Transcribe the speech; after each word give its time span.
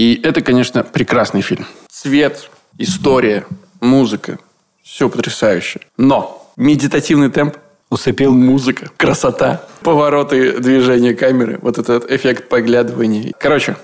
И 0.00 0.18
это, 0.22 0.40
конечно, 0.40 0.82
прекрасный 0.82 1.42
фильм. 1.42 1.66
Цвет, 1.90 2.48
история, 2.78 3.44
музыка. 3.82 4.38
Все 4.82 5.10
потрясающе. 5.10 5.80
Но 5.98 6.50
медитативный 6.56 7.30
темп 7.30 7.58
Усыпил. 7.90 8.32
Музыка, 8.32 8.88
красота, 8.96 9.62
повороты 9.82 10.58
движения 10.58 11.12
камеры, 11.12 11.58
вот 11.60 11.76
этот 11.76 12.10
эффект 12.10 12.48
поглядывания. 12.48 13.34
Короче, 13.38 13.76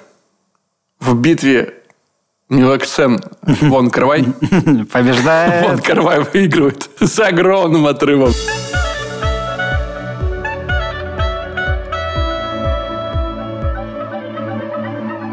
в 1.01 1.21
битве 1.21 1.75
Милоксен 2.49 3.21
Вон 3.43 3.91
Карвай 3.91 4.25
Побеждает. 4.91 5.69
Вон 5.69 5.79
Карвай 5.81 6.21
выигрывает 6.21 6.89
с 6.99 7.19
огромным 7.21 7.87
отрывом. 7.87 8.33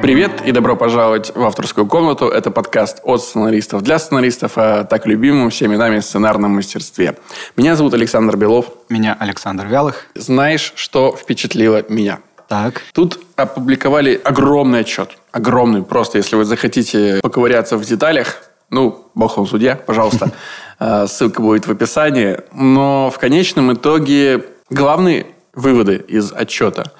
Привет 0.03 0.41
и 0.45 0.51
добро 0.51 0.75
пожаловать 0.75 1.31
в 1.33 1.41
авторскую 1.45 1.87
комнату. 1.87 2.27
Это 2.27 2.51
подкаст 2.51 2.99
от 3.05 3.21
сценаристов 3.21 3.83
для 3.83 3.97
сценаристов 3.99 4.57
о 4.57 4.83
так 4.83 5.07
любимом 5.07 5.49
всеми 5.49 5.77
нами 5.77 6.01
сценарном 6.01 6.51
мастерстве. 6.51 7.15
Меня 7.55 7.77
зовут 7.77 7.93
Александр 7.93 8.35
Белов. 8.35 8.65
Меня 8.89 9.15
Александр 9.17 9.65
Вялых. 9.67 10.07
Знаешь, 10.13 10.73
что 10.75 11.15
впечатлило 11.15 11.85
меня? 11.87 12.19
Так. 12.49 12.81
Тут 12.93 13.17
опубликовали 13.37 14.19
огромный 14.21 14.81
отчет. 14.81 15.11
Огромный. 15.31 15.83
Просто, 15.83 16.17
если 16.17 16.35
вы 16.35 16.43
захотите 16.43 17.21
поковыряться 17.23 17.77
в 17.77 17.85
деталях, 17.85 18.43
ну, 18.69 19.07
бог 19.15 19.37
вам 19.37 19.47
судья, 19.47 19.77
пожалуйста. 19.77 20.33
Э, 20.81 21.05
ссылка 21.07 21.41
будет 21.41 21.65
в 21.65 21.71
описании. 21.71 22.39
Но 22.51 23.09
в 23.09 23.17
конечном 23.19 23.71
итоге 23.71 24.43
главные 24.69 25.27
выводы 25.53 25.95
из 25.95 26.33
отчета 26.33 26.91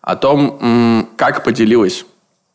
о 0.00 0.16
том, 0.16 1.06
как 1.16 1.44
поделилась 1.44 2.04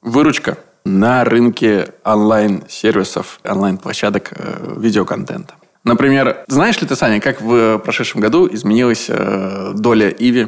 выручка 0.04 0.58
на 0.86 1.24
рынке 1.24 1.94
онлайн-сервисов, 2.04 3.40
онлайн-площадок 3.44 4.34
э, 4.36 4.76
видеоконтента. 4.78 5.56
Например, 5.86 6.46
знаешь 6.48 6.80
ли 6.82 6.88
ты, 6.88 6.96
Саня, 6.96 7.20
как 7.20 7.42
в 7.42 7.78
прошедшем 7.80 8.22
году 8.22 8.48
изменилась 8.52 9.08
э, 9.10 9.74
доля 9.76 10.10
Иви? 10.10 10.48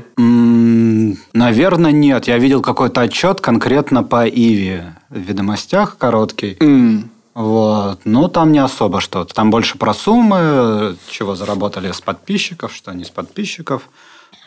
наверное, 1.33 1.91
нет. 1.91 2.27
Я 2.27 2.37
видел 2.37 2.61
какой-то 2.61 3.01
отчет 3.01 3.41
конкретно 3.41 4.03
по 4.03 4.27
Иви 4.27 4.81
в 5.09 5.17
ведомостях 5.17 5.97
короткий. 5.97 6.53
Mm. 6.59 7.03
Вот. 7.35 7.99
Ну, 8.05 8.29
там 8.29 8.53
не 8.53 8.59
особо 8.59 9.01
что-то. 9.01 9.33
Там 9.33 9.51
больше 9.51 9.77
про 9.77 9.93
суммы, 9.93 10.95
чего 11.09 11.35
заработали 11.35 11.91
с 11.91 11.99
подписчиков, 11.99 12.73
что 12.73 12.93
не 12.93 13.03
с 13.03 13.09
подписчиков 13.09 13.89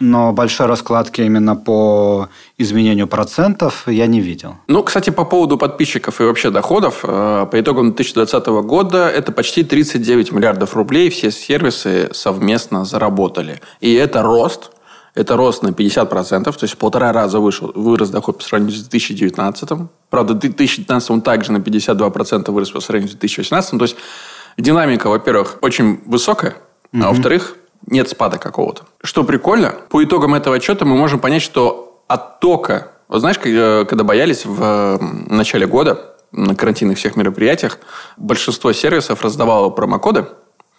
но 0.00 0.32
большой 0.32 0.66
раскладки 0.66 1.20
именно 1.20 1.56
по 1.56 2.28
изменению 2.56 3.06
процентов 3.06 3.84
я 3.86 4.06
не 4.06 4.20
видел. 4.20 4.56
Ну, 4.66 4.82
кстати, 4.82 5.10
по 5.10 5.24
поводу 5.24 5.58
подписчиков 5.58 6.20
и 6.20 6.24
вообще 6.24 6.50
доходов, 6.50 7.00
э, 7.02 7.46
по 7.50 7.60
итогам 7.60 7.92
2020 7.92 8.46
года 8.62 9.08
это 9.08 9.32
почти 9.32 9.64
39 9.64 10.32
миллиардов 10.32 10.74
рублей 10.74 11.10
все 11.10 11.30
сервисы 11.30 12.10
совместно 12.12 12.84
заработали. 12.84 13.60
И 13.80 13.94
это 13.94 14.22
рост 14.22 14.70
это 15.18 15.36
рост 15.36 15.64
на 15.64 15.68
50%, 15.68 16.44
то 16.44 16.52
есть 16.62 16.74
в 16.74 16.76
полтора 16.76 17.12
раза 17.12 17.40
вышел, 17.40 17.72
вырос 17.74 18.10
доход 18.10 18.38
по 18.38 18.44
сравнению 18.44 18.78
с 18.78 18.82
2019. 18.82 19.68
Правда, 20.10 20.34
в 20.34 20.38
2019 20.38 21.10
он 21.10 21.22
также 21.22 21.50
на 21.50 21.56
52% 21.56 22.50
вырос 22.52 22.70
по 22.70 22.80
сравнению 22.80 23.10
с 23.10 23.18
2018. 23.18 23.78
То 23.78 23.84
есть 23.84 23.96
динамика, 24.56 25.08
во-первых, 25.08 25.58
очень 25.60 26.00
высокая, 26.06 26.54
mm-hmm. 26.92 27.02
а 27.02 27.08
во-вторых, 27.08 27.56
нет 27.86 28.08
спада 28.08 28.38
какого-то. 28.38 28.84
Что 29.02 29.24
прикольно, 29.24 29.74
по 29.88 30.02
итогам 30.02 30.34
этого 30.34 30.56
отчета 30.56 30.84
мы 30.84 30.96
можем 30.96 31.20
понять, 31.20 31.42
что 31.42 32.02
оттока... 32.06 32.92
Вот 33.08 33.20
знаешь, 33.20 33.38
э, 33.44 33.84
когда 33.88 34.04
боялись 34.04 34.44
в 34.44 34.98
начале 35.28 35.66
года 35.66 36.16
на 36.32 36.54
карантинных 36.54 36.98
всех 36.98 37.16
мероприятиях, 37.16 37.78
большинство 38.16 38.72
сервисов 38.72 39.22
раздавало 39.22 39.70
промокоды 39.70 40.26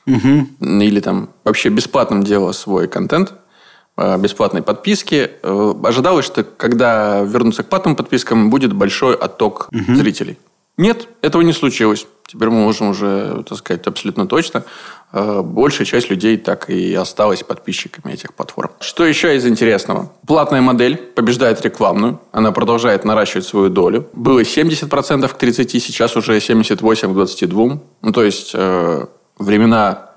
угу. 0.05 0.47
или 0.59 0.99
там 0.99 1.29
вообще 1.43 1.69
бесплатным 1.69 2.23
делало 2.23 2.51
свой 2.51 2.87
контент, 2.87 3.33
э, 3.97 4.17
бесплатной 4.19 4.61
подписки. 4.61 5.31
Э, 5.41 5.73
ожидалось, 5.83 6.25
что 6.25 6.43
когда 6.43 7.21
вернутся 7.21 7.63
к 7.63 7.69
платным 7.69 7.95
подпискам, 7.95 8.49
будет 8.49 8.73
большой 8.73 9.15
отток 9.15 9.69
угу. 9.71 9.95
зрителей. 9.95 10.37
Нет, 10.77 11.09
этого 11.21 11.41
не 11.41 11.51
случилось. 11.51 12.07
Теперь 12.25 12.49
мы 12.49 12.61
можем 12.61 12.89
уже, 12.89 13.43
так 13.49 13.57
сказать, 13.57 13.85
абсолютно 13.87 14.27
точно 14.27 14.63
большая 15.11 15.85
часть 15.85 16.09
людей 16.09 16.37
так 16.37 16.69
и 16.69 16.93
осталась 16.93 17.43
подписчиками 17.43 18.13
этих 18.13 18.33
платформ. 18.33 18.71
Что 18.79 19.05
еще 19.05 19.35
из 19.35 19.45
интересного? 19.47 20.11
Платная 20.27 20.61
модель 20.61 20.97
побеждает 20.97 21.61
рекламную. 21.61 22.19
Она 22.31 22.51
продолжает 22.51 23.05
наращивать 23.05 23.45
свою 23.45 23.69
долю. 23.69 24.07
Было 24.13 24.41
70% 24.41 25.27
к 25.27 25.43
30%, 25.43 25.79
сейчас 25.79 26.15
уже 26.15 26.37
78% 26.37 26.77
к 26.77 27.17
22%. 27.17 27.79
Ну, 28.01 28.11
то 28.11 28.23
есть, 28.23 28.51
э, 28.53 29.05
времена 29.37 30.11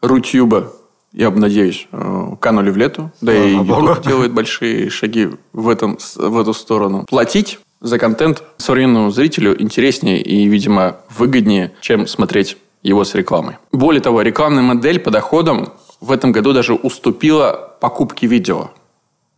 Рутюба, 0.00 0.72
я 1.12 1.30
надеюсь, 1.30 1.88
э, 1.90 2.36
канули 2.40 2.70
в 2.70 2.76
лету. 2.76 3.10
Да 3.20 3.32
Слава 3.32 3.46
и 3.46 3.52
YouTube 3.52 4.06
делает 4.06 4.32
большие 4.32 4.90
шаги 4.90 5.28
в, 5.52 5.68
этом, 5.68 5.98
в 6.16 6.38
эту 6.38 6.54
сторону. 6.54 7.04
Платить 7.08 7.58
за 7.80 7.98
контент 7.98 8.42
современному 8.56 9.10
зрителю 9.10 9.60
интереснее 9.60 10.22
и, 10.22 10.46
видимо, 10.46 10.96
выгоднее, 11.16 11.72
чем 11.80 12.06
смотреть 12.06 12.56
его 12.82 13.04
с 13.04 13.14
рекламой. 13.14 13.58
Более 13.72 14.00
того, 14.00 14.22
рекламная 14.22 14.62
модель 14.62 15.00
по 15.00 15.10
доходам 15.10 15.72
в 16.00 16.12
этом 16.12 16.32
году 16.32 16.52
даже 16.52 16.74
уступила 16.74 17.76
покупке 17.80 18.26
видео. 18.26 18.70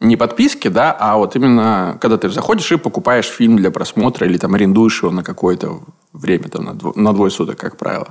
Не 0.01 0.17
подписки, 0.17 0.69
да, 0.69 0.97
а 0.99 1.17
вот 1.17 1.37
именно 1.37 1.99
когда 2.01 2.17
ты 2.17 2.31
заходишь 2.31 2.73
и 2.73 2.77
покупаешь 2.77 3.27
фильм 3.27 3.57
для 3.57 3.71
просмотра 3.71 4.27
или 4.27 4.39
там 4.39 4.55
арендуешь 4.55 5.03
его 5.03 5.13
на 5.13 5.23
какое-то 5.23 5.81
время, 6.13 6.49
там, 6.49 6.65
на, 6.65 6.75
дво, 6.75 6.93
на 6.97 7.13
двое 7.13 7.31
суток, 7.31 7.59
как 7.59 7.77
правило. 7.77 8.09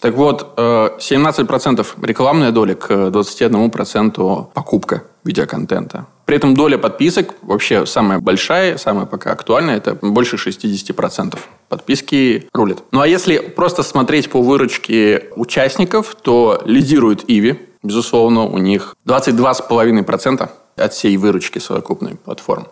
Так 0.00 0.14
вот, 0.14 0.54
17% 0.56 1.80
э, 1.80 2.06
рекламная 2.06 2.50
доля 2.50 2.74
к 2.74 2.90
21% 2.90 4.46
покупка 4.52 5.04
видеоконтента. 5.24 6.06
При 6.26 6.36
этом 6.36 6.54
доля 6.54 6.78
подписок 6.78 7.34
вообще 7.42 7.86
самая 7.86 8.18
большая, 8.18 8.78
самая 8.78 9.06
пока 9.06 9.32
актуальная, 9.32 9.76
это 9.76 9.94
больше 9.94 10.36
60%. 10.36 11.38
Подписки 11.68 12.48
рулят. 12.52 12.82
Ну 12.92 13.00
а 13.00 13.06
если 13.06 13.38
просто 13.38 13.82
смотреть 13.82 14.30
по 14.30 14.40
выручке 14.40 15.30
участников, 15.36 16.14
то 16.14 16.62
лидирует 16.64 17.24
Иви. 17.28 17.68
Безусловно, 17.82 18.44
у 18.44 18.58
них 18.58 18.96
22,5% 19.06 20.48
от 20.76 20.92
всей 20.92 21.16
выручки 21.16 21.58
совокупной 21.58 22.16
платформ. 22.16 22.68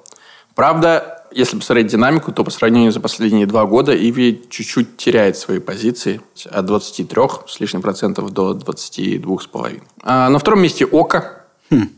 Правда, 0.54 1.22
если 1.34 1.56
посмотреть 1.56 1.88
динамику, 1.88 2.32
то 2.32 2.44
по 2.44 2.50
сравнению 2.50 2.93
за 2.93 3.00
последние 3.00 3.47
два 3.47 3.65
года 3.66 3.94
Иви 3.94 4.43
чуть-чуть 4.48 4.97
теряет 4.97 5.37
свои 5.37 5.59
позиции 5.59 6.20
от 6.50 6.66
23 6.66 7.22
с 7.47 7.60
лишним 7.60 7.82
процентов 7.82 8.31
до 8.31 8.53
22,5. 8.53 9.82
А 10.03 10.28
на 10.28 10.38
втором 10.38 10.62
месте 10.62 10.84
Ока. 10.84 11.44
Хм. 11.71 11.88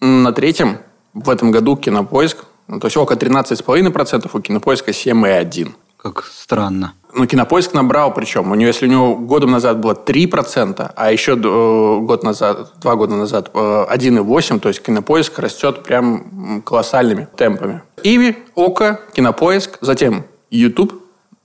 На 0.00 0.32
третьем 0.32 0.78
в 1.14 1.30
этом 1.30 1.50
году 1.50 1.76
Кинопоиск. 1.76 2.44
Ну, 2.68 2.80
то 2.80 2.86
есть 2.86 2.96
около 2.96 3.16
13,5%, 3.16 4.30
у 4.32 4.40
Кинопоиска 4.40 4.90
7,1%. 4.90 5.72
Как 5.96 6.24
странно. 6.24 6.94
Ну, 7.14 7.26
Кинопоиск 7.26 7.74
набрал, 7.74 8.14
причем, 8.14 8.50
у 8.50 8.54
него, 8.54 8.68
если 8.68 8.86
у 8.86 8.90
него 8.90 9.16
годом 9.16 9.50
назад 9.50 9.80
было 9.80 9.92
3%, 9.92 10.92
а 10.96 11.12
еще 11.12 11.32
э, 11.32 11.36
год 11.36 12.22
назад, 12.22 12.72
два 12.80 12.94
года 12.94 13.16
назад 13.16 13.50
1,8%, 13.52 14.56
э, 14.56 14.58
то 14.58 14.68
есть 14.68 14.82
Кинопоиск 14.82 15.38
растет 15.38 15.82
прям 15.82 16.62
колоссальными 16.64 17.28
темпами. 17.36 17.82
Иви, 18.02 18.38
Ока, 18.54 19.00
Кинопоиск, 19.12 19.78
затем 19.82 20.24
YouTube, 20.50 21.02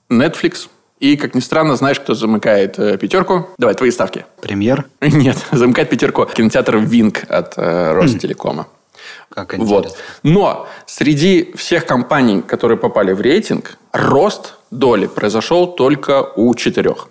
Netflix, 0.09 0.69
и, 0.99 1.15
как 1.15 1.35
ни 1.35 1.41
странно, 1.41 1.75
знаешь, 1.75 1.99
кто 1.99 2.15
замыкает 2.15 2.79
э, 2.79 2.97
пятерку? 2.97 3.49
Давай, 3.57 3.75
твои 3.75 3.91
ставки. 3.91 4.25
Премьер? 4.41 4.85
Нет, 5.01 5.37
замыкает 5.51 5.89
пятерку. 5.89 6.25
Кинотеатр 6.25 6.77
Винк 6.77 7.23
от 7.29 7.53
э, 7.57 7.93
Ростелекома. 7.93 8.67
Как 9.29 9.53
интересно. 9.53 9.75
Вот. 9.75 9.97
Но 10.23 10.67
среди 10.87 11.53
всех 11.55 11.85
компаний, 11.85 12.41
которые 12.41 12.77
попали 12.77 13.11
в 13.13 13.21
рейтинг, 13.21 13.77
рост 13.91 14.55
доли 14.71 15.07
произошел 15.07 15.67
только 15.67 16.31
у 16.35 16.53
четырех. 16.55 17.09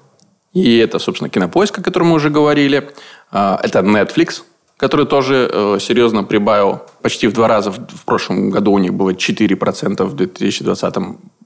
И 0.52 0.78
это, 0.78 0.98
собственно, 0.98 1.28
Кинопоиск, 1.28 1.78
о 1.78 1.82
котором 1.82 2.08
мы 2.08 2.14
уже 2.14 2.30
говорили. 2.30 2.90
А, 3.30 3.60
это 3.62 3.80
Netflix, 3.80 4.42
который 4.76 5.06
тоже 5.06 5.50
э, 5.52 5.78
серьезно 5.80 6.24
прибавил 6.24 6.80
почти 7.02 7.26
в 7.26 7.32
два 7.32 7.48
раза. 7.48 7.72
В 7.72 8.04
прошлом 8.04 8.50
году 8.50 8.72
у 8.72 8.78
них 8.78 8.94
было 8.94 9.10
4%, 9.10 10.04
в 10.04 10.14
2020 10.14 10.94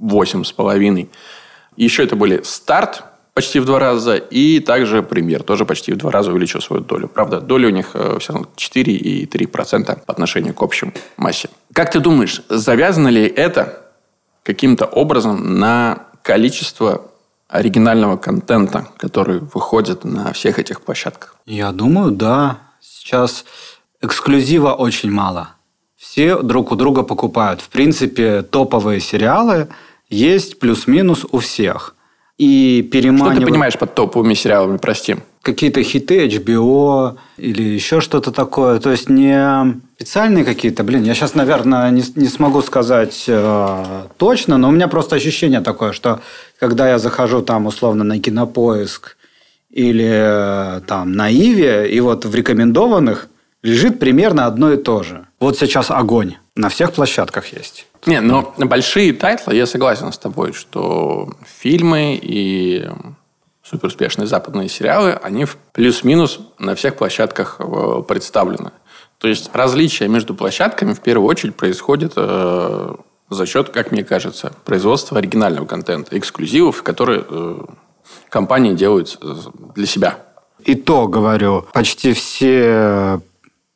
8,5%. 0.00 1.08
Еще 1.76 2.05
это 2.05 2.17
были 2.17 2.43
Старт, 2.44 3.05
почти 3.35 3.61
в 3.61 3.64
два 3.64 3.79
раза, 3.79 4.17
и 4.17 4.61
также 4.61 5.02
премьер 5.02 5.43
тоже 5.43 5.64
почти 5.64 5.93
в 5.93 5.96
два 5.96 6.11
раза 6.11 6.31
увеличил 6.31 6.61
свою 6.61 6.82
долю. 6.82 7.08
Правда, 7.08 7.40
доля 7.40 7.69
у 7.69 7.70
них 7.70 7.90
э, 7.94 8.19
все 8.20 8.32
равно 8.32 8.49
4 8.56 8.93
и 8.93 9.26
3% 9.26 10.05
по 10.05 10.12
отношению 10.12 10.55
к 10.55 10.62
общему 10.62 10.93
массе. 11.17 11.49
Как 11.73 11.90
ты 11.90 12.00
думаешь, 12.00 12.43
завязано 12.49 13.08
ли 13.08 13.26
это 13.26 13.80
каким-то 14.42 14.87
образом 14.87 15.58
на 15.58 16.06
количество 16.22 17.10
оригинального 17.48 18.16
контента, 18.16 18.88
который 18.96 19.40
выходит 19.40 20.04
на 20.04 20.32
всех 20.32 20.58
этих 20.58 20.82
площадках? 20.82 21.37
Я 21.46 21.72
думаю, 21.72 22.12
да. 22.12 22.58
Сейчас 22.81 23.44
эксклюзива 24.00 24.72
очень 24.72 25.10
мало. 25.10 25.50
Все 25.96 26.40
друг 26.42 26.72
у 26.72 26.76
друга 26.76 27.02
покупают. 27.02 27.60
В 27.60 27.69
принципе, 27.69 28.42
топовые 28.42 29.00
сериалы– 29.00 29.69
есть 30.10 30.58
плюс-минус 30.58 31.25
у 31.31 31.38
всех. 31.38 31.94
И 32.40 32.81
переманивать... 32.90 33.32
Что 33.32 33.40
ты 33.40 33.46
понимаешь 33.50 33.78
под 33.78 33.94
топовыми 33.94 34.32
сериалами, 34.32 34.78
прости? 34.78 35.16
Какие-то 35.42 35.82
хиты 35.82 36.26
HBO 36.26 37.19
или 37.37 37.62
еще 37.62 38.00
что-то 38.00 38.32
такое. 38.32 38.81
То 38.81 38.90
есть 38.90 39.10
не 39.10 39.78
специальные 39.98 40.46
какие-то, 40.46 40.82
блин, 40.82 41.02
я 41.02 41.12
сейчас, 41.12 41.34
наверное, 41.34 41.90
не, 41.90 42.02
не 42.16 42.28
смогу 42.28 42.62
сказать 42.62 43.25
э, 43.28 44.04
точно, 44.16 44.56
но 44.56 44.70
у 44.70 44.72
меня 44.72 44.88
просто 44.88 45.16
ощущение 45.16 45.60
такое, 45.60 45.92
что 45.92 46.20
когда 46.58 46.88
я 46.88 46.98
захожу 46.98 47.42
там 47.42 47.66
условно 47.66 48.04
на 48.04 48.19
кинопоиск 48.19 49.19
или 49.69 50.10
э, 50.10 50.81
там 50.87 51.12
на 51.12 51.28
Иви, 51.29 51.94
и 51.94 52.00
вот 52.00 52.25
в 52.25 52.34
рекомендованных 52.34 53.28
лежит 53.62 53.99
примерно 53.99 54.47
одно 54.47 54.73
и 54.73 54.77
то 54.77 55.03
же. 55.03 55.27
Вот 55.39 55.59
сейчас 55.59 55.91
огонь. 55.91 56.37
На 56.55 56.69
всех 56.69 56.93
площадках 56.93 57.53
есть. 57.53 57.87
Не, 58.07 58.21
но 58.21 58.55
большие 58.57 59.12
тайтлы, 59.12 59.55
я 59.55 59.67
согласен 59.67 60.12
с 60.12 60.19
тобой, 60.19 60.53
что 60.53 61.33
фильмы 61.47 62.19
и 62.21 62.89
суперуспешные 63.62 64.27
западные 64.27 64.69
сериалы, 64.69 65.12
они 65.12 65.47
плюс-минус 65.73 66.41
на 66.59 66.75
всех 66.75 66.97
площадках 66.97 67.57
э, 67.61 68.03
представлены. 68.09 68.73
То 69.19 69.29
есть 69.29 69.51
различия 69.53 70.09
между 70.09 70.35
площадками 70.35 70.93
в 70.93 71.01
первую 71.01 71.29
очередь 71.29 71.55
происходит 71.55 72.15
э, 72.17 72.95
за 73.29 73.47
счет, 73.47 73.69
как 73.69 73.93
мне 73.93 74.03
кажется, 74.03 74.53
производства 74.65 75.19
оригинального 75.19 75.67
контента, 75.67 76.19
эксклюзивов, 76.19 76.83
которые 76.83 77.25
э, 77.29 77.59
компании 78.29 78.75
делают 78.75 79.19
э, 79.23 79.35
для 79.77 79.87
себя. 79.87 80.19
И 80.65 80.75
то, 80.75 81.07
говорю, 81.07 81.67
почти 81.73 82.12
все 82.12 83.21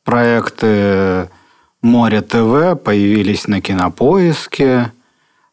проекты 0.05 1.29
Море 1.81 2.21
ТВ 2.21 2.81
появились 2.81 3.47
на 3.47 3.59
Кинопоиске, 3.59 4.93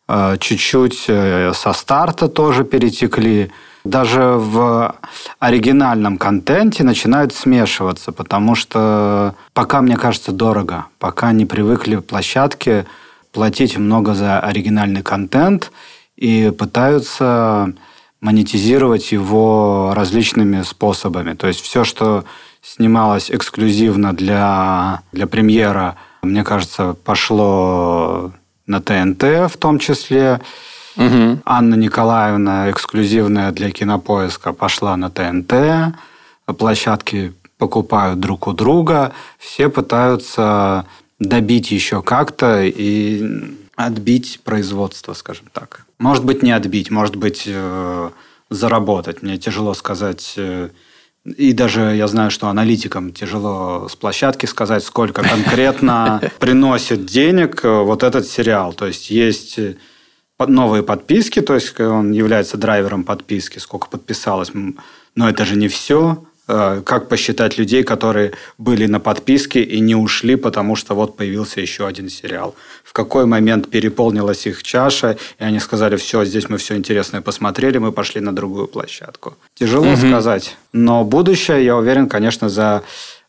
э, 0.08 0.36
чуть-чуть 0.38 1.06
э, 1.08 1.52
со 1.54 1.72
старта 1.72 2.28
тоже 2.28 2.64
перетекли. 2.64 3.50
Даже 3.84 4.22
в 4.22 4.94
оригинальном 5.40 6.16
контенте 6.16 6.84
начинают 6.84 7.34
смешиваться, 7.34 8.12
потому 8.12 8.54
что 8.54 9.34
пока, 9.54 9.80
мне 9.80 9.96
кажется, 9.96 10.30
дорого. 10.30 10.86
Пока 11.00 11.32
не 11.32 11.46
привыкли 11.46 11.96
площадки 11.96 12.86
платить 13.32 13.76
много 13.76 14.14
за 14.14 14.38
оригинальный 14.38 15.02
контент 15.02 15.72
и 16.16 16.52
пытаются 16.56 17.72
монетизировать 18.20 19.10
его 19.10 19.92
различными 19.96 20.62
способами. 20.62 21.34
То 21.34 21.48
есть 21.48 21.60
все, 21.60 21.82
что 21.82 22.24
снималось 22.62 23.30
эксклюзивно 23.30 24.12
для, 24.14 25.02
для 25.12 25.26
премьера– 25.26 25.96
мне 26.22 26.44
кажется, 26.44 26.94
пошло 27.04 28.32
на 28.66 28.80
ТНТ 28.80 29.22
в 29.50 29.56
том 29.58 29.78
числе. 29.80 30.40
Угу. 30.96 31.40
Анна 31.44 31.74
Николаевна, 31.74 32.70
эксклюзивная 32.70 33.50
для 33.50 33.70
кинопоиска, 33.70 34.52
пошла 34.52 34.96
на 34.96 35.10
ТНТ. 35.10 35.96
Площадки 36.58 37.32
покупают 37.58 38.20
друг 38.20 38.46
у 38.46 38.52
друга. 38.52 39.12
Все 39.38 39.68
пытаются 39.68 40.86
добить 41.18 41.72
еще 41.72 42.02
как-то 42.02 42.62
и 42.62 43.56
отбить 43.74 44.40
производство, 44.44 45.14
скажем 45.14 45.46
так. 45.52 45.86
Может 45.98 46.24
быть, 46.24 46.42
не 46.42 46.52
отбить, 46.52 46.90
может 46.90 47.16
быть, 47.16 47.44
э, 47.46 48.10
заработать. 48.48 49.22
Мне 49.22 49.38
тяжело 49.38 49.74
сказать 49.74 50.34
э, 50.36 50.68
и 51.24 51.52
даже 51.52 51.94
я 51.94 52.08
знаю, 52.08 52.32
что 52.32 52.48
аналитикам 52.48 53.12
тяжело 53.12 53.88
с 53.88 53.94
площадки 53.94 54.46
сказать, 54.46 54.82
сколько 54.82 55.22
конкретно 55.22 56.20
приносит 56.40 57.06
денег 57.06 57.64
э, 57.64 57.82
вот 57.82 58.02
этот 58.02 58.26
сериал. 58.26 58.72
То 58.72 58.88
есть 58.88 59.08
есть 59.10 59.56
э, 59.58 59.76
новые 60.38 60.82
подписки, 60.82 61.40
то 61.40 61.54
есть 61.54 61.78
он 61.78 62.10
является 62.10 62.56
драйвером 62.56 63.04
подписки, 63.04 63.58
сколько 63.60 63.86
подписалось. 63.86 64.50
Но 65.14 65.28
это 65.28 65.44
же 65.44 65.56
не 65.56 65.68
все. 65.68 66.24
Э, 66.48 66.82
как 66.84 67.08
посчитать 67.08 67.56
людей, 67.56 67.84
которые 67.84 68.32
были 68.58 68.86
на 68.86 68.98
подписке 68.98 69.62
и 69.62 69.78
не 69.80 69.94
ушли, 69.94 70.34
потому 70.34 70.74
что 70.74 70.94
вот 70.94 71.16
появился 71.16 71.60
еще 71.60 71.86
один 71.86 72.08
сериал. 72.08 72.56
В 72.82 72.92
какой 72.92 73.26
момент 73.26 73.70
переполнилась 73.70 74.46
их 74.46 74.64
чаша, 74.64 75.16
и 75.38 75.44
они 75.44 75.60
сказали, 75.60 75.94
все, 75.96 76.24
здесь 76.24 76.48
мы 76.48 76.58
все 76.58 76.76
интересное 76.76 77.20
посмотрели, 77.20 77.78
мы 77.78 77.92
пошли 77.92 78.20
на 78.20 78.34
другую 78.34 78.66
площадку. 78.66 79.36
Тяжело 79.54 79.86
угу. 79.86 79.96
сказать, 79.96 80.56
но 80.72 81.04
будущее, 81.04 81.64
я 81.64 81.76
уверен, 81.76 82.08
конечно, 82.08 82.48
за 82.48 82.82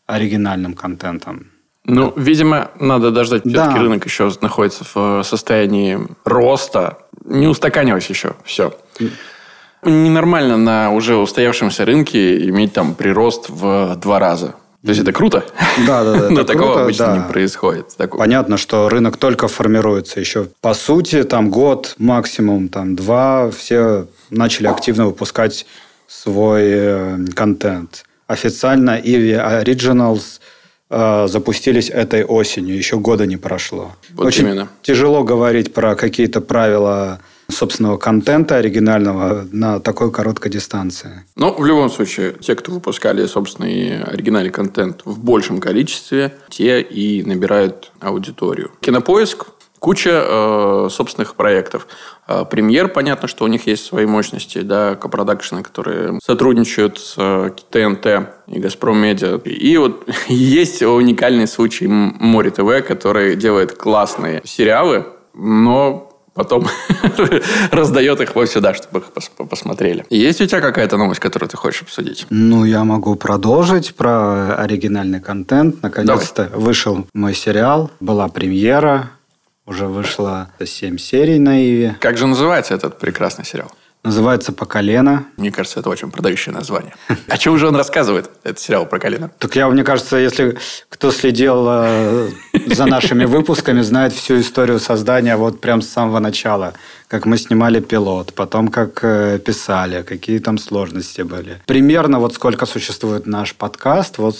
оригинальным 0.06 0.74
контентом. 0.74 1.52
Ну, 1.84 2.12
видимо, 2.16 2.72
надо 2.80 3.10
дождать. 3.10 3.42
Все-таки 3.42 3.74
да. 3.74 3.80
рынок 3.80 4.04
еще 4.06 4.32
находится 4.40 4.84
в 4.92 5.22
состоянии 5.22 5.98
роста. 6.24 6.98
Не 7.24 7.46
устаканилось 7.46 8.10
еще 8.10 8.34
все 8.44 8.72
ненормально 9.86 10.56
на 10.56 10.90
уже 10.92 11.16
устоявшемся 11.16 11.84
рынке 11.84 12.48
иметь 12.48 12.72
там 12.72 12.94
прирост 12.94 13.48
в 13.48 13.96
два 13.96 14.18
раза. 14.18 14.54
То 14.84 14.90
есть 14.90 15.00
это 15.00 15.12
круто? 15.12 15.44
Да, 15.86 16.04
да, 16.04 16.18
да. 16.20 16.30
Но 16.30 16.44
такого 16.44 16.66
круто, 16.66 16.82
обычно 16.82 17.06
да. 17.06 17.16
не 17.16 17.32
происходит. 17.32 17.96
Такого. 17.96 18.20
Понятно, 18.20 18.58
что 18.58 18.90
рынок 18.90 19.16
только 19.16 19.48
формируется 19.48 20.20
еще. 20.20 20.48
По 20.60 20.74
сути, 20.74 21.22
там 21.24 21.50
год, 21.50 21.94
максимум 21.96 22.68
там 22.68 22.94
два, 22.94 23.50
все 23.50 24.06
начали 24.28 24.66
активно 24.66 25.06
выпускать 25.06 25.64
свой 26.06 26.62
э, 26.64 27.18
контент. 27.34 28.04
Официально 28.26 28.98
Eevee 28.98 29.64
Originals 29.64 30.40
э, 30.90 31.28
запустились 31.28 31.88
этой 31.88 32.24
осенью, 32.24 32.76
еще 32.76 32.98
года 32.98 33.24
не 33.24 33.38
прошло. 33.38 33.92
Вот 34.12 34.26
Очень 34.26 34.48
именно. 34.48 34.68
тяжело 34.82 35.24
говорить 35.24 35.72
про 35.72 35.94
какие-то 35.94 36.42
правила 36.42 37.20
собственного 37.50 37.96
контента 37.96 38.56
оригинального 38.56 39.46
на 39.52 39.80
такой 39.80 40.10
короткой 40.10 40.50
дистанции. 40.50 41.24
Но 41.36 41.54
в 41.54 41.64
любом 41.64 41.90
случае, 41.90 42.34
те, 42.40 42.54
кто 42.54 42.72
выпускали 42.72 43.26
собственный 43.26 44.02
оригинальный 44.02 44.50
контент 44.50 45.02
в 45.04 45.18
большем 45.18 45.60
количестве, 45.60 46.34
те 46.48 46.80
и 46.80 47.22
набирают 47.22 47.92
аудиторию. 48.00 48.70
Кинопоиск 48.80 49.46
куча 49.84 50.24
э, 50.24 50.88
собственных 50.90 51.34
проектов. 51.34 51.86
Э, 52.26 52.46
премьер, 52.50 52.88
понятно, 52.88 53.28
что 53.28 53.44
у 53.44 53.48
них 53.48 53.66
есть 53.66 53.84
свои 53.84 54.06
мощности, 54.06 54.62
да, 54.62 54.94
копродакшены, 54.94 55.62
которые 55.62 56.18
сотрудничают 56.24 56.98
с 56.98 57.14
э, 57.18 57.50
ТНТ 57.70 58.06
и 58.46 58.60
Газпром 58.60 58.96
Медиа. 58.96 59.36
И 59.44 59.76
вот 59.76 60.08
есть 60.28 60.82
уникальный 60.82 61.46
случай 61.46 61.86
Море 61.86 62.50
ТВ, 62.50 62.86
который 62.88 63.36
делает 63.36 63.76
классные 63.76 64.40
сериалы, 64.46 65.04
но 65.34 66.03
потом 66.34 66.66
раздает 67.70 68.20
их 68.20 68.34
вот 68.34 68.50
сюда, 68.50 68.74
чтобы 68.74 69.00
их 69.00 69.48
посмотрели. 69.48 70.04
Есть 70.10 70.40
у 70.40 70.46
тебя 70.46 70.60
какая-то 70.60 70.96
новость, 70.96 71.20
которую 71.20 71.48
ты 71.48 71.56
хочешь 71.56 71.82
обсудить? 71.82 72.26
Ну, 72.30 72.64
я 72.64 72.84
могу 72.84 73.14
продолжить 73.14 73.94
про 73.94 74.56
оригинальный 74.56 75.20
контент. 75.20 75.82
Наконец-то 75.82 76.50
вышел 76.54 77.06
мой 77.14 77.34
сериал, 77.34 77.90
была 78.00 78.28
премьера, 78.28 79.10
уже 79.66 79.86
вышло 79.86 80.50
7 80.62 80.98
серий 80.98 81.38
на 81.38 81.58
Иве. 81.64 81.96
Как 82.00 82.18
же 82.18 82.26
называется 82.26 82.74
этот 82.74 82.98
прекрасный 82.98 83.44
сериал? 83.44 83.70
Называется 84.04 84.52
«По 84.52 84.66
колено». 84.66 85.24
Мне 85.38 85.50
кажется, 85.50 85.80
это 85.80 85.88
очень 85.88 86.10
продающее 86.10 86.54
название. 86.54 86.94
А 87.28 87.36
что 87.36 87.52
уже 87.52 87.68
он 87.68 87.76
рассказывает, 87.76 88.30
этот 88.42 88.58
сериал 88.58 88.84
про 88.84 88.98
колено? 88.98 89.30
Так 89.38 89.56
я, 89.56 89.66
мне 89.68 89.82
кажется, 89.82 90.18
если 90.18 90.58
кто 90.90 91.10
следил 91.10 91.66
э, 91.68 92.28
за 92.66 92.84
нашими 92.84 93.24
выпусками, 93.24 93.80
знает 93.80 94.12
всю 94.12 94.40
историю 94.40 94.78
создания 94.78 95.36
вот 95.36 95.62
прям 95.62 95.80
с 95.80 95.88
самого 95.88 96.18
начала. 96.18 96.74
Как 97.08 97.24
мы 97.24 97.38
снимали 97.38 97.80
пилот, 97.80 98.34
потом 98.34 98.68
как 98.68 99.02
э, 99.02 99.38
писали, 99.38 100.02
какие 100.02 100.38
там 100.38 100.58
сложности 100.58 101.22
были. 101.22 101.62
Примерно 101.64 102.20
вот 102.20 102.34
сколько 102.34 102.66
существует 102.66 103.26
наш 103.26 103.54
подкаст, 103.54 104.18
вот 104.18 104.36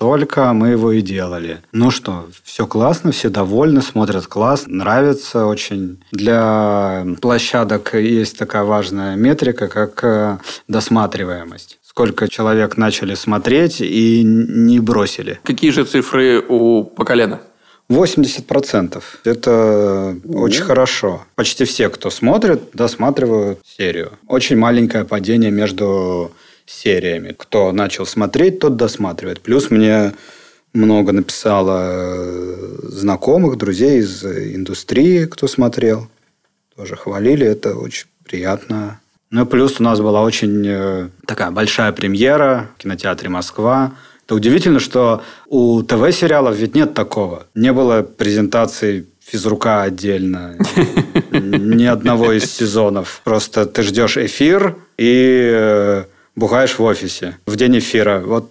только 0.00 0.50
мы 0.54 0.70
его 0.70 0.92
и 0.92 1.02
делали. 1.02 1.58
Ну 1.72 1.90
что, 1.90 2.26
все 2.42 2.66
классно, 2.66 3.12
все 3.12 3.28
довольны, 3.28 3.82
смотрят 3.82 4.26
класс, 4.26 4.64
нравится 4.66 5.44
очень. 5.44 6.02
Для 6.10 7.06
площадок 7.20 7.94
есть 7.94 8.38
такая 8.38 8.64
важная 8.64 9.14
метрика, 9.16 9.68
как 9.68 10.02
э, 10.02 10.38
досматриваемость 10.68 11.76
сколько 11.82 12.28
человек 12.28 12.76
начали 12.76 13.14
смотреть 13.14 13.80
и 13.80 14.22
не 14.22 14.78
бросили. 14.78 15.40
Какие 15.42 15.72
же 15.72 15.84
цифры 15.84 16.40
у 16.48 16.84
поколена? 16.84 17.40
80%. 17.90 19.02
Это 19.24 20.16
очень 20.32 20.62
хорошо. 20.62 21.24
Почти 21.34 21.64
все, 21.64 21.88
кто 21.88 22.08
смотрит, 22.10 22.60
досматривают 22.72 23.58
серию. 23.66 24.12
Очень 24.28 24.56
маленькое 24.56 25.04
падение 25.04 25.50
между 25.50 26.30
сериями. 26.70 27.34
Кто 27.36 27.72
начал 27.72 28.06
смотреть, 28.06 28.60
тот 28.60 28.76
досматривает. 28.76 29.40
Плюс 29.40 29.70
мне 29.70 30.14
много 30.72 31.12
написало 31.12 31.80
э, 31.82 32.78
знакомых, 32.82 33.56
друзей 33.56 34.00
из 34.00 34.24
индустрии, 34.24 35.26
кто 35.26 35.48
смотрел. 35.48 36.08
Тоже 36.76 36.96
хвалили, 36.96 37.46
это 37.46 37.74
очень 37.74 38.06
приятно. 38.24 39.00
Ну 39.30 39.44
и 39.44 39.46
плюс 39.46 39.80
у 39.80 39.82
нас 39.82 40.00
была 40.00 40.22
очень 40.22 40.64
э, 40.66 41.08
такая 41.26 41.50
большая 41.50 41.92
премьера 41.92 42.70
в 42.76 42.82
кинотеатре 42.82 43.28
«Москва». 43.28 43.92
Это 44.24 44.36
удивительно, 44.36 44.78
что 44.78 45.24
у 45.48 45.82
ТВ-сериалов 45.82 46.56
ведь 46.56 46.76
нет 46.76 46.94
такого. 46.94 47.46
Не 47.56 47.72
было 47.72 48.02
презентации 48.02 49.06
физрука 49.20 49.82
отдельно. 49.82 50.56
Ни 51.32 51.84
одного 51.84 52.32
из 52.32 52.44
сезонов. 52.44 53.22
Просто 53.24 53.66
ты 53.66 53.82
ждешь 53.82 54.16
эфир 54.16 54.76
и 54.96 55.50
э, 55.52 56.04
бухаешь 56.36 56.78
в 56.78 56.82
офисе 56.82 57.38
в 57.46 57.56
день 57.56 57.78
эфира. 57.78 58.20
Вот 58.20 58.50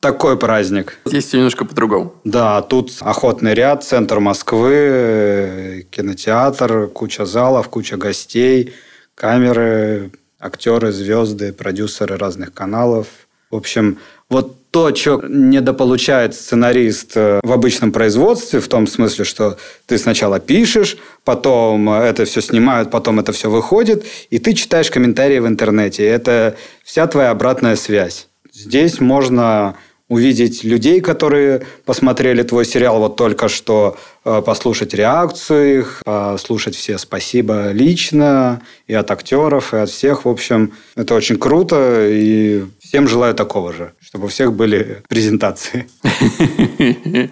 такой 0.00 0.36
праздник. 0.38 0.98
Здесь 1.04 1.32
немножко 1.32 1.64
по-другому. 1.64 2.14
Да, 2.24 2.60
тут 2.62 2.90
охотный 3.00 3.54
ряд, 3.54 3.84
центр 3.84 4.18
Москвы, 4.18 5.86
кинотеатр, 5.90 6.88
куча 6.88 7.24
залов, 7.24 7.68
куча 7.68 7.96
гостей, 7.96 8.74
камеры, 9.14 10.10
актеры, 10.40 10.92
звезды, 10.92 11.52
продюсеры 11.52 12.16
разных 12.16 12.52
каналов. 12.52 13.06
В 13.50 13.56
общем, 13.56 13.98
вот 14.28 14.56
то, 14.72 14.94
что 14.96 15.22
недополучает 15.28 16.34
сценарист 16.34 17.12
э, 17.14 17.40
в 17.42 17.52
обычном 17.52 17.92
производстве, 17.92 18.58
в 18.58 18.68
том 18.68 18.86
смысле, 18.86 19.26
что 19.26 19.58
ты 19.86 19.98
сначала 19.98 20.40
пишешь, 20.40 20.96
потом 21.24 21.90
это 21.90 22.24
все 22.24 22.40
снимают, 22.40 22.90
потом 22.90 23.20
это 23.20 23.32
все 23.32 23.50
выходит, 23.50 24.06
и 24.30 24.38
ты 24.38 24.54
читаешь 24.54 24.90
комментарии 24.90 25.40
в 25.40 25.46
интернете. 25.46 26.06
Это 26.06 26.56
вся 26.82 27.06
твоя 27.06 27.30
обратная 27.30 27.76
связь. 27.76 28.28
Здесь 28.50 28.98
можно 28.98 29.76
увидеть 30.08 30.64
людей, 30.64 31.02
которые 31.02 31.66
посмотрели 31.84 32.42
твой 32.42 32.64
сериал 32.64 32.98
вот 32.98 33.16
только 33.16 33.48
что, 33.48 33.98
э, 34.24 34.40
послушать 34.40 34.94
реакцию 34.94 35.80
их, 35.80 36.02
слушать 36.38 36.76
все 36.76 36.96
спасибо 36.96 37.72
лично 37.72 38.62
и 38.86 38.94
от 38.94 39.10
актеров, 39.10 39.74
и 39.74 39.78
от 39.78 39.90
всех. 39.90 40.24
В 40.24 40.30
общем, 40.30 40.72
это 40.96 41.14
очень 41.14 41.36
круто, 41.36 42.08
и 42.08 42.64
всем 42.92 43.08
желаю 43.08 43.34
такого 43.34 43.72
же, 43.72 43.94
чтобы 44.00 44.26
у 44.26 44.28
всех 44.28 44.52
были 44.52 45.02
презентации. 45.08 45.88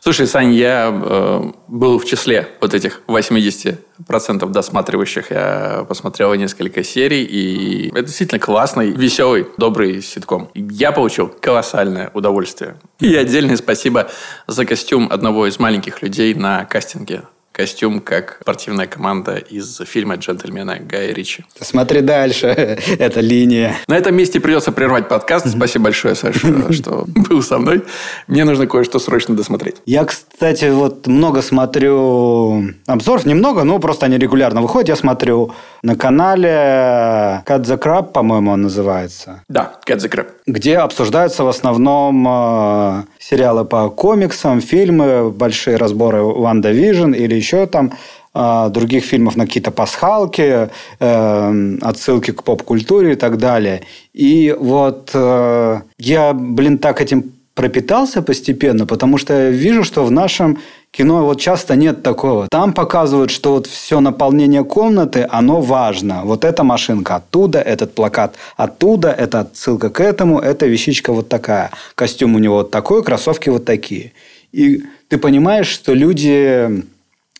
Слушай, 0.00 0.28
Сань, 0.28 0.54
я 0.54 0.88
э, 0.88 1.50
был 1.66 1.98
в 1.98 2.04
числе 2.04 2.46
вот 2.60 2.72
этих 2.72 3.02
80% 3.08 4.48
досматривающих. 4.48 5.32
Я 5.32 5.84
посмотрел 5.88 6.32
несколько 6.34 6.84
серий, 6.84 7.24
и 7.24 7.88
это 7.88 8.04
действительно 8.04 8.38
классный, 8.38 8.92
веселый, 8.92 9.48
добрый 9.58 10.00
ситком. 10.00 10.48
Я 10.54 10.92
получил 10.92 11.26
колоссальное 11.26 12.12
удовольствие. 12.14 12.76
И 13.00 13.16
отдельное 13.16 13.56
спасибо 13.56 14.08
за 14.46 14.64
костюм 14.64 15.08
одного 15.10 15.48
из 15.48 15.58
маленьких 15.58 16.02
людей 16.02 16.34
на 16.34 16.64
кастинге 16.66 17.22
костюм, 17.56 18.00
как 18.00 18.36
спортивная 18.42 18.86
команда 18.86 19.36
из 19.36 19.78
фильма 19.86 20.16
«Джентльмены» 20.16 20.78
Гая 20.80 21.14
Ричи. 21.14 21.42
Смотри 21.58 22.02
дальше, 22.02 22.48
это 22.98 23.20
линия. 23.20 23.76
На 23.88 23.96
этом 23.96 24.14
месте 24.14 24.40
придется 24.40 24.72
прервать 24.72 25.08
подкаст. 25.08 25.48
Спасибо 25.48 25.84
большое, 25.84 26.14
Саша, 26.14 26.70
что 26.72 27.06
был 27.06 27.42
со 27.42 27.56
мной. 27.58 27.82
Мне 28.26 28.44
нужно 28.44 28.66
кое-что 28.66 28.98
срочно 28.98 29.34
досмотреть. 29.34 29.76
Я, 29.86 30.04
кстати, 30.04 30.66
вот 30.70 31.06
много 31.06 31.40
смотрю 31.40 32.74
обзоров, 32.86 33.24
немного, 33.24 33.64
но 33.64 33.78
просто 33.78 34.04
они 34.04 34.18
регулярно 34.18 34.60
выходят. 34.60 34.88
Я 34.90 34.96
смотрю 34.96 35.54
на 35.82 35.96
канале 35.96 37.42
Cut 37.46 37.62
the 37.62 37.78
Crab, 37.78 38.12
по-моему, 38.12 38.50
он 38.50 38.62
называется. 38.62 39.44
Да, 39.48 39.80
Cut 39.88 39.96
the 39.96 40.10
Crab. 40.10 40.26
Где 40.46 40.76
обсуждаются 40.76 41.42
в 41.42 41.48
основном 41.48 42.26
э, 42.28 43.04
сериалы 43.30 43.64
по 43.64 43.90
комиксам, 43.90 44.60
фильмы, 44.60 45.30
большие 45.30 45.76
разборы 45.76 46.22
WandaVision 46.22 47.12
или 47.12 47.34
еще 47.34 47.66
там 47.66 47.92
э, 48.34 48.68
других 48.70 49.04
фильмов 49.04 49.36
на 49.36 49.46
какие-то 49.46 49.70
пасхалки, 49.70 50.68
э, 51.00 51.76
отсылки 51.82 52.30
к 52.30 52.42
поп-культуре 52.42 53.12
и 53.12 53.16
так 53.16 53.38
далее. 53.38 53.80
И 54.14 54.54
вот 54.58 55.10
э, 55.14 55.80
я, 55.98 56.32
блин, 56.34 56.78
так 56.78 57.00
этим 57.00 57.32
пропитался 57.54 58.22
постепенно, 58.22 58.86
потому 58.86 59.18
что 59.18 59.32
я 59.32 59.50
вижу, 59.50 59.82
что 59.82 60.04
в 60.04 60.10
нашем 60.10 60.58
кино 60.96 61.24
вот 61.24 61.40
часто 61.40 61.76
нет 61.76 62.02
такого. 62.02 62.48
Там 62.50 62.72
показывают, 62.72 63.30
что 63.30 63.52
вот 63.52 63.66
все 63.66 64.00
наполнение 64.00 64.64
комнаты, 64.64 65.26
оно 65.30 65.60
важно. 65.60 66.22
Вот 66.24 66.44
эта 66.44 66.64
машинка 66.64 67.16
оттуда, 67.16 67.60
этот 67.60 67.94
плакат 67.94 68.34
оттуда, 68.56 69.10
это 69.10 69.40
отсылка 69.40 69.90
к 69.90 70.00
этому, 70.00 70.38
эта 70.38 70.66
вещичка 70.66 71.12
вот 71.12 71.28
такая. 71.28 71.70
Костюм 71.94 72.34
у 72.34 72.38
него 72.38 72.56
вот 72.56 72.70
такой, 72.70 73.02
кроссовки 73.02 73.50
вот 73.50 73.64
такие. 73.64 74.12
И 74.52 74.84
ты 75.08 75.18
понимаешь, 75.18 75.68
что 75.68 75.94
люди 75.94 76.82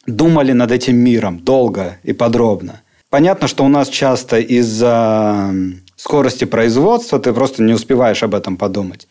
думали 0.06 0.52
над 0.52 0.70
этим 0.70 0.96
миром 0.96 1.38
долго 1.38 1.98
и 2.04 2.12
подробно. 2.12 2.82
Понятно, 3.10 3.48
что 3.48 3.64
у 3.64 3.68
нас 3.68 3.88
часто 3.88 4.38
из-за 4.38 5.54
скорости 5.96 6.44
производства 6.44 7.18
ты 7.18 7.32
просто 7.32 7.62
не 7.62 7.72
успеваешь 7.72 8.22
об 8.22 8.34
этом 8.34 8.56
подумать. 8.56 9.08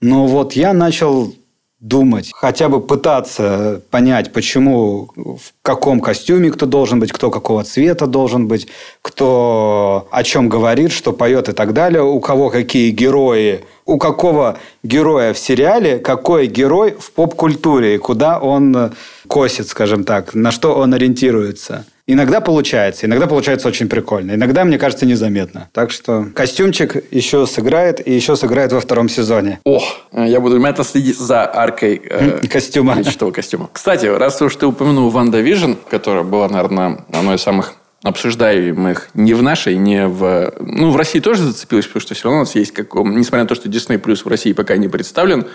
Но 0.00 0.26
вот 0.26 0.52
я 0.52 0.72
начал 0.72 1.34
думать, 1.80 2.30
хотя 2.34 2.68
бы 2.68 2.80
пытаться 2.80 3.80
понять, 3.90 4.32
почему, 4.32 5.10
в 5.16 5.52
каком 5.62 6.00
костюме 6.00 6.50
кто 6.50 6.66
должен 6.66 7.00
быть, 7.00 7.10
кто 7.10 7.30
какого 7.30 7.64
цвета 7.64 8.06
должен 8.06 8.48
быть, 8.48 8.68
кто 9.00 10.06
о 10.10 10.22
чем 10.22 10.50
говорит, 10.50 10.92
что 10.92 11.12
поет 11.12 11.48
и 11.48 11.52
так 11.52 11.72
далее, 11.72 12.02
у 12.02 12.20
кого 12.20 12.50
какие 12.50 12.90
герои, 12.90 13.64
у 13.86 13.96
какого 13.96 14.58
героя 14.82 15.32
в 15.32 15.38
сериале, 15.38 15.98
какой 15.98 16.46
герой 16.46 16.96
в 16.98 17.12
поп-культуре, 17.12 17.98
куда 17.98 18.38
он 18.38 18.92
косит, 19.26 19.68
скажем 19.68 20.04
так, 20.04 20.34
на 20.34 20.52
что 20.52 20.74
он 20.74 20.92
ориентируется. 20.92 21.86
Иногда 22.12 22.40
получается, 22.40 23.06
иногда 23.06 23.28
получается 23.28 23.68
очень 23.68 23.88
прикольно, 23.88 24.32
иногда, 24.32 24.64
мне 24.64 24.78
кажется, 24.78 25.06
незаметно. 25.06 25.68
Так 25.72 25.92
что 25.92 26.26
костюмчик 26.34 27.04
еще 27.12 27.46
сыграет 27.46 28.04
и 28.04 28.12
еще 28.12 28.34
сыграет 28.34 28.72
во 28.72 28.80
втором 28.80 29.08
сезоне. 29.08 29.60
О, 29.64 29.80
я 30.12 30.40
буду 30.40 30.56
внимательно 30.56 30.84
следить 30.84 31.18
за 31.18 31.44
аркой 31.44 32.02
э, 32.04 32.46
костюма. 32.48 32.96
Мечтового 32.96 33.32
костюма. 33.32 33.70
Кстати, 33.72 34.06
раз 34.06 34.42
уж 34.42 34.56
ты 34.56 34.66
упомянул 34.66 35.08
WandaVision, 35.10 35.74
которая 35.88 36.24
была, 36.24 36.48
наверное, 36.48 37.04
одной 37.12 37.36
из 37.36 37.42
самых 37.42 37.74
обсуждаемых 38.02 39.10
не 39.14 39.34
в 39.34 39.42
нашей, 39.42 39.76
не 39.76 40.08
в... 40.08 40.52
Ну, 40.58 40.90
в 40.90 40.96
России 40.96 41.20
тоже 41.20 41.44
зацепилось, 41.44 41.86
потому 41.86 42.00
что 42.00 42.14
все 42.14 42.24
равно 42.24 42.40
у 42.40 42.42
нас 42.42 42.56
есть, 42.56 42.72
как, 42.72 42.92
несмотря 42.94 43.44
на 43.44 43.48
то, 43.48 43.54
что 43.54 43.68
Disney 43.68 44.00
Plus 44.00 44.24
в 44.24 44.26
России 44.26 44.52
пока 44.52 44.76
не 44.76 44.88
представлен, 44.88 45.46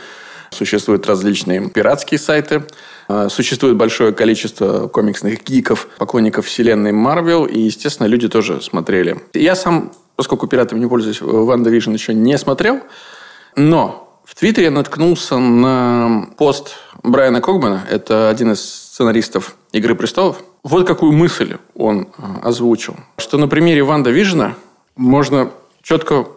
существуют 0.52 1.06
различные 1.08 1.70
пиратские 1.70 2.20
сайты, 2.20 2.64
Существует 3.30 3.76
большое 3.76 4.14
количество 4.14 4.88
комиксных 4.88 5.44
гиков, 5.44 5.88
поклонников 5.98 6.48
вселенной 6.48 6.92
Марвел, 6.92 7.46
и, 7.46 7.60
естественно, 7.60 8.08
люди 8.08 8.28
тоже 8.28 8.62
смотрели. 8.62 9.20
Я 9.34 9.56
сам, 9.56 9.92
поскольку 10.16 10.48
пиратами 10.48 10.80
не 10.80 10.88
пользуюсь, 10.88 11.22
WandaVision 11.22 11.94
еще 11.94 12.14
не 12.14 12.38
смотрел, 12.38 12.82
но 13.56 14.20
в 14.26 14.34
Твиттере 14.34 14.66
я 14.66 14.72
наткнулся 14.72 15.38
на 15.38 16.30
пост 16.38 16.78
Брайана 17.04 17.42
Когмана, 17.42 17.86
это 17.90 18.30
один 18.30 18.54
из 18.54 18.62
сценаристов 18.62 19.56
«Игры 19.72 19.94
престолов». 19.94 20.38
Вот 20.64 20.88
какую 20.88 21.12
мысль 21.12 21.58
он 21.76 22.08
а, 22.18 22.40
озвучил, 22.42 22.96
что 23.18 23.38
на 23.38 23.48
примере 23.48 23.84
WandaVision 23.84 24.56
можно 24.96 25.52
четко 25.84 26.28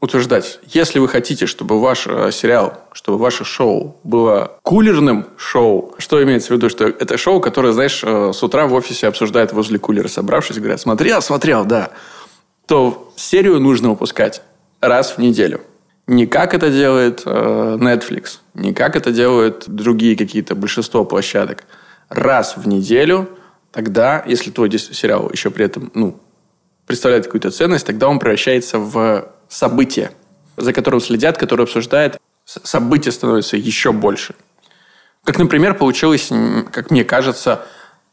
утверждать, 0.00 0.60
если 0.66 0.98
вы 0.98 1.08
хотите, 1.08 1.46
чтобы 1.46 1.80
ваш 1.80 2.06
э, 2.06 2.30
сериал, 2.32 2.84
чтобы 2.92 3.18
ваше 3.18 3.44
шоу 3.44 4.00
было 4.02 4.58
кулерным 4.62 5.26
шоу, 5.36 5.94
что 5.98 6.22
имеется 6.22 6.48
в 6.48 6.56
виду, 6.56 6.70
что 6.70 6.86
это 6.86 7.18
шоу, 7.18 7.40
которое, 7.40 7.72
знаешь, 7.72 8.02
э, 8.02 8.32
с 8.34 8.42
утра 8.42 8.66
в 8.66 8.72
офисе 8.72 9.08
обсуждают 9.08 9.52
возле 9.52 9.78
кулера, 9.78 10.08
собравшись, 10.08 10.56
говорят, 10.56 10.80
смотрел, 10.80 11.20
смотрел, 11.20 11.64
да, 11.66 11.90
то 12.66 13.12
серию 13.16 13.60
нужно 13.60 13.90
выпускать 13.90 14.42
раз 14.80 15.12
в 15.12 15.18
неделю. 15.18 15.60
Не 16.06 16.26
как 16.26 16.54
это 16.54 16.70
делает 16.70 17.22
э, 17.26 17.76
Netflix, 17.78 18.38
не 18.54 18.72
как 18.72 18.96
это 18.96 19.12
делают 19.12 19.64
другие 19.68 20.16
какие-то 20.16 20.54
большинство 20.54 21.04
площадок. 21.04 21.64
Раз 22.08 22.56
в 22.56 22.66
неделю, 22.66 23.28
тогда, 23.70 24.24
если 24.26 24.50
твой 24.50 24.70
сериал 24.76 25.30
еще 25.30 25.50
при 25.50 25.66
этом 25.66 25.92
ну, 25.94 26.18
представляет 26.86 27.26
какую-то 27.26 27.50
ценность, 27.50 27.86
тогда 27.86 28.08
он 28.08 28.18
превращается 28.18 28.78
в 28.78 29.30
событие, 29.50 30.12
за 30.56 30.72
которым 30.72 31.00
следят, 31.00 31.36
которое 31.36 31.64
обсуждает, 31.64 32.18
событие 32.44 33.12
становится 33.12 33.56
еще 33.58 33.92
больше. 33.92 34.34
Как, 35.24 35.38
например, 35.38 35.74
получилось, 35.74 36.30
как 36.72 36.90
мне 36.90 37.04
кажется, 37.04 37.66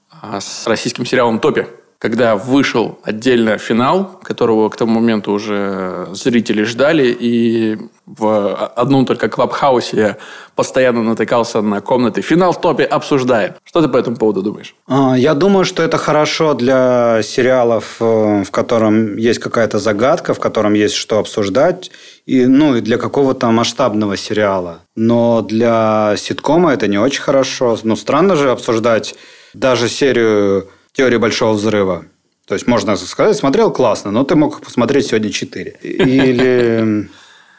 а, 0.09 0.41
с 0.41 0.67
российским 0.67 1.05
сериалом 1.05 1.39
«Топи», 1.39 1.67
когда 1.99 2.35
вышел 2.35 2.99
отдельно 3.03 3.57
финал, 3.57 4.19
которого 4.21 4.69
к 4.69 4.77
тому 4.77 4.99
моменту 4.99 5.31
уже 5.31 6.07
зрители 6.11 6.63
ждали, 6.63 7.15
и 7.19 7.77
в 8.05 8.55
одном 8.55 9.05
только 9.05 9.29
клабхаусе 9.29 9.97
я 9.97 10.17
постоянно 10.55 11.03
натыкался 11.03 11.61
на 11.61 11.81
комнаты. 11.81 12.21
Финал 12.21 12.53
в 12.53 12.61
топе 12.61 12.83
обсуждаем. 12.83 13.55
Что 13.63 13.81
ты 13.81 13.87
по 13.87 13.97
этому 13.97 14.15
поводу 14.15 14.41
думаешь? 14.43 14.75
А, 14.87 15.15
я 15.17 15.33
думаю, 15.33 15.65
что 15.65 15.81
это 15.83 15.97
хорошо 15.97 16.53
для 16.53 17.21
сериалов, 17.23 17.97
э, 17.99 18.43
в 18.43 18.51
котором 18.51 19.17
есть 19.17 19.39
какая-то 19.39 19.79
загадка, 19.79 20.33
в 20.33 20.39
котором 20.39 20.73
есть 20.73 20.95
что 20.95 21.17
обсуждать, 21.17 21.91
и, 22.25 22.45
ну, 22.45 22.75
и 22.75 22.81
для 22.81 22.97
какого-то 22.97 23.47
масштабного 23.51 24.17
сериала. 24.17 24.79
Но 24.95 25.41
для 25.41 26.15
ситкома 26.17 26.73
это 26.73 26.87
не 26.87 26.99
очень 26.99 27.21
хорошо. 27.21 27.77
Ну, 27.83 27.95
странно 27.95 28.35
же 28.35 28.51
обсуждать 28.51 29.15
даже 29.53 29.89
серию 29.89 30.67
«Теории 30.97 31.17
большого 31.17 31.53
взрыва». 31.53 32.05
То 32.47 32.55
есть, 32.55 32.65
можно 32.65 32.95
сказать, 32.95 33.37
смотрел 33.37 33.71
классно, 33.71 34.11
но 34.11 34.23
ты 34.23 34.35
мог 34.35 34.61
посмотреть 34.61 35.07
сегодня 35.07 35.29
четыре. 35.31 35.77
Или 35.83 37.07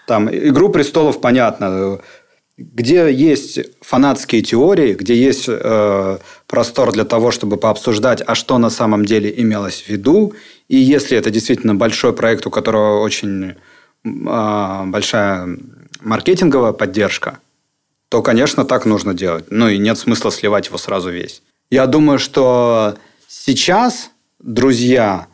там 0.06 0.28
«Игру 0.28 0.70
престолов» 0.70 1.20
понятно. 1.20 2.00
где 2.56 3.12
есть 3.12 3.60
фанатские 3.80 4.42
теории, 4.42 4.94
где 4.94 5.14
есть 5.14 5.44
э, 5.48 6.18
простор 6.48 6.92
для 6.92 7.04
того, 7.04 7.30
чтобы 7.30 7.56
пообсуждать, 7.58 8.22
а 8.26 8.34
что 8.34 8.58
на 8.58 8.70
самом 8.70 9.04
деле 9.04 9.32
имелось 9.36 9.82
в 9.82 9.88
виду, 9.88 10.32
и 10.66 10.76
если 10.76 11.16
это 11.16 11.30
действительно 11.30 11.76
большой 11.76 12.12
проект, 12.12 12.46
у 12.46 12.50
которого 12.50 13.00
очень 13.00 13.54
э, 14.04 14.82
большая 14.86 15.58
маркетинговая 16.00 16.72
поддержка, 16.72 17.38
то, 18.08 18.22
конечно, 18.22 18.64
так 18.64 18.86
нужно 18.86 19.14
делать. 19.14 19.44
Ну 19.50 19.68
и 19.68 19.78
нет 19.78 19.98
смысла 19.98 20.32
сливать 20.32 20.66
его 20.66 20.78
сразу 20.78 21.10
весь. 21.10 21.42
Я 21.70 21.86
думаю, 21.86 22.18
что 22.18 22.96
сейчас, 23.28 24.10
друзья, 24.40 25.26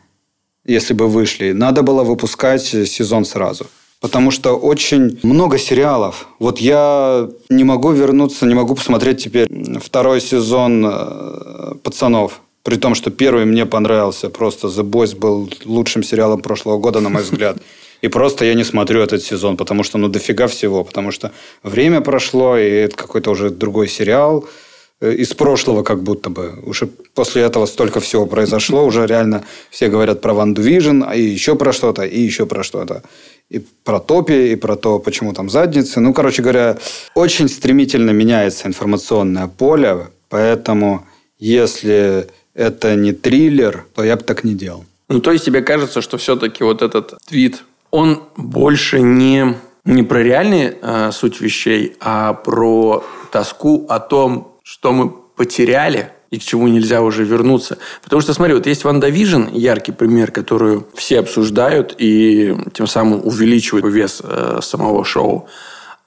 если 0.65 0.93
бы 0.93 1.07
вышли, 1.07 1.53
надо 1.53 1.81
было 1.81 2.03
выпускать 2.03 2.63
сезон 2.63 3.25
сразу. 3.25 3.67
Потому 4.01 4.31
что 4.31 4.55
очень 4.55 5.19
много 5.23 5.57
сериалов. 5.57 6.27
Вот 6.39 6.59
я 6.59 7.29
не 7.49 7.63
могу 7.63 7.91
вернуться, 7.91 8.45
не 8.45 8.53
могу 8.53 8.75
посмотреть 8.75 9.23
теперь 9.23 9.47
второй 9.79 10.21
сезон 10.21 10.85
э, 10.85 11.75
«Пацанов». 11.81 12.41
При 12.63 12.75
том, 12.75 12.95
что 12.95 13.09
первый 13.09 13.45
мне 13.45 13.65
понравился. 13.65 14.29
Просто 14.29 14.67
«The 14.67 14.83
Boys» 14.83 15.15
был 15.17 15.49
лучшим 15.65 16.03
сериалом 16.03 16.41
прошлого 16.41 16.77
года, 16.77 16.99
на 16.99 17.09
мой 17.09 17.23
взгляд. 17.29 17.57
И 18.01 18.07
просто 18.07 18.45
я 18.45 18.53
не 18.53 18.63
смотрю 18.63 19.01
этот 19.01 19.23
сезон, 19.23 19.57
потому 19.57 19.83
что 19.83 19.97
ну 19.97 20.07
дофига 20.07 20.47
всего. 20.47 20.83
Потому 20.83 21.11
что 21.11 21.31
время 21.63 22.01
прошло, 22.01 22.57
и 22.57 22.69
это 22.69 22.95
какой-то 22.95 23.31
уже 23.31 23.49
другой 23.49 23.87
сериал– 23.87 24.45
из 25.01 25.33
прошлого 25.33 25.83
как 25.83 26.03
будто 26.03 26.29
бы. 26.29 26.59
Уже 26.63 26.87
после 26.87 27.43
этого 27.43 27.65
столько 27.65 27.99
всего 27.99 28.25
произошло. 28.25 28.85
Уже 28.85 29.05
реально 29.05 29.43
все 29.69 29.89
говорят 29.89 30.21
про 30.21 30.33
WandaVision, 30.33 31.03
а 31.05 31.15
и 31.15 31.21
еще 31.21 31.55
про 31.55 31.73
что-то, 31.73 32.03
и 32.03 32.19
еще 32.19 32.45
про 32.45 32.63
что-то. 32.63 33.03
И 33.49 33.59
про 33.83 33.99
топи, 33.99 34.53
и 34.53 34.55
про 34.55 34.75
то, 34.75 34.99
почему 34.99 35.33
там 35.33 35.49
задницы. 35.49 35.99
Ну, 35.99 36.13
короче 36.13 36.41
говоря, 36.41 36.77
очень 37.13 37.49
стремительно 37.49 38.11
меняется 38.11 38.67
информационное 38.67 39.47
поле. 39.47 40.07
Поэтому, 40.29 41.05
если 41.37 42.27
это 42.53 42.95
не 42.95 43.11
триллер, 43.11 43.85
то 43.93 44.03
я 44.03 44.15
бы 44.15 44.23
так 44.23 44.43
не 44.43 44.55
делал. 44.55 44.85
Ну, 45.09 45.19
то 45.19 45.31
есть 45.31 45.45
тебе 45.45 45.61
кажется, 45.61 46.01
что 46.01 46.17
все-таки 46.17 46.63
вот 46.63 46.81
этот 46.81 47.13
твит, 47.27 47.63
он 47.91 48.23
больше 48.35 49.01
не, 49.01 49.55
не 49.83 50.03
про 50.03 50.23
реальную 50.23 50.77
э, 50.81 51.11
суть 51.11 51.41
вещей, 51.41 51.95
а 51.99 52.33
про 52.33 53.03
тоску 53.31 53.85
о 53.87 53.99
том, 53.99 54.54
что 54.65 54.91
мы 54.91 55.09
потеряли 55.09 56.11
и 56.31 56.39
к 56.39 56.43
чему 56.43 56.67
нельзя 56.67 57.03
уже 57.03 57.23
вернуться. 57.23 57.77
Потому 58.03 58.21
что, 58.23 58.33
смотри, 58.33 58.55
вот 58.55 58.65
есть 58.65 58.83
WandaVision, 58.83 59.43
яркий 59.51 59.91
пример, 59.91 60.31
которую 60.31 60.87
все 60.95 61.19
обсуждают 61.19 61.93
и 61.99 62.57
тем 62.73 62.87
самым 62.87 63.25
увеличивают 63.25 63.85
вес 63.85 64.21
э, 64.23 64.59
самого 64.63 65.05
шоу. 65.05 65.47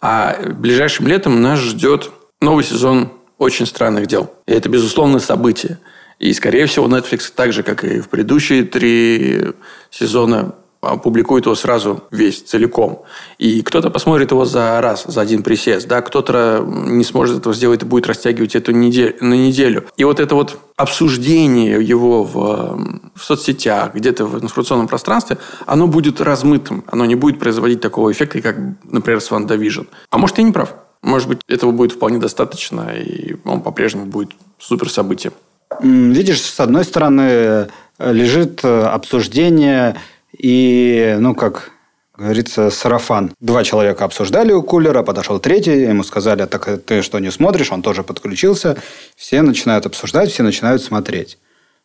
А 0.01 0.37
ближайшим 0.55 1.07
летом 1.07 1.41
нас 1.41 1.61
ждет 1.61 2.11
новый 2.41 2.65
сезон 2.65 3.13
очень 3.39 3.65
странных 3.65 4.09
дел. 4.09 4.29
И 4.47 4.53
это, 4.53 4.69
безусловно, 4.69 5.21
событие. 5.21 5.79
И, 6.19 6.33
скорее 6.33 6.67
всего, 6.67 6.89
Netflix 6.89 7.33
так 7.33 7.53
же, 7.53 7.63
как 7.63 7.85
и 7.85 8.01
в 8.01 8.09
предыдущие 8.09 8.65
три 8.65 9.53
сезона, 9.91 10.57
публикует 10.81 11.47
его 11.47 11.55
сразу 11.55 12.05
весь, 12.11 12.43
целиком. 12.43 13.03
И 13.39 13.63
кто-то 13.63 13.91
посмотрит 13.91 14.31
его 14.31 14.45
за 14.45 14.81
раз, 14.81 15.05
за 15.05 15.21
один 15.21 15.43
присест, 15.43 15.89
да, 15.89 16.03
кто-то 16.03 16.65
не 16.67 17.05
сможет 17.05 17.39
этого 17.39 17.55
сделать 17.55 17.83
и 17.83 17.87
будет 17.87 18.07
растягивать 18.07 18.55
эту 18.55 18.73
неделю, 18.73 19.15
на 19.21 19.35
неделю. 19.35 19.87
И 19.97 20.05
вот 20.05 20.21
это 20.21 20.35
вот 20.35 20.59
обсуждение 20.77 21.83
его 21.83 22.23
в, 22.23 22.79
в 23.15 23.25
соцсетях, 23.25 23.95
где-то 23.95 24.25
в 24.27 24.43
информационном 24.43 24.87
пространстве, 24.89 25.39
оно 25.67 25.89
будет 25.89 26.21
размытым, 26.21 26.85
оно 26.87 27.05
не 27.07 27.17
будет 27.17 27.39
производить 27.39 27.81
такого 27.81 28.13
эффекта, 28.13 28.41
как, 28.41 28.57
например, 28.85 29.21
с 29.21 29.31
WandaVision. 29.31 29.89
А 30.11 30.19
может, 30.19 30.39
я 30.39 30.45
не 30.45 30.53
прав. 30.53 30.75
Может 31.03 31.29
быть, 31.29 31.41
этого 31.49 31.71
будет 31.71 31.93
вполне 31.93 32.19
достаточно, 32.19 32.91
и 32.91 33.37
он 33.45 33.63
по-прежнему 33.63 34.07
будет 34.07 34.31
супер 34.59 34.91
событием. 34.91 35.33
Видишь, 35.81 36.43
с 36.43 36.61
одной 36.61 36.85
стороны, 36.85 37.69
лежит 37.99 38.65
обсуждение 38.65 39.97
и, 40.33 41.17
ну, 41.19 41.35
как 41.35 41.71
говорится, 42.17 42.71
сарафан. 42.71 43.33
Два 43.41 43.63
человека 43.63 44.05
обсуждали 44.05 44.53
у 44.53 44.63
кулера, 44.63 45.03
подошел 45.03 45.39
третий, 45.39 45.83
ему 45.83 46.03
сказали, 46.03 46.47
так 46.47 46.83
ты 46.85 47.03
что, 47.03 47.19
не 47.21 47.31
смотришь? 47.31 47.71
Он 47.71 47.81
тоже 47.81 48.03
подключился. 48.03 48.77
Все 49.17 49.41
начинают 49.43 49.87
обсуждать, 49.87 50.31
все 50.31 50.43
начинают 50.43 50.83
смотреть. 50.83 51.39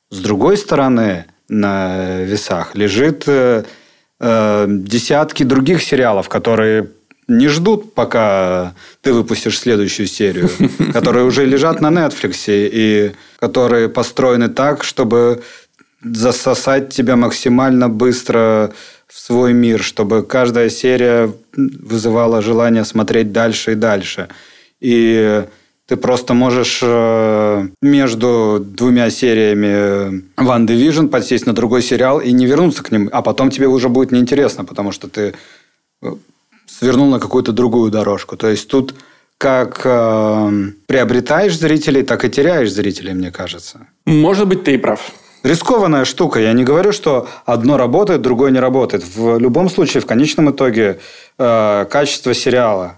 С 0.10 0.20
другой 0.20 0.58
стороны, 0.58 1.26
на 1.50 2.22
весах 2.24 2.76
лежит 2.76 3.24
э, 3.28 3.64
э, 4.20 4.66
десятки 4.68 5.44
других 5.44 5.84
сериалов, 5.84 6.30
которые 6.30 6.90
не 7.28 7.48
ждут, 7.48 7.94
пока 7.94 8.74
ты 9.02 9.14
выпустишь 9.14 9.60
следующую 9.60 10.08
серию, 10.08 10.50
которые 10.94 11.26
уже 11.26 11.46
лежат 11.46 11.80
на 11.82 11.88
Netflix 11.90 12.46
и 12.48 13.14
которые 13.40 13.90
построены 13.90 14.50
так, 14.50 14.84
чтобы 14.84 15.44
засосать 16.04 16.90
тебя 16.90 17.16
максимально 17.16 17.90
быстро 17.90 18.74
в 19.08 19.20
свой 19.20 19.54
мир, 19.54 19.82
чтобы 19.82 20.24
каждая 20.24 20.70
серия 20.70 21.32
вызывала 21.56 22.42
желание 22.42 22.84
смотреть 22.84 23.32
дальше 23.32 23.74
и 23.74 23.76
дальше. 23.76 24.28
И 24.82 25.44
ты 25.86 25.98
просто 25.98 26.34
можешь 26.34 26.80
э, 26.82 27.68
между 27.82 28.60
двумя 28.60 29.10
сериями 29.10 30.24
One 30.38 30.66
Division 30.66 31.10
подсесть 31.10 31.46
на 31.46 31.54
другой 31.54 31.82
сериал 31.82 32.20
и 32.20 32.32
не 32.32 32.46
вернуться 32.46 32.84
к 32.84 32.92
ним, 32.92 33.10
а 33.12 33.22
потом 33.22 33.50
тебе 33.52 33.68
уже 33.68 33.90
будет 33.90 34.12
неинтересно, 34.12 34.66
потому 34.66 34.92
что 34.92 35.08
ты 35.08 35.34
э, 36.02 36.16
свернул 36.66 37.10
на 37.10 37.20
какую-то 37.20 37.52
другую 37.52 37.92
дорожку. 37.92 38.38
То 38.38 38.50
есть 38.50 38.68
тут 38.68 38.96
как 39.38 39.82
э, 39.84 40.52
приобретаешь 40.88 41.58
зрителей, 41.58 42.04
так 42.04 42.26
и 42.26 42.30
теряешь 42.30 42.72
зрителей, 42.72 43.14
мне 43.14 43.32
кажется. 43.32 43.88
Может 44.06 44.48
быть, 44.48 44.64
ты 44.64 44.74
и 44.74 44.78
прав 44.78 45.12
рискованная 45.44 46.06
штука. 46.06 46.40
Я 46.40 46.54
не 46.54 46.64
говорю, 46.64 46.92
что 46.92 47.28
одно 47.46 47.78
работает, 47.78 48.22
другое 48.22 48.52
не 48.52 48.60
работает. 48.60 49.04
В 49.16 49.38
любом 49.38 49.70
случае, 49.70 50.02
в 50.02 50.06
конечном 50.06 50.52
итоге, 50.52 51.00
э, 51.38 51.86
качество 51.90 52.34
сериала. 52.34 52.98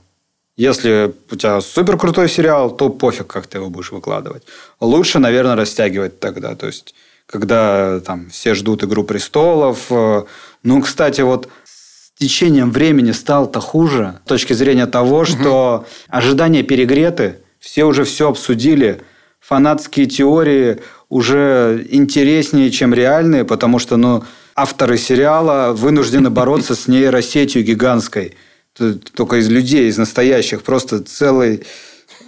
Если 0.58 1.14
у 1.32 1.36
тебя 1.36 1.60
супер 1.60 1.98
крутой 1.98 2.30
сериал, 2.30 2.72
то 2.72 2.90
пофиг, 2.90 3.28
как 3.28 3.48
ты 3.48 3.58
его 3.58 3.70
будешь 3.70 3.92
выкладывать. 3.92 4.44
Лучше, 4.80 5.20
наверное, 5.20 5.56
растягивать 5.56 6.20
тогда. 6.20 6.56
То 6.56 6.68
есть, 6.68 6.96
когда 7.26 8.00
там 8.00 8.30
все 8.30 8.54
ждут 8.54 8.84
«Игру 8.84 9.04
престолов». 9.04 9.88
Э, 9.90 10.24
ну, 10.64 10.82
кстати, 10.82 11.22
вот 11.22 11.50
с 11.66 12.12
течением 12.18 12.72
времени 12.72 13.12
стало-то 13.12 13.60
хуже 13.60 14.20
с 14.26 14.30
точки 14.30 14.54
зрения 14.54 14.86
того, 14.86 15.26
что 15.26 15.78
угу. 15.78 15.86
ожидания 16.08 16.64
перегреты, 16.64 17.40
все 17.60 17.84
уже 17.84 18.06
все 18.06 18.30
обсудили, 18.30 19.02
фанатские 19.48 20.08
теории 20.08 20.80
уже 21.10 21.86
интереснее, 21.90 22.72
чем 22.72 22.94
реальные, 22.94 23.46
потому 23.46 23.78
что 23.80 23.96
ну, 23.98 24.24
авторы 24.56 24.98
сериала 24.98 25.74
вынуждены 25.74 26.30
бороться 26.30 26.76
с 26.76 26.88
нейросетью 26.88 27.64
гигантской. 27.64 28.36
Только 28.74 29.38
из 29.38 29.48
людей, 29.48 29.88
из 29.88 29.98
настоящих. 29.98 30.64
Просто 30.64 31.02
целое 31.04 31.60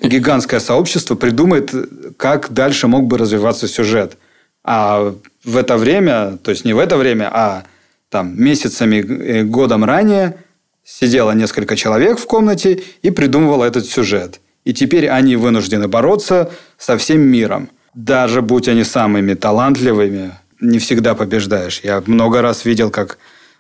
гигантское 0.02 0.60
сообщество 0.60 1.16
придумает, 1.16 1.74
как 2.18 2.54
дальше 2.54 2.88
мог 2.88 3.08
бы 3.08 3.18
развиваться 3.18 3.68
сюжет. 3.68 4.18
А 4.64 5.16
в 5.44 5.58
это 5.58 5.78
время, 5.78 6.38
то 6.38 6.52
есть 6.52 6.66
не 6.66 6.74
в 6.74 6.80
это 6.80 6.98
время, 6.98 7.30
а 7.34 7.64
там 8.10 8.42
месяцами, 8.42 8.98
э, 8.98 9.44
годом 9.44 9.84
ранее 9.84 10.38
сидело 10.84 11.32
несколько 11.32 11.76
человек 11.76 12.20
в 12.20 12.26
комнате 12.26 12.84
и 13.02 13.12
придумывало 13.12 13.66
этот 13.66 13.86
сюжет. 13.86 14.40
И 14.68 14.74
теперь 14.74 15.08
они 15.08 15.38
вынуждены 15.38 15.88
бороться 15.88 16.52
со 16.78 16.98
всем 16.98 17.22
миром 17.22 17.70
даже 17.98 18.42
будь 18.44 18.68
они 18.68 18.84
самыми 18.84 19.34
талантливыми, 19.34 20.32
не 20.62 20.78
всегда 20.78 21.16
побеждаешь. 21.16 21.82
Я 21.84 22.04
много 22.06 22.42
раз 22.42 22.64
видел, 22.64 22.92
как 22.92 23.18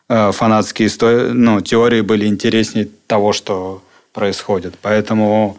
э, 0.09 0.31
фанатские 0.31 0.87
истории, 0.87 1.31
ну, 1.31 1.59
теории 1.61 2.01
были 2.01 2.27
интереснее 2.27 2.87
того, 3.07 3.33
что 3.33 3.81
происходит. 4.13 4.75
Поэтому 4.81 5.57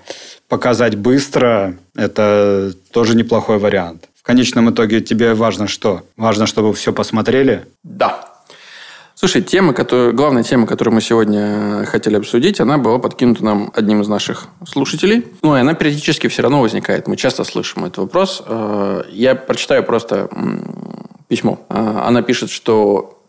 показать 0.48 0.94
быстро– 0.96 1.76
это 1.96 2.72
тоже 2.92 3.16
неплохой 3.16 3.58
вариант. 3.58 4.08
В 4.14 4.22
конечном 4.22 4.70
итоге 4.70 5.00
тебе 5.00 5.34
важно 5.34 5.66
что? 5.66 6.02
Важно, 6.16 6.46
чтобы 6.46 6.72
все 6.72 6.92
посмотрели? 6.92 7.66
Да. 7.82 8.38
Слушай, 9.18 9.42
тема, 9.42 9.74
которая, 9.74 10.12
главная 10.12 10.44
тема, 10.44 10.64
которую 10.64 10.94
мы 10.94 11.00
сегодня 11.00 11.85
хотели 11.87 12.14
обсудить, 12.14 12.61
она 12.61 12.78
была 12.78 13.00
подкинута 13.00 13.44
нам 13.44 13.72
одним 13.74 14.00
из 14.00 14.07
наших 14.07 14.46
слушателей. 14.64 15.26
Ну, 15.42 15.57
и 15.57 15.59
она 15.59 15.74
периодически 15.74 16.28
все 16.28 16.42
равно 16.42 16.61
возникает. 16.61 17.09
Мы 17.09 17.16
часто 17.16 17.42
слышим 17.42 17.85
этот 17.85 17.98
вопрос. 17.98 18.44
Э, 18.46 19.02
я 19.11 19.35
прочитаю 19.35 19.83
просто 19.83 20.31
письмо. 21.26 21.59
Э, 21.68 22.02
она 22.04 22.22
пишет, 22.22 22.48
что 22.48 23.20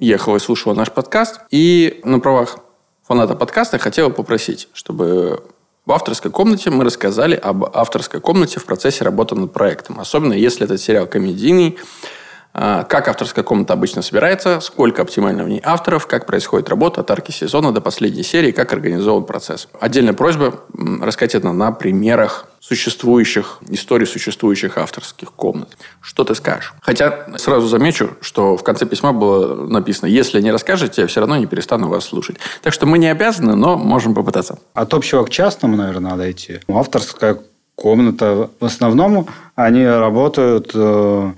ехала 0.00 0.38
и 0.38 0.40
слушала 0.40 0.74
наш 0.74 0.90
подкаст, 0.90 1.38
и 1.52 2.00
на 2.02 2.18
правах 2.18 2.58
фаната 3.06 3.36
подкаста 3.36 3.78
хотела 3.78 4.08
попросить, 4.08 4.68
чтобы 4.72 5.44
в 5.84 5.92
авторской 5.92 6.32
комнате 6.32 6.70
мы 6.70 6.82
рассказали 6.82 7.36
об 7.36 7.66
авторской 7.66 8.18
комнате 8.20 8.58
в 8.58 8.64
процессе 8.64 9.04
работы 9.04 9.36
над 9.36 9.52
проектом. 9.52 10.00
Особенно 10.00 10.32
если 10.32 10.64
этот 10.64 10.80
сериал 10.80 11.06
комедийный, 11.06 11.78
как 12.56 13.08
авторская 13.08 13.44
комната 13.44 13.74
обычно 13.74 14.00
собирается, 14.00 14.60
сколько 14.60 15.02
оптимально 15.02 15.44
в 15.44 15.48
ней 15.48 15.60
авторов, 15.62 16.06
как 16.06 16.24
происходит 16.24 16.70
работа 16.70 17.02
от 17.02 17.10
арки 17.10 17.30
сезона 17.30 17.70
до 17.70 17.82
последней 17.82 18.22
серии, 18.22 18.50
как 18.50 18.72
организован 18.72 19.24
процесс. 19.24 19.68
Отдельная 19.78 20.14
просьба 20.14 20.60
рассказать 21.02 21.34
это 21.34 21.52
на 21.52 21.70
примерах 21.72 22.46
существующих, 22.60 23.58
историй 23.68 24.06
существующих 24.06 24.78
авторских 24.78 25.32
комнат. 25.32 25.76
Что 26.00 26.24
ты 26.24 26.34
скажешь? 26.34 26.72
Хотя 26.80 27.26
сразу 27.36 27.68
замечу, 27.68 28.16
что 28.20 28.56
в 28.56 28.64
конце 28.64 28.86
письма 28.86 29.12
было 29.12 29.66
написано, 29.66 30.08
если 30.08 30.40
не 30.40 30.50
расскажете, 30.50 31.02
я 31.02 31.06
все 31.08 31.20
равно 31.20 31.36
не 31.36 31.46
перестану 31.46 31.88
вас 31.88 32.06
слушать. 32.06 32.38
Так 32.62 32.72
что 32.72 32.86
мы 32.86 32.98
не 32.98 33.08
обязаны, 33.08 33.54
но 33.54 33.76
можем 33.76 34.14
попытаться. 34.14 34.58
От 34.74 34.94
общего 34.94 35.24
к 35.24 35.30
частному, 35.30 35.76
наверное, 35.76 36.12
надо 36.12 36.30
идти. 36.30 36.60
Авторская 36.68 37.38
комната, 37.76 38.50
в 38.58 38.64
основном 38.64 39.28
они 39.54 39.86
работают 39.86 40.70
э, 40.74 41.32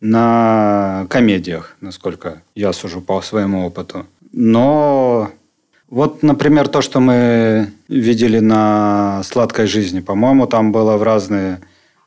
на 0.00 1.06
комедиях, 1.10 1.76
насколько 1.80 2.42
я 2.54 2.72
сужу 2.72 3.00
по 3.00 3.20
своему 3.22 3.66
опыту. 3.66 4.06
Но 4.32 5.30
вот, 5.88 6.22
например, 6.22 6.68
то, 6.68 6.82
что 6.82 7.00
мы 7.00 7.72
видели 7.88 8.40
на 8.40 9.22
«Сладкой 9.24 9.66
жизни», 9.66 10.00
по-моему, 10.00 10.46
там 10.46 10.70
было 10.70 10.96
в 10.96 11.02
разное 11.02 11.60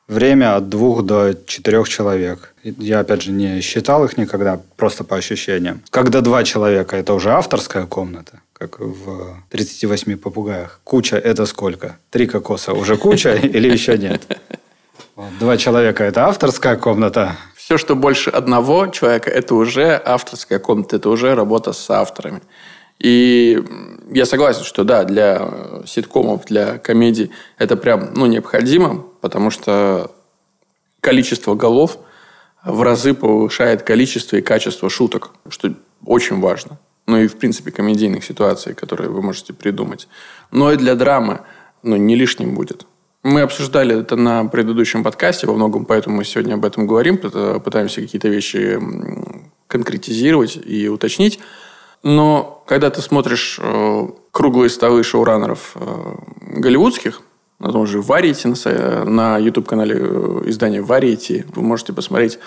время 0.07 0.55
от 0.55 0.69
двух 0.69 1.03
до 1.03 1.33
четырех 1.45 1.89
человек. 1.89 2.53
Я, 2.63 2.99
опять 2.99 3.23
же, 3.23 3.31
не 3.31 3.61
считал 3.61 4.05
их 4.05 4.17
никогда, 4.17 4.59
просто 4.75 5.03
по 5.03 5.15
ощущениям. 5.15 5.81
Когда 5.89 6.21
два 6.21 6.43
человека– 6.43 6.95
это 6.97 7.13
уже 7.13 7.31
авторская 7.31 7.85
комната, 7.85 8.41
как 8.53 8.79
в 8.79 9.41
38 9.49 10.17
попугаях. 10.17 10.79
Куча– 10.83 11.15
это 11.17 11.45
сколько? 11.45 11.97
Три 12.11 12.27
кокоса– 12.27 12.73
уже 12.73 12.97
куча 12.97 13.33
или 13.55 13.71
еще 13.71 13.97
нет? 13.97 14.21
Два 15.39 15.57
человека– 15.57 16.03
это 16.05 16.27
авторская 16.27 16.75
комната, 16.75 17.37
все, 17.71 17.77
что 17.77 17.95
больше 17.95 18.29
одного 18.29 18.87
человека, 18.87 19.29
это 19.29 19.55
уже 19.55 20.01
авторская 20.03 20.59
комната, 20.59 20.97
это 20.97 21.09
уже 21.09 21.35
работа 21.35 21.71
с 21.71 21.89
авторами. 21.89 22.41
И 22.99 23.63
я 24.11 24.25
согласен, 24.25 24.65
что 24.65 24.83
да, 24.83 25.05
для 25.05 25.47
ситкомов, 25.85 26.43
для 26.47 26.79
комедий 26.79 27.31
это 27.57 27.77
прям 27.77 28.13
ну, 28.13 28.25
необходимо, 28.25 29.05
потому 29.21 29.51
что 29.51 30.11
количество 30.99 31.55
голов 31.55 31.97
в 32.65 32.81
разы 32.81 33.13
повышает 33.13 33.83
количество 33.83 34.35
и 34.35 34.41
качество 34.41 34.89
шуток, 34.89 35.29
что 35.47 35.73
очень 36.05 36.41
важно. 36.41 36.77
Ну 37.07 37.19
и, 37.19 37.27
в 37.27 37.37
принципе, 37.37 37.71
комедийных 37.71 38.25
ситуаций, 38.25 38.73
которые 38.73 39.09
вы 39.09 39.21
можете 39.21 39.53
придумать. 39.53 40.09
Но 40.51 40.73
и 40.73 40.75
для 40.75 40.95
драмы 40.95 41.39
ну, 41.83 41.95
не 41.95 42.17
лишним 42.17 42.53
будет. 42.53 42.85
Мы 43.23 43.41
обсуждали 43.41 43.99
это 43.99 44.15
на 44.15 44.45
предыдущем 44.45 45.03
подкасте, 45.03 45.45
во 45.45 45.53
многом 45.53 45.85
поэтому 45.85 46.17
мы 46.17 46.23
сегодня 46.23 46.55
об 46.55 46.65
этом 46.65 46.87
говорим, 46.87 47.17
пытаемся 47.17 48.01
какие-то 48.01 48.29
вещи 48.29 48.79
конкретизировать 49.67 50.57
и 50.63 50.89
уточнить. 50.89 51.39
Но 52.01 52.63
когда 52.65 52.89
ты 52.89 52.99
смотришь 53.01 53.59
э, 53.61 54.07
круглые 54.31 54.71
столы 54.71 55.03
шоураннеров 55.03 55.73
э, 55.75 56.15
голливудских, 56.57 57.21
на 57.59 57.71
том 57.71 57.85
же 57.85 57.99
Variety, 57.99 58.47
на, 58.65 59.05
на 59.05 59.37
YouTube-канале 59.37 59.97
э, 59.99 60.41
издания 60.45 60.81
Variety, 60.81 61.45
вы 61.55 61.61
можете 61.61 61.93
посмотреть, 61.93 62.39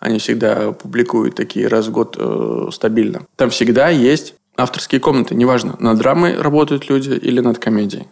они 0.00 0.18
всегда 0.18 0.72
публикуют 0.72 1.34
такие 1.34 1.68
раз 1.68 1.88
в 1.88 1.92
год 1.92 2.16
э, 2.18 2.68
стабильно. 2.72 3.26
Там 3.36 3.50
всегда 3.50 3.90
есть 3.90 4.34
авторские 4.56 5.00
комнаты, 5.00 5.34
неважно, 5.34 5.76
над 5.78 5.98
драмой 5.98 6.40
работают 6.40 6.88
люди 6.88 7.10
или 7.10 7.40
над 7.40 7.58
комедией 7.58 8.06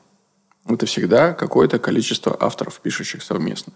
это 0.69 0.87
всегда 0.87 1.33
какое-то 1.33 1.79
количество 1.79 2.37
авторов, 2.39 2.81
пишущих 2.81 3.23
совместно. 3.23 3.73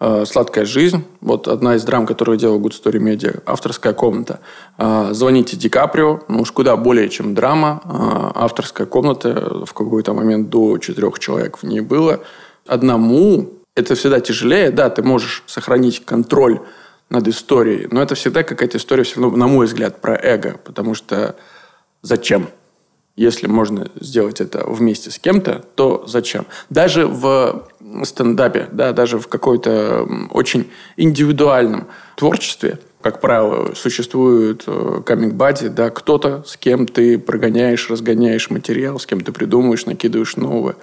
Э, 0.00 0.24
«Сладкая 0.26 0.64
жизнь», 0.64 1.04
вот 1.20 1.48
одна 1.48 1.76
из 1.76 1.84
драм, 1.84 2.06
которую 2.06 2.38
делал 2.38 2.60
Good 2.60 2.74
Story 2.82 3.00
Media, 3.00 3.42
авторская 3.46 3.92
комната. 3.92 4.40
Э, 4.78 5.08
«Звоните 5.12 5.56
Ди 5.56 5.68
Каприо», 5.68 6.20
ну 6.28 6.42
уж 6.42 6.52
куда 6.52 6.76
более, 6.76 7.08
чем 7.08 7.34
драма, 7.34 7.80
э, 7.84 7.88
авторская 8.34 8.86
комната, 8.86 9.64
в 9.64 9.72
какой-то 9.72 10.12
момент 10.12 10.50
до 10.50 10.78
четырех 10.78 11.18
человек 11.18 11.58
в 11.58 11.62
ней 11.64 11.80
было. 11.80 12.20
Одному 12.66 13.52
это 13.74 13.94
всегда 13.94 14.20
тяжелее, 14.20 14.70
да, 14.70 14.90
ты 14.90 15.02
можешь 15.02 15.42
сохранить 15.46 16.04
контроль 16.04 16.60
над 17.08 17.28
историей, 17.28 17.88
но 17.90 18.02
это 18.02 18.14
всегда 18.14 18.42
какая-то 18.42 18.78
история, 18.78 19.04
все 19.04 19.20
равно, 19.20 19.36
на 19.36 19.46
мой 19.46 19.66
взгляд, 19.66 20.00
про 20.00 20.16
эго, 20.16 20.58
потому 20.64 20.94
что 20.94 21.36
зачем? 22.02 22.48
Если 23.16 23.46
можно 23.46 23.90
сделать 23.98 24.42
это 24.42 24.64
вместе 24.68 25.10
с 25.10 25.18
кем-то, 25.18 25.64
то 25.74 26.04
зачем? 26.06 26.46
Даже 26.68 27.06
в 27.06 27.66
стендапе, 28.04 28.68
да, 28.70 28.92
даже 28.92 29.18
в 29.18 29.26
какой-то 29.26 30.06
очень 30.30 30.70
индивидуальном 30.98 31.86
творчестве, 32.16 32.78
как 33.00 33.20
правило, 33.20 33.72
существует 33.74 34.64
каминг 35.06 35.40
э, 35.40 35.68
да, 35.70 35.90
кто-то, 35.90 36.42
с 36.46 36.56
кем 36.56 36.86
ты 36.86 37.18
прогоняешь, 37.18 37.88
разгоняешь 37.88 38.50
материал, 38.50 38.98
с 38.98 39.06
кем 39.06 39.20
ты 39.20 39.32
придумываешь, 39.32 39.86
накидываешь 39.86 40.36
новое. 40.36 40.76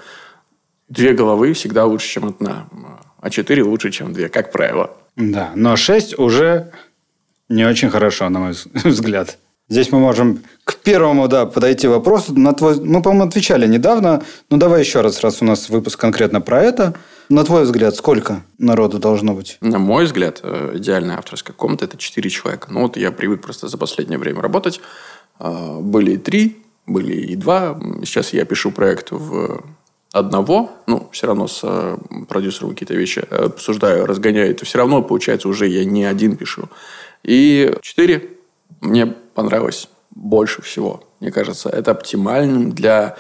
Две 0.89 1.13
головы 1.13 1.54
всегда 1.54 1.86
лучше, 1.86 2.08
чем 2.08 2.26
одна, 2.26 2.67
а 3.19 3.30
четыре 3.30 3.63
лучше, 3.63 3.91
чем 3.91 4.13
две, 4.13 4.30
как 4.30 4.52
правило. 4.52 4.96
Да, 5.15 5.52
но 5.56 5.76
шесть 5.76 6.17
уже 6.17 6.72
не 7.50 7.65
очень 7.65 7.89
хорошо, 7.89 8.30
на 8.30 8.39
мой 8.39 8.54
взгляд. 8.84 9.38
Здесь 9.69 9.91
мы 9.91 9.99
можем 9.99 10.43
к 10.65 10.76
первому, 10.76 11.28
да, 11.28 11.45
подойти 11.45 11.88
вопросу. 11.88 12.38
На 12.38 12.54
твой... 12.54 12.80
Мы, 12.80 13.02
по-моему, 13.02 13.28
отвечали 13.28 13.65
недавно. 13.65 14.21
Ну, 14.49 14.58
давай 14.58 14.82
еще 14.82 15.02
раз, 15.02 15.21
раз 15.21 15.41
у 15.41 15.45
нас 15.45 15.69
выпуск 15.69 15.99
конкретно 15.99 16.41
про 16.41 16.62
это. 16.62 16.95
На 17.30 17.43
твой 17.43 17.63
взгляд, 17.63 17.95
сколько 17.95 18.43
народу 18.58 18.99
должно 18.99 19.34
быть? 19.34 19.58
На 19.62 19.80
мой 19.80 20.06
взгляд, 20.06 20.41
э, 20.43 20.73
идеальная 20.76 21.17
авторская 21.17 21.56
комната– 21.56 21.86
это 21.86 21.97
4 21.97 22.30
человека. 22.30 22.67
Ну, 22.71 22.82
вот 22.82 22.97
я 22.97 23.12
привык 23.12 23.41
просто 23.41 23.69
за 23.69 23.78
последнее 23.78 24.19
время 24.19 24.41
работать. 24.41 24.82
А, 25.39 25.80
были 25.80 26.12
и 26.12 26.17
три, 26.17 26.58
были 26.86 27.13
и 27.13 27.36
два. 27.36 27.80
Сейчас 28.04 28.34
я 28.34 28.43
пишу 28.43 28.71
проект 28.71 29.12
в 29.12 29.63
одного, 30.12 30.71
ну, 30.86 31.10
все 31.12 31.26
равно 31.28 31.47
с 31.47 31.62
э, 31.63 31.97
продюсером 32.30 32.71
какие-то 32.71 32.93
вещи 32.93 33.19
обсуждаю, 33.19 34.06
разгоняю. 34.06 34.52
Это 34.52 34.65
все 34.65 34.78
равно, 34.78 35.02
получается, 35.02 35.47
уже 35.47 35.67
я 35.67 35.84
не 35.86 36.04
один 36.04 36.36
пишу. 36.36 36.69
И 37.23 37.73
четыре 37.82 38.33
мне 38.81 39.05
понравилось 39.05 39.89
больше 40.12 40.62
всего. 40.62 41.03
Мне 41.19 41.31
кажется, 41.31 41.69
это 41.69 41.91
оптимальным 41.91 42.71
для 42.71 43.17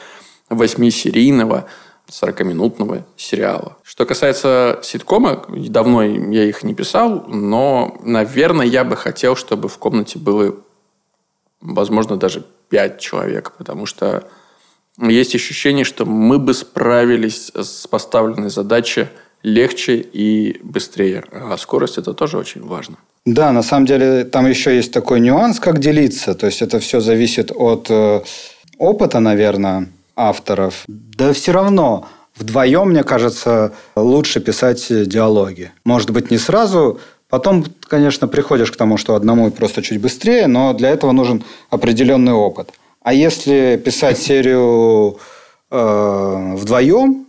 восьмисерийного 0.49 1.65
40-минутного 2.09 3.05
сериала. 3.15 3.77
Что 3.83 4.05
касается 4.05 4.79
ситкома, 4.83 5.45
давно 5.49 6.03
я 6.03 6.43
их 6.43 6.63
не 6.63 6.73
писал, 6.73 7.25
но, 7.27 7.97
наверное, 8.03 8.65
я 8.65 8.83
бы 8.83 8.95
хотел, 8.95 9.35
чтобы 9.35 9.69
в 9.69 9.77
комнате 9.77 10.19
было, 10.19 10.55
возможно, 11.61 12.17
даже 12.17 12.45
пять 12.69 12.99
человек, 12.99 13.53
потому 13.57 13.85
что 13.85 14.27
есть 14.99 15.33
ощущение, 15.33 15.85
что 15.85 16.05
мы 16.05 16.37
бы 16.37 16.53
справились 16.53 17.51
с 17.55 17.87
поставленной 17.87 18.49
задачей 18.49 19.07
легче 19.41 19.95
и 19.97 20.59
быстрее. 20.61 21.25
А 21.31 21.57
скорость 21.57 21.97
это 21.97 22.13
тоже 22.13 22.37
очень 22.37 22.63
важно. 22.63 22.97
Да, 23.25 23.53
на 23.53 23.63
самом 23.63 23.85
деле 23.85 24.25
там 24.25 24.47
еще 24.47 24.75
есть 24.75 24.91
такой 24.91 25.21
нюанс, 25.21 25.59
как 25.59 25.79
делиться. 25.79 26.35
То 26.35 26.45
есть 26.47 26.61
это 26.61 26.79
все 26.79 26.99
зависит 26.99 27.51
от 27.55 27.87
э, 27.89 28.21
опыта, 28.77 29.19
наверное, 29.19 29.87
авторов. 30.15 30.83
Да 30.87 31.31
все 31.31 31.53
равно 31.53 32.05
вдвоем, 32.35 32.89
мне 32.89 33.03
кажется, 33.03 33.71
лучше 33.95 34.41
писать 34.41 34.85
диалоги. 34.89 35.71
Может 35.85 36.09
быть, 36.09 36.31
не 36.31 36.37
сразу. 36.37 36.99
Потом, 37.29 37.65
конечно, 37.87 38.27
приходишь 38.27 38.71
к 38.71 38.75
тому, 38.75 38.97
что 38.97 39.15
одному 39.15 39.49
просто 39.51 39.81
чуть 39.81 40.01
быстрее, 40.01 40.47
но 40.47 40.73
для 40.73 40.89
этого 40.89 41.13
нужен 41.13 41.43
определенный 41.69 42.33
опыт. 42.33 42.71
А 43.01 43.13
если 43.13 43.81
писать 43.83 44.19
серию 44.19 45.17
э, 45.71 46.53
вдвоем, 46.55 47.25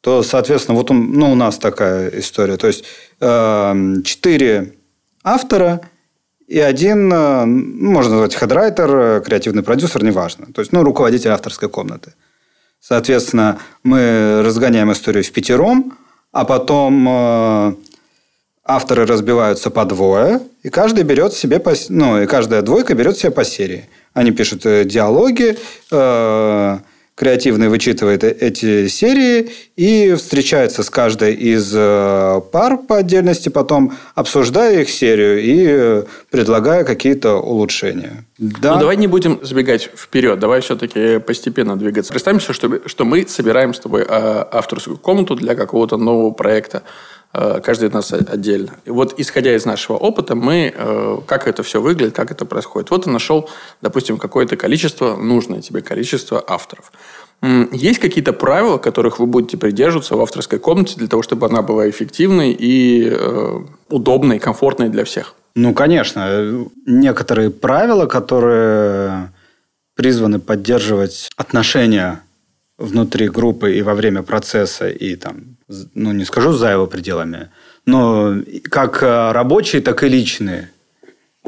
то, 0.00 0.22
соответственно, 0.22 0.78
вот 0.78 0.90
он, 0.92 1.12
ну, 1.12 1.32
у 1.32 1.34
нас 1.34 1.58
такая 1.58 2.10
история. 2.10 2.56
То 2.56 2.68
есть, 2.68 2.84
э, 3.20 3.94
четыре 4.04 4.75
автора 5.26 5.80
и 6.46 6.60
один, 6.60 7.12
э, 7.12 7.44
ну, 7.44 7.90
можно 7.90 8.12
назвать 8.12 8.36
хедрайтер, 8.36 8.96
э, 8.96 9.20
креативный 9.20 9.64
продюсер, 9.64 10.04
неважно. 10.04 10.46
То 10.54 10.60
есть, 10.60 10.72
ну, 10.72 10.84
руководитель 10.84 11.30
авторской 11.30 11.68
комнаты. 11.68 12.14
Соответственно, 12.80 13.58
мы 13.82 14.42
разгоняем 14.44 14.92
историю 14.92 15.24
в 15.24 15.32
пятером, 15.32 15.98
а 16.30 16.44
потом 16.44 17.08
э, 17.08 17.74
авторы 18.64 19.06
разбиваются 19.06 19.70
по 19.70 19.84
двое, 19.84 20.40
и 20.62 20.70
каждый 20.70 21.02
берет 21.02 21.32
себе 21.32 21.58
по, 21.58 21.74
ну, 21.88 22.22
и 22.22 22.26
каждая 22.26 22.62
двойка 22.62 22.94
берет 22.94 23.18
себе 23.18 23.32
по 23.32 23.44
серии. 23.44 23.88
Они 24.14 24.30
пишут 24.30 24.62
диалоги, 24.62 25.58
э, 25.90 26.78
креативный 27.16 27.68
вычитывает 27.68 28.22
э, 28.22 28.30
эти 28.30 28.88
серии 28.88 29.50
и 29.74 30.14
встречается 30.14 30.82
с 30.82 30.90
каждой 30.90 31.34
из 31.34 31.72
э, 31.74 32.40
пар 32.52 32.76
по 32.76 32.98
отдельности, 32.98 33.48
потом 33.48 33.96
обсуждая 34.14 34.82
их 34.82 34.90
серию 34.90 35.42
и 35.42 35.66
э, 35.66 36.04
предлагая 36.30 36.84
какие-то 36.84 37.36
улучшения. 37.36 38.26
Да. 38.38 38.74
Ну, 38.74 38.80
давай 38.80 38.96
не 38.96 39.06
будем 39.06 39.40
забегать 39.42 39.90
вперед, 39.96 40.38
давай 40.38 40.60
все-таки 40.60 41.18
постепенно 41.18 41.76
двигаться. 41.76 42.12
Представим 42.12 42.38
что 42.38 43.04
мы 43.04 43.26
собираем 43.26 43.72
с 43.72 43.80
тобой 43.80 44.04
авторскую 44.06 44.98
комнату 44.98 45.34
для 45.34 45.54
какого-то 45.54 45.96
нового 45.96 46.32
проекта. 46.32 46.82
Э, 47.32 47.60
каждый 47.62 47.88
из 47.88 47.92
нас 47.92 48.12
отдельно. 48.12 48.72
И 48.84 48.90
вот 48.90 49.14
исходя 49.18 49.54
из 49.54 49.64
нашего 49.66 49.96
опыта, 49.96 50.34
мы, 50.34 50.72
э, 50.74 51.18
как 51.26 51.46
это 51.46 51.62
все 51.62 51.80
выглядит, 51.80 52.14
как 52.14 52.30
это 52.30 52.44
происходит. 52.44 52.90
Вот 52.90 53.04
ты 53.04 53.10
нашел, 53.10 53.50
допустим, 53.82 54.16
какое-то 54.16 54.56
количество, 54.56 55.16
нужное 55.16 55.60
тебе 55.60 55.82
количество 55.82 56.42
авторов. 56.46 56.92
Есть 57.70 57.98
какие-то 57.98 58.32
правила, 58.32 58.78
которых 58.78 59.18
вы 59.18 59.26
будете 59.26 59.58
придерживаться 59.58 60.16
в 60.16 60.20
авторской 60.22 60.58
комнате 60.58 60.94
для 60.96 61.06
того, 61.06 61.22
чтобы 61.22 61.46
она 61.46 61.60
была 61.60 61.88
эффективной 61.90 62.52
и 62.52 63.10
э, 63.10 63.58
удобной, 63.90 64.38
комфортной 64.38 64.88
для 64.88 65.04
всех? 65.04 65.34
Ну, 65.54 65.74
конечно. 65.74 66.66
Некоторые 66.86 67.50
правила, 67.50 68.06
которые 68.06 69.32
призваны 69.94 70.38
поддерживать 70.38 71.30
отношения 71.36 72.20
внутри 72.78 73.28
группы 73.28 73.74
и 73.74 73.82
во 73.82 73.94
время 73.94 74.22
процесса, 74.22 74.88
и 74.88 75.16
там, 75.16 75.56
ну, 75.94 76.12
не 76.12 76.24
скажу 76.24 76.52
за 76.52 76.72
его 76.72 76.86
пределами, 76.86 77.50
но 77.86 78.34
как 78.64 79.02
э, 79.02 79.32
рабочие, 79.32 79.80
так 79.82 80.02
и 80.02 80.08
личные, 80.08 80.70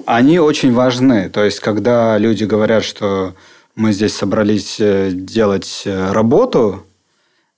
они 0.07 0.38
очень 0.38 0.73
важны. 0.73 1.29
То 1.29 1.45
есть, 1.45 1.61
когда 1.61 2.19
люди 2.19 2.45
говорят, 2.45 2.85
что 2.85 3.35
мы 3.75 3.93
здесь 3.93 4.14
собрались 4.14 4.77
э, 4.81 5.11
делать 5.12 5.83
э, 5.85 6.12
работу, 6.12 6.85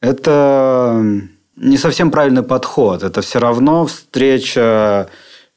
это 0.00 1.04
не 1.56 1.76
совсем 1.76 2.10
правильный 2.10 2.42
подход. 2.42 3.02
Это 3.02 3.20
все 3.20 3.38
равно 3.38 3.86
встреча 3.86 5.08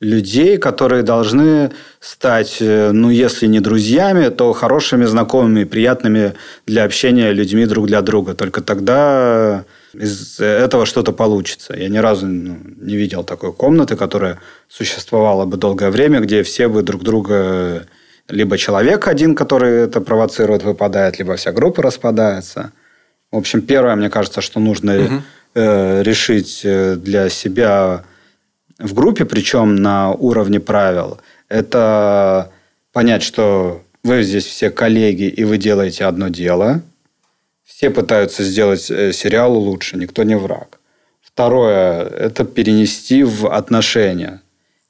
людей, 0.03 0.57
которые 0.57 1.01
должны 1.03 1.71
стать, 1.99 2.57
э, 2.59 2.91
ну, 2.91 3.09
если 3.09 3.47
не 3.47 3.59
друзьями, 3.59 4.29
то 4.29 4.53
хорошими 4.53 5.05
знакомыми, 5.05 5.63
приятными 5.63 6.33
для 6.67 6.83
общения 6.83 7.31
людьми 7.31 7.65
друг 7.65 7.87
для 7.87 8.01
друга. 8.01 8.33
Только 8.33 8.61
тогда 8.61 9.63
из 9.93 10.39
этого 10.39 10.85
что-то 10.85 11.13
получится. 11.13 11.73
Я 11.75 11.89
ни 11.89 11.97
разу 11.97 12.27
ну, 12.27 12.57
не 12.81 12.95
видел 12.95 13.23
такой 13.23 13.53
комнаты, 13.53 13.95
которая 13.95 14.39
существовала 14.67 15.45
бы 15.45 15.57
долгое 15.57 15.89
время, 15.89 16.19
где 16.19 16.43
все 16.43 16.67
бы 16.67 16.83
друг 16.83 17.03
друга... 17.03 17.85
Либо 18.29 18.57
человек 18.57 19.07
один, 19.07 19.35
который 19.35 19.83
это 19.83 19.99
провоцирует, 19.99 20.63
выпадает, 20.63 21.19
либо 21.19 21.35
вся 21.35 21.51
группа 21.51 21.83
распадается. 21.83 22.71
В 23.31 23.37
общем, 23.37 23.61
первое, 23.61 23.95
мне 23.95 24.09
кажется, 24.09 24.39
что 24.39 24.61
нужно 24.61 24.95
угу. 24.95 25.21
э, 25.55 26.03
решить 26.03 26.61
э, 26.63 26.95
для 26.95 27.29
себя 27.29 28.05
в 28.79 28.93
группе, 28.93 29.25
причем 29.25 29.75
на 29.75 30.11
уровне 30.11 30.59
правил, 30.59 31.19
это 31.49 32.51
понять, 32.91 33.23
что 33.23 33.83
вы 34.03 34.23
здесь 34.23 34.45
все 34.45 34.69
коллеги, 34.69 35.23
и 35.23 35.43
вы 35.43 35.57
делаете 35.57 36.05
одно 36.05 36.29
дело. 36.29 36.81
Все 37.63 37.89
пытаются 37.89 38.43
сделать 38.43 38.89
э, 38.91 39.13
сериал 39.13 39.53
лучше, 39.57 39.97
никто 39.97 40.23
не 40.23 40.37
враг. 40.37 40.79
Второе– 41.21 42.03
это 42.19 42.43
перенести 42.43 43.23
в 43.23 43.47
отношения. 43.47 44.41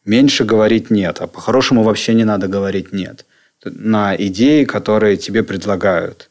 Меньше 0.06 0.44
говорить 0.44 0.90
«нет», 0.90 1.18
а 1.22 1.28
по-хорошему 1.28 1.84
вообще 1.84 2.14
не 2.14 2.26
надо 2.26 2.48
говорить 2.48 2.92
«нет» 2.92 3.26
на 3.66 4.16
идеи, 4.16 4.66
которые 4.66 5.16
тебе 5.16 5.44
предлагают. 5.44 6.30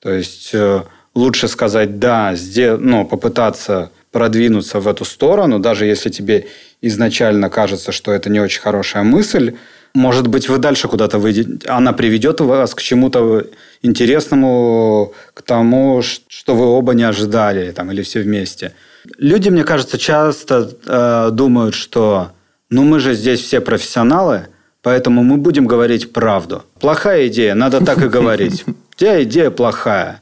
То 0.00 0.12
есть 0.12 0.50
э, 0.52 0.82
лучше 1.14 1.48
сказать 1.48 1.98
«да», 1.98 2.34
ну, 2.78 3.04
попытаться 3.04 3.90
продвинуться 4.12 4.80
в 4.80 4.88
эту 4.88 5.04
сторону, 5.04 5.58
даже 5.58 5.86
если 5.86 6.10
тебе 6.10 6.46
изначально 6.82 7.48
кажется, 7.50 7.92
что 7.92 8.12
это 8.12 8.30
не 8.30 8.40
очень 8.40 8.60
хорошая 8.60 9.02
мысль, 9.02 9.54
может 9.94 10.28
быть, 10.28 10.48
вы 10.48 10.58
дальше 10.58 10.88
куда-то 10.88 11.18
выйдете, 11.18 11.68
она 11.68 11.92
приведет 11.92 12.40
вас 12.40 12.74
к 12.74 12.82
чему-то 12.82 13.46
интересному, 13.82 15.12
к 15.34 15.42
тому, 15.42 16.02
что 16.02 16.54
вы 16.54 16.66
оба 16.66 16.94
не 16.94 17.02
ожидали, 17.02 17.70
там, 17.72 17.90
или 17.90 18.02
все 18.02 18.20
вместе. 18.20 18.72
Люди, 19.18 19.48
мне 19.48 19.64
кажется, 19.64 19.98
часто 19.98 20.70
э, 20.86 21.30
думают, 21.32 21.74
что 21.74 22.32
ну 22.68 22.84
мы 22.84 23.00
же 23.00 23.14
здесь 23.14 23.40
все 23.40 23.60
профессионалы, 23.60 24.46
поэтому 24.82 25.24
мы 25.24 25.38
будем 25.38 25.66
говорить 25.66 26.12
правду. 26.12 26.62
Плохая 26.78 27.26
идея, 27.26 27.54
надо 27.54 27.84
так 27.84 28.00
и 28.02 28.08
говорить. 28.08 28.64
У 28.66 28.96
тебя 28.96 29.22
идея 29.22 29.50
плохая. 29.50 30.19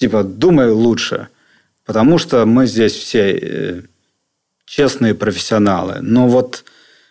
Типа, 0.00 0.22
думай 0.22 0.70
лучше. 0.70 1.28
Потому 1.84 2.18
что 2.18 2.46
мы 2.46 2.66
здесь 2.66 2.94
все 2.94 3.32
э, 3.32 3.82
честные 4.64 5.14
профессионалы. 5.14 5.98
Но 6.00 6.26
вот 6.26 6.64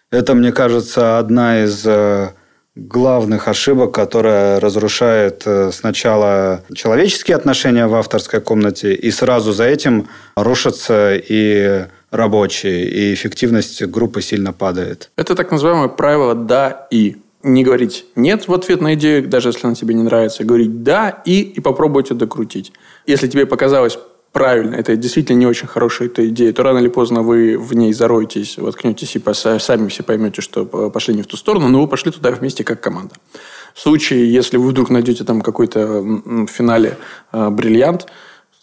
это, 0.10 0.34
мне 0.34 0.52
кажется, 0.52 1.20
одна 1.20 1.64
из 1.64 1.86
э, 1.86 2.32
главных 2.76 3.48
ошибок, 3.48 3.94
которая 3.94 4.60
разрушает 4.60 5.44
э, 5.46 5.72
сначала 5.72 6.64
человеческие 6.74 7.38
отношения 7.38 7.86
в 7.86 7.94
авторской 7.94 8.42
комнате, 8.42 8.96
и 8.96 9.12
сразу 9.12 9.52
за 9.52 9.66
этим 9.66 10.08
рушатся 10.36 11.14
и 11.16 11.86
рабочие, 12.10 12.90
и 12.90 13.14
эффективность 13.14 13.84
группы 13.86 14.24
сильно 14.24 14.52
падает. 14.52 15.12
Это 15.16 15.36
так 15.36 15.52
называемое 15.52 15.90
правило 15.90 16.34
«да» 16.34 16.88
и 16.90 17.18
не 17.44 17.64
говорить 17.64 18.06
«нет» 18.16 18.48
в 18.48 18.54
ответ 18.54 18.82
на 18.82 18.96
идею, 18.96 19.28
даже 19.28 19.50
если 19.50 19.66
она 19.66 19.76
тебе 19.76 19.94
не 19.94 20.04
нравится, 20.04 20.44
говорить 20.44 20.84
«да» 20.84 21.22
и, 21.26 21.42
и 21.42 21.60
попробуйте 21.60 22.14
докрутить. 22.14 22.74
Если 23.06 23.28
тебе 23.28 23.46
показалось 23.46 23.98
правильно, 24.32 24.76
это 24.76 24.96
действительно 24.96 25.38
не 25.38 25.48
очень 25.48 25.68
хорошая 25.68 26.10
эта 26.10 26.28
идея, 26.28 26.54
то 26.54 26.64
рано 26.64 26.80
или 26.80 26.90
поздно 26.90 27.24
вы 27.24 27.58
в 27.58 27.74
ней 27.74 27.94
зароетесь, 27.94 28.58
воткнетесь 28.58 29.16
и 29.16 29.22
сами 29.34 29.88
все 29.88 30.04
поймете, 30.04 30.42
что 30.42 30.66
пошли 30.66 31.14
не 31.16 31.24
в 31.24 31.28
ту 31.28 31.38
сторону, 31.38 31.70
но 31.70 31.82
вы 31.82 31.88
пошли 31.88 32.12
туда 32.12 32.32
вместе 32.32 32.64
как 32.64 32.82
команда. 32.82 33.16
В 33.74 33.80
случае, 33.80 34.32
если 34.32 34.58
вы 34.58 34.70
вдруг 34.70 34.90
найдете 34.90 35.24
там 35.24 35.42
какой-то 35.42 36.02
в 36.02 36.48
финале 36.48 36.98
э, 37.32 37.50
бриллиант, 37.50 38.08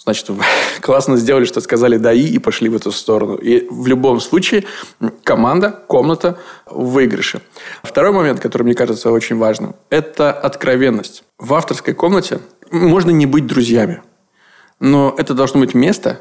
значит, 0.07 0.31
классно 0.81 1.17
сделали, 1.17 1.45
что 1.45 1.61
сказали 1.61 1.97
«да» 1.97 2.13
и, 2.13 2.23
и 2.23 2.39
пошли 2.39 2.69
в 2.69 2.77
эту 2.77 2.93
сторону. 2.93 3.35
И 3.35 3.67
в 3.69 3.87
любом 3.89 4.21
случае 4.21 4.65
команда, 5.25 5.83
комната 5.89 6.39
в 6.65 6.93
выигрыше. 6.93 7.41
Второй 7.83 8.13
момент, 8.13 8.41
который 8.41 8.63
мне 8.63 8.75
кажется 8.75 9.11
очень 9.11 9.37
важным, 9.37 9.75
это 9.91 10.33
откровенность. 10.33 11.25
В 11.39 11.53
авторской 11.55 11.93
комнате 11.93 12.41
можно 12.71 13.11
не 13.11 13.27
быть 13.27 13.47
друзьями. 13.47 14.03
Но 14.79 15.15
это 15.19 15.35
должно 15.35 15.61
быть 15.61 15.75
место 15.75 16.21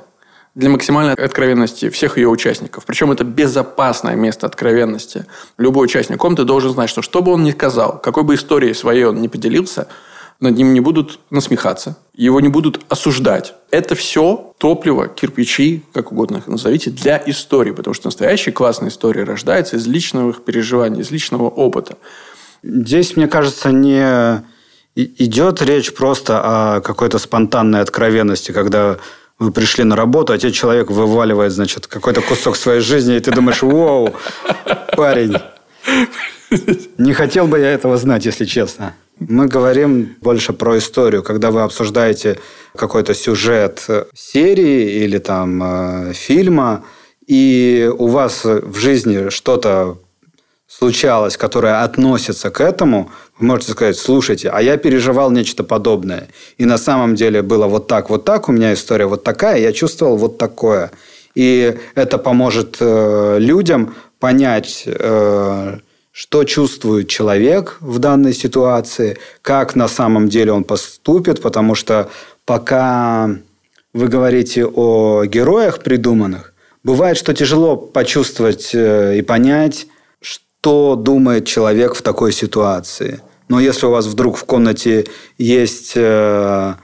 для 0.55 0.69
максимальной 0.69 1.13
откровенности 1.13 1.89
всех 1.89 2.17
ее 2.17 2.29
участников. 2.29 2.85
Причем 2.85 3.11
это 3.11 3.23
безопасное 3.23 4.15
место 4.15 4.47
откровенности. 4.47 5.25
Любой 5.57 5.85
участник 5.85 6.17
комнаты 6.17 6.45
должен 6.45 6.71
знать, 6.71 6.89
что 6.89 7.01
что 7.01 7.21
бы 7.21 7.33
он 7.33 7.43
ни 7.43 7.51
сказал, 7.51 7.99
какой 7.99 8.23
бы 8.23 8.35
историей 8.35 8.73
своей 8.73 9.03
он 9.03 9.21
ни 9.21 9.27
поделился, 9.27 9.87
над 10.39 10.55
ним 10.55 10.73
не 10.73 10.79
будут 10.79 11.19
насмехаться, 11.29 11.97
его 12.13 12.41
не 12.41 12.49
будут 12.49 12.81
осуждать. 12.89 13.55
Это 13.71 13.95
все 13.95 14.53
топливо, 14.57 15.07
кирпичи, 15.07 15.83
как 15.93 16.11
угодно 16.11 16.37
их 16.37 16.47
назовите, 16.47 16.91
для 16.91 17.21
истории. 17.25 17.71
Потому 17.71 17.93
что 17.93 18.07
настоящая 18.07 18.51
классная 18.51 18.89
история 18.89 19.23
рождается 19.23 19.77
из 19.77 19.87
личного 19.87 20.33
переживания, 20.33 21.01
из 21.01 21.11
личного 21.11 21.49
опыта. 21.49 21.97
Здесь, 22.63 23.15
мне 23.15 23.27
кажется, 23.27 23.71
не 23.71 24.43
идет 24.95 25.61
речь 25.61 25.93
просто 25.93 26.41
о 26.43 26.81
какой-то 26.81 27.17
спонтанной 27.17 27.81
откровенности, 27.81 28.51
когда 28.51 28.97
вы 29.37 29.51
пришли 29.51 29.83
на 29.83 29.95
работу, 29.95 30.33
а 30.33 30.37
тебе 30.37 30.53
человек 30.53 30.89
вываливает, 30.89 31.51
значит, 31.51 31.87
какой-то 31.87 32.21
кусок 32.21 32.55
своей 32.55 32.79
жизни, 32.79 33.17
и 33.17 33.19
ты 33.19 33.31
думаешь, 33.31 33.61
вау, 33.61 34.15
парень, 34.95 35.35
не 36.97 37.13
хотел 37.13 37.47
бы 37.47 37.59
я 37.59 37.71
этого 37.71 37.97
знать, 37.97 38.25
если 38.25 38.45
честно. 38.45 38.95
Мы 39.19 39.47
говорим 39.47 40.15
больше 40.21 40.51
про 40.51 40.78
историю, 40.78 41.23
когда 41.23 41.51
вы 41.51 41.62
обсуждаете 41.62 42.38
какой-то 42.75 43.13
сюжет 43.13 43.88
серии 44.13 45.04
или 45.04 45.19
там 45.19 45.63
э, 45.63 46.13
фильма, 46.13 46.84
и 47.25 47.89
у 47.97 48.08
вас 48.08 48.43
в 48.43 48.75
жизни 48.78 49.30
что-то 49.30 49.97
случалось, 50.67 51.38
которое 51.38 51.84
относится 51.84 52.49
к 52.49 52.60
этому, 52.60 53.10
вы 53.39 53.47
можете 53.47 53.71
сказать, 53.71 53.97
слушайте, 53.97 54.49
а 54.49 54.62
я 54.62 54.78
переживал 54.78 55.32
нечто 55.32 55.63
подобное. 55.63 56.28
И 56.58 56.65
на 56.65 56.78
самом 56.78 57.15
деле 57.15 57.41
было 57.41 57.67
вот 57.67 57.88
так, 57.88 58.10
вот 58.10 58.25
так, 58.25 58.49
у 58.49 58.51
меня 58.51 58.73
история 58.73 59.06
вот 59.06 59.23
такая, 59.23 59.60
я 59.60 59.71
чувствовал 59.71 60.17
вот 60.17 60.38
такое. 60.38 60.91
И 61.36 61.78
это 61.95 62.17
поможет 62.17 62.78
э, 62.80 63.38
людям 63.39 63.95
понять, 64.19 64.84
э, 64.86 65.78
что 66.15 66.45
чувствует 66.45 67.10
человек 67.10 67.75
в 67.82 67.99
данной 67.99 68.34
ситуации, 68.34 69.17
как 69.41 69.75
на 69.75 69.89
самом 69.89 70.30
деле 70.30 70.54
он 70.54 70.63
поступит, 70.63 71.41
потому 71.41 71.75
что 71.75 72.10
пока 72.45 73.36
вы 73.93 74.08
говорите 74.08 74.65
о 74.65 75.25
героях 75.25 75.84
придуманных, 75.84 76.54
бывает, 76.86 77.17
что 77.17 77.34
тяжело 77.34 77.75
почувствовать 77.75 78.73
э, 78.73 79.17
и 79.17 79.21
понять, 79.23 79.88
что 80.21 80.95
думает 80.95 81.47
человек 81.47 81.95
в 81.95 82.01
такой 82.01 82.32
ситуации. 82.32 83.19
Но 83.49 83.60
если 83.60 83.86
у 83.86 83.89
вас 83.89 84.06
вдруг 84.06 84.38
в 84.38 84.45
комнате 84.45 85.08
есть 85.38 85.97
э, 85.97 86.75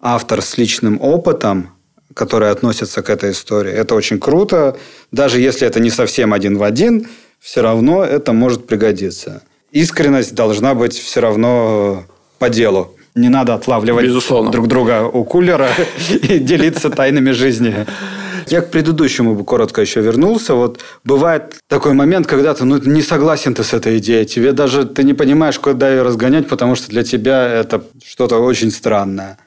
автор 0.00 0.40
с 0.40 0.56
личным 0.56 0.98
опытом, 1.02 1.74
который 2.14 2.50
относится 2.50 3.02
к 3.02 3.10
этой 3.10 3.32
истории, 3.32 3.70
это 3.70 3.94
очень 3.94 4.18
круто. 4.18 4.78
Даже 5.12 5.40
если 5.40 5.66
это 5.66 5.78
не 5.78 5.90
совсем 5.90 6.32
один 6.32 6.56
в 6.56 6.62
один, 6.62 7.06
все 7.40 7.62
равно 7.62 8.04
это 8.04 8.32
может 8.32 8.66
пригодиться. 8.66 9.42
Искренность 9.70 10.34
должна 10.34 10.74
быть 10.74 10.94
все 10.94 11.20
равно 11.20 12.04
по 12.38 12.48
делу. 12.48 12.94
Не 13.14 13.28
надо 13.28 13.54
отлавливать 13.54 14.04
Безусловно. 14.04 14.50
друг 14.50 14.68
друга 14.68 15.02
у 15.04 15.24
кулера 15.24 15.68
и 16.10 16.38
делиться 16.38 16.90
тайнами 16.90 17.32
жизни. 17.32 17.86
Я 18.46 18.62
к 18.62 18.70
предыдущему 18.70 19.34
бы 19.34 19.44
коротко 19.44 19.80
еще 19.80 20.00
вернулся. 20.00 20.54
Вот 20.54 20.80
бывает 21.04 21.56
такой 21.68 21.92
момент, 21.92 22.26
когда 22.26 22.54
ты 22.54 22.64
ну, 22.64 22.78
не 22.78 23.02
согласен 23.02 23.54
ты 23.54 23.62
с 23.62 23.74
этой 23.74 23.98
идеей. 23.98 24.24
Тебе 24.24 24.52
даже 24.52 24.84
ты 24.84 25.02
не 25.02 25.14
понимаешь, 25.14 25.58
куда 25.58 25.90
ее 25.90 26.02
разгонять, 26.02 26.48
потому 26.48 26.74
что 26.76 26.88
для 26.88 27.02
тебя 27.02 27.46
это 27.46 27.82
что-то 28.06 28.38
очень 28.38 28.70
странное. 28.70 29.38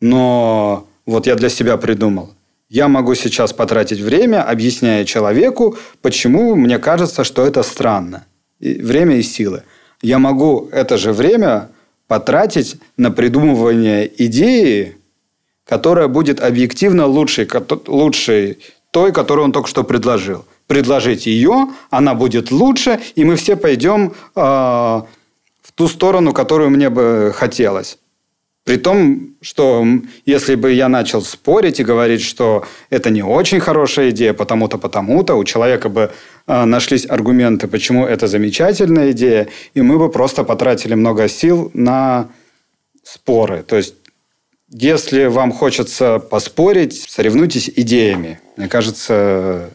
Но 0.00 0.86
вот 1.06 1.26
я 1.26 1.34
для 1.34 1.48
себя 1.48 1.76
придумал. 1.76 2.33
Я 2.68 2.88
могу 2.88 3.14
сейчас 3.14 3.52
потратить 3.52 4.00
время, 4.00 4.42
объясняя 4.42 5.04
человеку, 5.04 5.76
почему 6.00 6.54
мне 6.54 6.78
кажется, 6.78 7.22
что 7.24 7.44
это 7.46 7.62
странно. 7.62 8.24
И 8.58 8.74
время 8.74 9.16
и 9.16 9.22
силы. 9.22 9.62
Я 10.00 10.18
могу 10.18 10.68
это 10.72 10.96
же 10.96 11.12
время 11.12 11.70
потратить 12.08 12.76
на 12.96 13.10
придумывание 13.10 14.10
идеи, 14.24 14.96
которая 15.66 16.08
будет 16.08 16.40
объективно 16.40 17.06
лучшей, 17.06 17.48
лучшей 17.86 18.58
той, 18.90 19.12
которую 19.12 19.46
он 19.46 19.52
только 19.52 19.68
что 19.68 19.84
предложил. 19.84 20.44
Предложить 20.66 21.26
ее, 21.26 21.68
она 21.90 22.14
будет 22.14 22.50
лучше, 22.50 23.00
и 23.14 23.24
мы 23.24 23.36
все 23.36 23.56
пойдем 23.56 24.14
э, 24.34 24.40
в 24.40 25.72
ту 25.74 25.88
сторону, 25.88 26.32
которую 26.32 26.70
мне 26.70 26.88
бы 26.90 27.32
хотелось. 27.34 27.98
При 28.64 28.78
том, 28.78 29.34
что 29.42 29.86
если 30.24 30.54
бы 30.54 30.72
я 30.72 30.88
начал 30.88 31.20
спорить 31.20 31.80
и 31.80 31.84
говорить, 31.84 32.22
что 32.22 32.64
это 32.88 33.10
не 33.10 33.22
очень 33.22 33.60
хорошая 33.60 34.08
идея, 34.08 34.32
потому-то, 34.32 34.78
потому-то, 34.78 35.34
у 35.34 35.44
человека 35.44 35.90
бы 35.90 36.10
э, 36.46 36.64
нашлись 36.64 37.06
аргументы, 37.06 37.68
почему 37.68 38.06
это 38.06 38.26
замечательная 38.26 39.10
идея, 39.10 39.48
и 39.74 39.82
мы 39.82 39.98
бы 39.98 40.10
просто 40.10 40.44
потратили 40.44 40.94
много 40.94 41.28
сил 41.28 41.70
на 41.74 42.30
споры. 43.02 43.62
То 43.62 43.76
есть, 43.76 43.96
если 44.70 45.26
вам 45.26 45.52
хочется 45.52 46.18
поспорить, 46.18 47.04
соревнуйтесь 47.06 47.70
идеями. 47.76 48.40
Мне 48.56 48.68
кажется, 48.68 49.68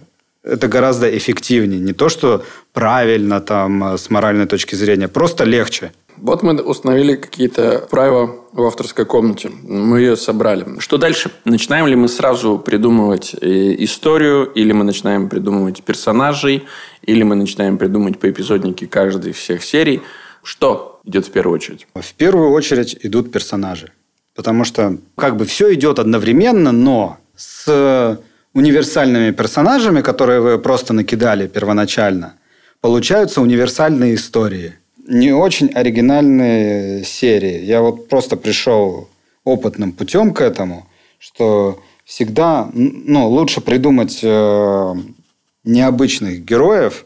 это 0.44 0.68
гораздо 0.68 1.16
эффективнее. 1.16 1.80
Не 1.80 1.94
то, 1.94 2.10
что 2.10 2.44
правильно 2.74 3.40
там 3.40 3.98
с 4.00 4.10
моральной 4.10 4.48
точки 4.48 4.74
зрения, 4.74 5.08
просто 5.08 5.44
легче. 5.44 5.92
Вот 6.22 6.44
мы 6.44 6.62
установили 6.62 7.16
какие-то 7.16 7.88
правила 7.90 8.36
в 8.52 8.62
авторской 8.64 9.06
комнате. 9.06 9.52
Мы 9.64 10.02
ее 10.02 10.18
собрали. 10.18 10.80
Что 10.80 10.98
дальше? 10.98 11.32
Начинаем 11.46 11.88
ли 11.88 11.96
мы 11.96 12.08
сразу 12.10 12.58
придумывать 12.60 13.36
э, 13.42 13.76
историю, 13.84 14.46
или 14.46 14.74
мы 14.74 14.84
начинаем 14.84 15.30
придумывать 15.30 15.84
персонажей, 15.84 16.66
или 17.04 17.24
мы 17.24 17.36
начинаем 17.36 17.78
придумывать 17.78 18.20
по 18.20 18.30
эпизоднике 18.30 18.88
каждой 18.88 19.32
из 19.32 19.38
всех 19.38 19.64
серий? 19.64 20.02
Что 20.44 21.00
идет 21.06 21.28
в 21.28 21.32
первую 21.32 21.56
очередь? 21.56 21.88
В 21.94 22.14
первую 22.14 22.52
очередь 22.52 22.98
идут 23.02 23.32
персонажи. 23.32 23.92
Потому 24.36 24.66
что 24.66 24.98
как 25.16 25.38
бы 25.38 25.46
все 25.46 25.74
идет 25.74 26.00
одновременно, 26.00 26.72
но 26.72 27.18
с 27.36 28.20
универсальными 28.54 29.32
персонажами, 29.32 30.02
которые 30.02 30.42
вы 30.42 30.60
просто 30.60 30.94
накидали 30.94 31.48
первоначально, 31.48 32.34
получаются 32.82 33.42
универсальные 33.42 34.16
истории– 34.16 34.76
не 35.10 35.32
очень 35.32 35.70
оригинальные 35.74 37.04
серии. 37.04 37.64
Я 37.66 37.82
вот 37.82 38.08
просто 38.08 38.38
пришел 38.38 39.10
опытным 39.44 39.92
путем 39.92 40.34
к 40.34 40.42
этому, 40.42 40.88
что 41.18 41.82
всегда 42.06 42.70
ну, 42.74 43.28
лучше 43.28 43.60
придумать 43.60 44.20
э, 44.22 44.94
необычных 45.64 46.46
героев, 46.46 47.06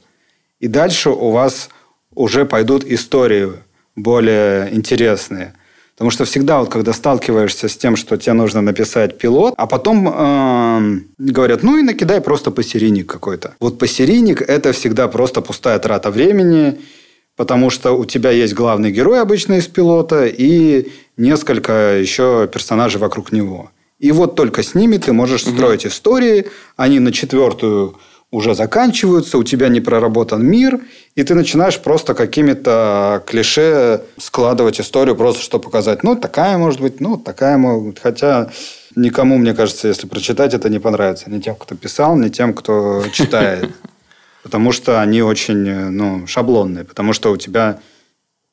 и 0.60 0.68
дальше 0.68 1.10
у 1.10 1.32
вас 1.32 1.70
уже 2.14 2.46
пойдут 2.46 2.84
истории 2.84 3.54
более 3.96 4.74
интересные. 4.76 5.54
Потому 5.94 6.12
что 6.12 6.26
всегда, 6.26 6.60
вот, 6.60 6.70
когда 6.70 6.92
сталкиваешься 6.92 7.70
с 7.70 7.78
тем, 7.78 7.96
что 7.96 8.18
тебе 8.18 8.34
нужно 8.34 8.62
написать 8.62 9.18
пилот, 9.18 9.54
а 9.58 9.66
потом 9.66 10.10
э, 10.10 11.00
говорят, 11.20 11.64
ну 11.64 11.78
и 11.78 11.84
накидай 11.84 12.20
просто 12.20 12.52
посерийник 12.52 13.08
какой-то. 13.08 13.54
Вот 13.62 13.80
посерийник– 13.80 14.42
это 14.48 14.74
всегда 14.74 15.08
просто 15.08 15.40
пустая 15.40 15.80
трата 15.80 16.12
времени– 16.12 16.82
потому 17.36 17.70
что 17.70 17.94
у 17.94 18.06
тебя 18.06 18.32
есть 18.32 18.54
главный 18.54 18.92
герой 18.92 19.22
обычно 19.22 19.54
из 19.54 19.68
пилота 19.68 20.26
и 20.26 20.92
несколько 21.18 21.98
еще 21.98 22.50
персонажей 22.52 23.00
вокруг 23.00 23.32
него. 23.32 23.72
И 24.00 24.12
вот 24.12 24.36
только 24.36 24.64
с 24.64 24.76
ними 24.76 24.98
ты 24.98 25.14
можешь 25.14 25.42
строить 25.42 25.86
угу. 25.86 25.92
истории, 25.92 26.48
они 26.76 27.00
на 27.00 27.12
четвертую 27.12 27.98
уже 28.32 28.56
заканчиваются, 28.56 29.38
у 29.38 29.44
тебя 29.44 29.70
не 29.70 29.80
проработан 29.80 30.44
мир, 30.44 30.80
и 31.14 31.24
ты 31.24 31.36
начинаешь 31.36 31.80
просто 31.80 32.16
какими-то 32.16 33.24
клише 33.28 34.02
складывать 34.18 34.82
историю, 34.82 35.16
просто 35.16 35.44
чтобы 35.44 35.66
показать, 35.66 36.04
ну, 36.04 36.16
такая 36.16 36.58
может 36.58 36.82
быть, 36.82 37.00
ну, 37.00 37.18
такая 37.18 37.58
может 37.60 37.84
быть. 37.84 38.00
Хотя 38.00 38.50
никому, 38.96 39.38
мне 39.38 39.54
кажется, 39.54 39.88
если 39.88 40.08
прочитать, 40.08 40.56
это 40.56 40.68
не 40.70 40.80
понравится. 40.80 41.30
Ни 41.30 41.40
тем, 41.40 41.56
кто 41.56 41.76
писал, 41.76 42.18
ни 42.18 42.30
тем, 42.30 42.56
кто 42.56 43.04
читает. 43.14 43.70
потому 44.44 44.72
что 44.72 45.02
они 45.02 45.22
очень 45.22 45.68
э, 45.68 45.90
ну, 45.90 46.28
шаблонные, 46.28 46.84
потому 46.84 47.14
что 47.14 47.32
у 47.32 47.38
тебя 47.38 47.80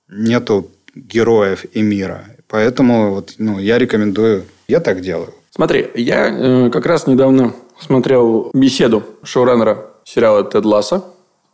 нету 0.09 0.71
героев 0.95 1.67
и 1.73 1.83
мира. 1.83 2.25
Поэтому 2.49 3.15
вот, 3.15 3.35
ну, 3.39 3.59
я 3.59 3.79
рекомендую, 3.79 4.45
я 4.69 4.81
так 4.81 5.03
делаю. 5.03 5.35
Смотри, 5.51 5.91
я 5.95 6.29
э, 6.29 6.71
как 6.71 6.87
раз 6.87 7.07
недавно 7.07 7.53
смотрел 7.79 8.51
беседу 8.55 9.03
шоураннера 9.23 9.91
сериала 10.05 10.45
«Тед 10.45 10.65
Ласса», 10.65 11.05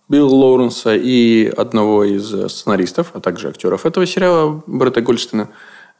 Билла 0.08 0.32
Лоуренса 0.32 0.94
и 0.94 1.46
одного 1.48 2.04
из 2.04 2.28
сценаристов, 2.52 3.10
а 3.14 3.20
также 3.20 3.48
актеров 3.48 3.86
этого 3.86 4.06
сериала, 4.06 4.62
Бретта 4.66 5.00
Гольштейна. 5.00 5.48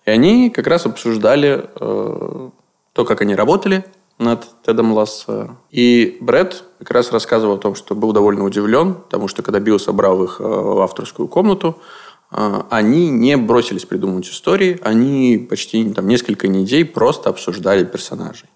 И 0.04 0.10
они 0.10 0.50
как 0.50 0.68
раз 0.68 0.86
обсуждали 0.86 1.64
э, 1.80 2.50
то, 2.92 3.04
как 3.04 3.20
они 3.22 3.34
работали 3.34 3.84
над 4.18 4.46
Тедом 4.62 4.92
Ласса. 4.92 5.56
И 5.70 6.18
Брэд 6.20 6.64
как 6.78 6.90
раз 6.90 7.12
рассказывал 7.12 7.56
о 7.56 7.58
том, 7.58 7.74
что 7.74 7.94
был 7.94 8.12
довольно 8.12 8.44
удивлен, 8.44 8.94
потому 8.94 9.28
что 9.28 9.42
когда 9.42 9.60
Билл 9.60 9.78
собрал 9.78 10.22
их 10.24 10.36
э, 10.40 10.44
в 10.44 10.80
авторскую 10.80 11.28
комнату, 11.28 11.78
э, 12.32 12.62
они 12.70 13.10
не 13.10 13.36
бросились 13.36 13.84
придумывать 13.84 14.28
истории, 14.28 14.78
они 14.82 15.46
почти 15.48 15.92
там, 15.92 16.08
несколько 16.08 16.48
недель 16.48 16.86
просто 16.86 17.28
обсуждали 17.28 17.84
персонажей. 17.84 18.48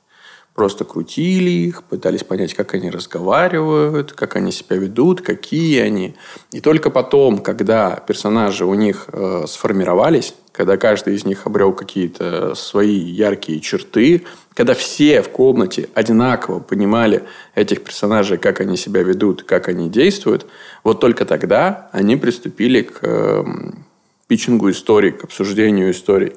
Просто 0.54 0.84
крутили 0.84 1.50
их, 1.50 1.84
пытались 1.84 2.24
понять, 2.24 2.54
как 2.54 2.74
они 2.74 2.90
разговаривают, 2.90 4.12
как 4.12 4.34
они 4.36 4.50
себя 4.50 4.76
ведут, 4.76 5.20
какие 5.20 5.80
они. 5.80 6.16
И 6.52 6.60
только 6.60 6.90
потом, 6.90 7.38
когда 7.38 7.96
персонажи 8.06 8.64
у 8.64 8.74
них 8.74 9.06
э, 9.12 9.44
сформировались, 9.46 10.34
когда 10.52 10.76
каждый 10.76 11.14
из 11.14 11.24
них 11.24 11.46
обрел 11.46 11.72
какие-то 11.72 12.54
свои 12.54 12.98
яркие 12.98 13.60
черты, 13.60 14.26
когда 14.60 14.74
все 14.74 15.22
в 15.22 15.30
комнате 15.30 15.88
одинаково 15.94 16.60
понимали 16.60 17.22
этих 17.54 17.82
персонажей, 17.82 18.36
как 18.36 18.60
они 18.60 18.76
себя 18.76 19.02
ведут, 19.02 19.42
как 19.42 19.68
они 19.68 19.88
действуют, 19.88 20.44
вот 20.84 21.00
только 21.00 21.24
тогда 21.24 21.88
они 21.92 22.16
приступили 22.16 22.82
к 22.82 22.98
э, 23.00 23.42
питчингу 24.26 24.70
истории, 24.70 25.12
к 25.12 25.24
обсуждению 25.24 25.92
историй. 25.92 26.34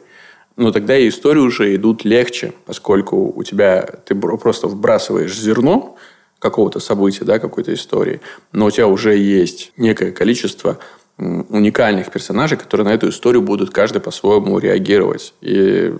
Но 0.55 0.71
тогда 0.71 0.97
и 0.97 1.09
истории 1.09 1.41
уже 1.41 1.75
идут 1.75 2.05
легче, 2.05 2.53
поскольку 2.65 3.33
у 3.35 3.43
тебя 3.43 3.81
ты 4.05 4.15
просто 4.15 4.69
вбрасываешь 4.69 5.37
зерно 5.37 5.97
какого-то 6.39 6.79
события, 6.79 7.25
да, 7.25 7.39
какой-то 7.39 7.73
истории, 7.73 8.21
но 8.53 8.67
у 8.67 8.71
тебя 8.71 8.87
уже 8.87 9.17
есть 9.17 9.73
некое 9.75 10.13
количество 10.13 10.79
уникальных 11.17 12.09
персонажей, 12.09 12.57
которые 12.57 12.85
на 12.85 12.93
эту 12.93 13.09
историю 13.09 13.41
будут 13.41 13.71
каждый 13.71 13.99
по-своему 13.99 14.59
реагировать. 14.59 15.33
И 15.41 15.93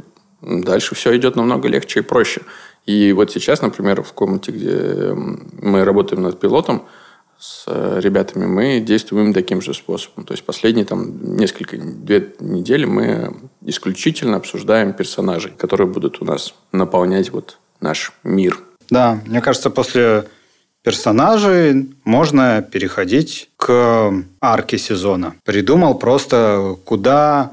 дальше 0.43 0.95
все 0.95 1.15
идет 1.15 1.36
намного 1.36 1.67
легче 1.67 1.99
и 1.99 2.03
проще. 2.03 2.41
И 2.86 3.13
вот 3.13 3.32
сейчас, 3.32 3.62
например, 3.62 4.03
в 4.03 4.13
комнате, 4.13 4.51
где 4.51 5.13
мы 5.62 5.84
работаем 5.86 6.21
над 6.21 6.39
пилотом, 6.39 6.86
с 7.39 7.65
ребятами 7.99 8.45
мы 8.45 8.79
действуем 8.79 9.34
таким 9.34 9.62
же 9.62 9.73
способом. 9.73 10.23
То 10.25 10.34
есть 10.34 10.45
последние 10.45 10.86
там 10.86 11.36
несколько, 11.36 11.77
две 11.77 12.34
недели 12.39 12.86
мы 12.86 13.36
исключительно 13.65 14.38
обсуждаем 14.38 14.93
персонажей, 14.93 15.51
которые 15.58 15.88
будут 15.88 16.21
у 16.21 16.25
нас 16.25 16.53
наполнять 16.71 17.32
вот 17.32 17.58
наш 17.82 18.13
мир. 18.23 18.60
Да, 18.89 19.19
мне 19.25 19.41
кажется, 19.41 19.69
после 19.69 20.25
персонажей 20.84 21.93
можно 22.03 22.62
переходить 22.62 23.49
к 23.58 24.13
арке 24.39 24.77
сезона. 24.77 25.36
Придумал 25.43 25.97
просто, 25.97 26.77
куда 26.86 27.51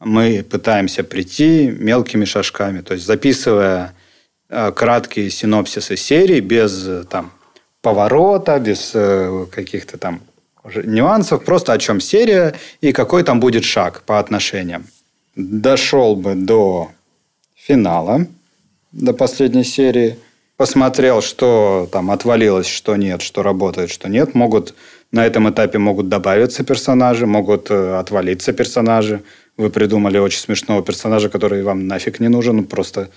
мы 0.00 0.44
пытаемся 0.48 1.04
прийти 1.04 1.68
мелкими 1.68 2.24
шажками. 2.24 2.80
То 2.80 2.94
есть 2.94 3.06
записывая 3.06 3.94
э, 4.48 4.72
краткие 4.72 5.30
синопсисы 5.30 5.96
серии 5.96 6.40
без 6.40 6.86
э, 6.86 7.04
там, 7.04 7.32
поворота, 7.82 8.58
без 8.58 8.92
э, 8.94 9.46
каких-то 9.50 9.98
там 9.98 10.20
нюансов, 10.84 11.44
просто 11.44 11.72
о 11.72 11.78
чем 11.78 12.00
серия 12.00 12.54
и 12.80 12.92
какой 12.92 13.22
там 13.22 13.40
будет 13.40 13.64
шаг 13.64 14.02
по 14.02 14.18
отношениям. 14.18 14.86
Дошел 15.34 16.14
бы 16.16 16.34
до 16.34 16.90
финала, 17.54 18.26
до 18.92 19.12
последней 19.12 19.64
серии– 19.64 20.18
посмотрел, 20.58 21.22
что 21.22 21.88
там 21.90 22.10
отвалилось, 22.10 22.66
что 22.66 22.96
нет, 22.96 23.22
что 23.22 23.42
работает, 23.42 23.90
что 23.90 24.08
нет. 24.08 24.34
Могут 24.34 24.74
на 25.12 25.24
этом 25.24 25.48
этапе 25.48 25.78
могут 25.78 26.08
добавиться 26.08 26.64
персонажи, 26.64 27.26
могут 27.26 27.70
отвалиться 27.70 28.52
персонажи. 28.52 29.22
Вы 29.58 29.70
придумали 29.70 30.18
очень 30.18 30.38
смешного 30.38 30.82
персонажа, 30.84 31.28
который 31.28 31.64
вам 31.64 31.88
нафиг 31.88 32.20
не 32.20 32.28
нужен, 32.28 32.64
просто 32.64 33.10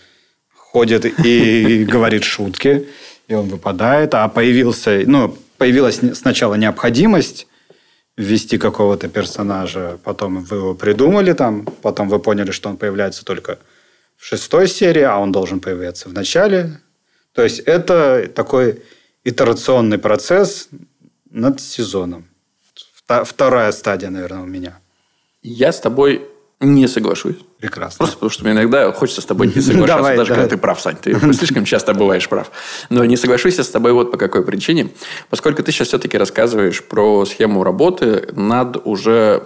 ходит 0.53 1.05
и 1.05 1.85
говорит 1.89 2.23
шутки. 2.23 2.87
и 3.27 3.33
он 3.35 3.47
выпадает, 3.47 4.15
а 4.15 4.27
появился, 4.27 5.03
ну, 5.05 5.37
появилась 5.57 6.01
сначала 6.15 6.55
необходимость 6.55 7.47
ввести 8.17 8.57
какого-то 8.57 9.07
персонажа, 9.07 9.99
потом 10.03 10.43
вы 10.43 10.57
его 10.57 10.73
придумали 10.73 11.33
там, 11.33 11.65
потом 11.81 12.09
вы 12.09 12.19
поняли, 12.19 12.49
что 12.51 12.69
он 12.69 12.77
появляется 12.77 13.23
только 13.23 13.59
в 14.17 14.25
шестой 14.25 14.67
серии, 14.67 15.03
а 15.03 15.17
он 15.17 15.31
должен 15.31 15.59
появиться 15.59 16.09
в 16.09 16.13
начале. 16.13 16.81
То 17.33 17.43
есть 17.43 17.59
это 17.59 18.27
такой 18.35 18.81
итерационный 19.23 19.99
процесс 19.99 20.69
над 21.29 21.61
сезоном. 21.61 22.27
Вторая 23.05 23.71
стадия, 23.71 24.09
наверное, 24.09 24.41
у 24.41 24.47
меня. 24.47 24.79
Я 25.43 25.71
с 25.71 25.79
тобой 25.79 26.30
не 26.61 26.87
соглашусь. 26.87 27.37
Прекрасно. 27.59 27.97
Просто 27.97 28.15
потому, 28.17 28.29
что 28.29 28.43
мне 28.43 28.53
иногда 28.53 28.91
хочется 28.91 29.21
с 29.21 29.25
тобой 29.25 29.47
не 29.47 29.61
соглашаться, 29.61 29.97
давай, 29.97 30.15
даже 30.15 30.29
давай. 30.29 30.43
когда 30.43 30.55
ты 30.55 30.61
прав, 30.61 30.79
Сань. 30.79 30.95
Ты 30.95 31.13
слишком 31.33 31.65
часто 31.65 31.93
бываешь 31.93 32.29
прав. 32.29 32.51
Но 32.89 33.03
не 33.03 33.17
соглашусь 33.17 33.57
я 33.57 33.63
с 33.63 33.69
тобой 33.69 33.93
вот 33.93 34.11
по 34.11 34.17
какой 34.17 34.45
причине. 34.45 34.89
Поскольку 35.29 35.63
ты 35.63 35.71
сейчас 35.71 35.89
все-таки 35.89 36.17
рассказываешь 36.17 36.83
про 36.83 37.25
схему 37.25 37.63
работы 37.63 38.29
над 38.33 38.77
уже 38.85 39.43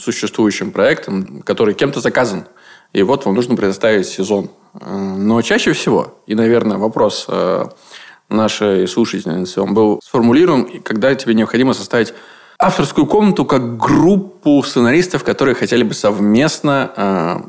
существующим 0.00 0.72
проектом, 0.72 1.42
который 1.42 1.74
кем-то 1.74 2.00
заказан. 2.00 2.46
И 2.92 3.02
вот 3.02 3.24
вам 3.26 3.34
нужно 3.34 3.56
предоставить 3.56 4.06
сезон. 4.06 4.50
Но 4.74 5.40
чаще 5.42 5.72
всего, 5.72 6.18
и, 6.26 6.34
наверное, 6.34 6.78
вопрос 6.78 7.26
э, 7.28 7.64
нашей 8.28 8.88
слушательницы, 8.88 9.60
он 9.60 9.72
был 9.72 10.00
сформулирован, 10.04 10.80
когда 10.82 11.14
тебе 11.14 11.34
необходимо 11.34 11.72
составить 11.72 12.12
авторскую 12.58 13.06
комнату 13.06 13.44
как 13.44 13.76
группу 13.76 14.62
сценаристов, 14.62 15.24
которые 15.24 15.54
хотели 15.54 15.82
бы 15.82 15.94
совместно 15.94 16.92
э, 16.96 17.40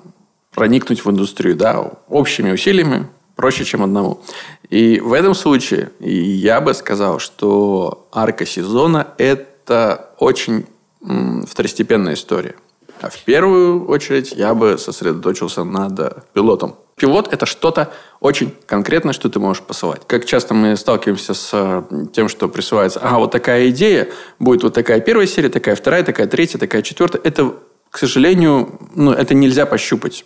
проникнуть 0.53 1.05
в 1.05 1.09
индустрию, 1.09 1.55
да, 1.55 1.91
общими 2.07 2.51
усилиями, 2.51 3.07
проще, 3.35 3.63
чем 3.63 3.83
одному. 3.83 4.21
И 4.69 4.99
в 4.99 5.13
этом 5.13 5.33
случае 5.33 5.91
я 5.99 6.59
бы 6.59 6.73
сказал, 6.73 7.19
что 7.19 8.07
арка 8.11 8.45
сезона– 8.45 9.07
это 9.17 10.09
очень 10.19 10.65
м, 11.01 11.45
второстепенная 11.45 12.15
история. 12.15 12.55
А 12.99 13.09
в 13.09 13.19
первую 13.19 13.87
очередь 13.87 14.31
я 14.31 14.53
бы 14.55 14.77
сосредоточился 14.77 15.63
над 15.63 16.25
пилотом. 16.33 16.75
Пилот– 16.97 17.27
это 17.31 17.45
что-то 17.45 17.93
очень 18.21 18.55
конкретное, 18.65 19.13
что 19.13 19.29
ты 19.29 19.39
можешь 19.39 19.61
посылать. 19.61 20.01
Как 20.07 20.25
часто 20.25 20.55
мы 20.55 20.75
сталкиваемся 20.75 21.35
с 21.35 21.51
э, 21.53 21.83
тем, 22.11 22.27
что 22.27 22.49
присылается, 22.49 22.99
а 23.03 23.19
вот 23.19 23.29
такая 23.31 23.69
идея, 23.69 24.07
будет 24.39 24.63
вот 24.63 24.73
такая 24.73 24.99
первая 24.99 25.27
серия, 25.27 25.49
такая 25.49 25.75
вторая, 25.75 26.01
такая 26.03 26.25
третья, 26.25 26.57
такая 26.57 26.81
четвертая. 26.81 27.21
Это, 27.23 27.53
к 27.91 27.99
сожалению, 27.99 28.79
ну, 28.95 29.11
это 29.11 29.35
нельзя 29.35 29.67
пощупать. 29.67 30.25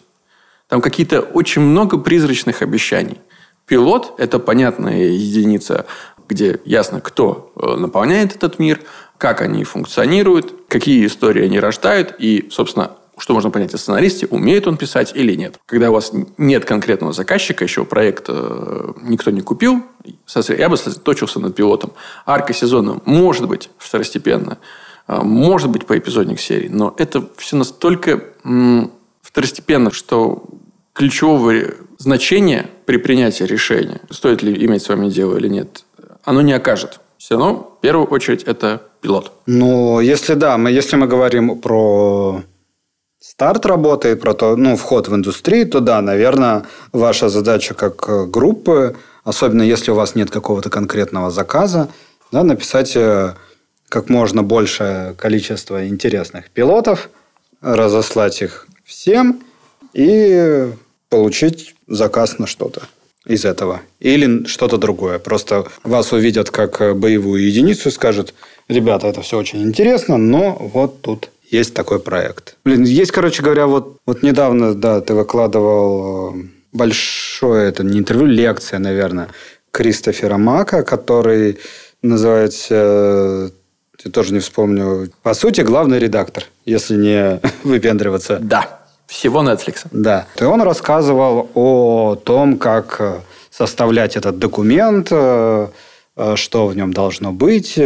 Там 0.69 0.79
какие-то 0.79 1.19
очень 1.19 1.61
много 1.61 1.97
призрачных 1.97 2.61
обещаний. 2.61 3.19
Пилот– 3.65 4.13
это 4.17 4.39
понятная 4.39 5.07
единица, 5.07 5.85
где 6.29 6.61
ясно, 6.63 7.01
кто 7.01 7.51
э, 7.57 7.75
наполняет 7.75 8.33
этот 8.33 8.59
мир, 8.59 8.79
как 9.17 9.41
они 9.41 9.65
функционируют, 9.65 10.53
какие 10.69 11.05
истории 11.05 11.43
они 11.43 11.59
рождают, 11.59 12.15
и, 12.17 12.47
собственно, 12.49 12.91
что 13.21 13.35
можно 13.35 13.51
понять 13.51 13.71
о 13.75 13.77
сценаристе, 13.77 14.25
умеет 14.25 14.65
он 14.65 14.77
писать 14.77 15.11
или 15.13 15.35
нет. 15.35 15.59
Когда 15.67 15.91
у 15.91 15.93
вас 15.93 16.11
нет 16.39 16.65
конкретного 16.65 17.13
заказчика, 17.13 17.63
еще 17.63 17.85
проект 17.85 18.25
э, 18.29 18.93
никто 19.03 19.29
не 19.29 19.41
купил, 19.41 19.83
я 20.47 20.69
бы 20.69 20.75
сосредоточился 20.75 21.39
над 21.39 21.55
пилотом. 21.55 21.93
Арка 22.25 22.51
сезона 22.51 22.99
может 23.05 23.47
быть 23.47 23.69
второстепенно, 23.77 24.57
э, 25.07 25.19
может 25.21 25.69
быть 25.69 25.85
по 25.85 25.95
эпизодник 25.95 26.39
серии, 26.39 26.67
но 26.67 26.95
это 26.97 27.29
все 27.37 27.57
настолько 27.57 28.23
второстепенно, 29.21 29.91
что 29.91 30.43
ключевого 30.93 31.53
значения 31.99 32.71
при 32.87 32.97
принятии 32.97 33.43
решения, 33.43 34.01
стоит 34.09 34.41
ли 34.41 34.65
иметь 34.65 34.81
с 34.81 34.89
вами 34.89 35.11
дело 35.11 35.37
или 35.37 35.47
нет, 35.47 35.85
оно 36.23 36.41
не 36.41 36.53
окажет. 36.53 36.99
Все 37.19 37.35
равно, 37.35 37.75
в 37.77 37.81
первую 37.81 38.07
очередь, 38.07 38.41
это 38.41 38.81
пилот. 38.99 39.31
Ну, 39.45 39.99
если 39.99 40.33
да, 40.33 40.57
мы, 40.57 40.71
если 40.71 40.95
мы 40.95 41.05
говорим 41.05 41.59
про 41.59 42.41
старт 43.21 43.65
работы, 43.67 44.15
про 44.15 44.33
то, 44.33 44.55
ну, 44.55 44.75
вход 44.75 45.07
в 45.07 45.15
индустрию, 45.15 45.67
то 45.67 45.79
да, 45.79 46.01
наверное, 46.01 46.65
ваша 46.91 47.29
задача 47.29 47.75
как 47.75 48.09
э, 48.09 48.25
группы, 48.25 48.95
особенно 49.23 49.61
если 49.61 49.91
у 49.91 49.95
вас 49.95 50.15
нет 50.15 50.31
какого-то 50.31 50.71
конкретного 50.71 51.29
заказа, 51.29 51.89
да, 52.31 52.43
написать 52.43 52.95
э, 52.95 53.35
как 53.89 54.09
можно 54.09 54.41
большее 54.41 55.13
количество 55.13 55.87
интересных 55.87 56.49
пилотов, 56.49 57.09
разослать 57.61 58.41
их 58.41 58.67
всем 58.83 59.43
и 59.93 60.71
получить 61.09 61.75
заказ 61.87 62.39
на 62.39 62.47
что-то 62.47 62.81
из 63.27 63.45
этого. 63.45 63.81
Или 63.99 64.45
что-то 64.45 64.77
другое. 64.77 65.19
Просто 65.19 65.67
вас 65.83 66.11
увидят 66.11 66.49
как 66.49 66.81
э, 66.81 66.95
боевую 66.95 67.45
единицу 67.45 67.89
и 67.89 67.91
скажут, 67.91 68.33
ребята, 68.67 69.07
это 69.07 69.21
все 69.21 69.37
очень 69.37 69.61
интересно, 69.61 70.17
но 70.17 70.53
вот 70.59 71.01
тут 71.01 71.30
есть 71.51 71.73
такой 71.73 71.99
проект. 71.99 72.55
Блин, 72.63 72.83
есть, 72.83 73.11
короче 73.11 73.43
говоря, 73.43 73.67
вот, 73.67 73.97
вот 74.05 74.23
недавно, 74.23 74.73
да, 74.73 75.01
ты 75.01 75.13
выкладывал 75.13 76.33
э, 76.33 76.43
большое, 76.71 77.67
это 77.67 77.83
не 77.83 77.99
интервью, 77.99 78.25
лекция, 78.25 78.79
наверное, 78.79 79.27
Кристофера 79.71 80.37
Мака, 80.37 80.83
который 80.83 81.59
называется, 82.01 83.51
я 84.03 84.11
тоже 84.11 84.33
не 84.33 84.39
вспомню, 84.39 85.11
по 85.21 85.33
сути, 85.33 85.61
главный 85.61 85.99
редактор, 85.99 86.45
если 86.65 86.95
не 86.95 87.41
выпендриваться. 87.63 88.39
Да, 88.41 88.79
всего 89.07 89.43
Netflix. 89.43 89.85
Да. 89.91 90.27
И 90.39 90.43
он 90.45 90.61
рассказывал 90.61 91.49
о 91.53 92.15
том, 92.15 92.57
как 92.57 92.95
э, 92.99 93.19
составлять 93.49 94.15
этот 94.15 94.39
документ, 94.39 95.09
э, 95.11 95.67
что 96.35 96.67
в 96.67 96.75
нем 96.75 96.93
должно 96.93 97.31
быть, 97.31 97.79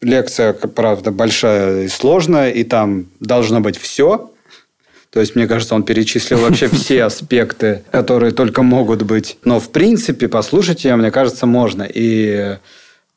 Лекция, 0.00 0.52
правда, 0.52 1.10
большая 1.10 1.84
и 1.84 1.88
сложная, 1.88 2.50
и 2.50 2.64
там 2.64 3.06
должно 3.20 3.60
быть 3.60 3.78
все. 3.78 4.30
То 5.10 5.20
есть, 5.20 5.34
мне 5.34 5.46
кажется, 5.46 5.74
он 5.74 5.82
перечислил 5.82 6.38
вообще 6.38 6.68
все 6.72 7.04
аспекты, 7.04 7.82
которые 7.90 8.32
только 8.32 8.62
могут 8.62 9.02
быть. 9.02 9.38
Но, 9.44 9.60
в 9.60 9.70
принципе, 9.70 10.28
послушать 10.28 10.84
ее, 10.84 10.96
мне 10.96 11.10
кажется, 11.10 11.46
можно. 11.46 11.88
И 11.88 12.58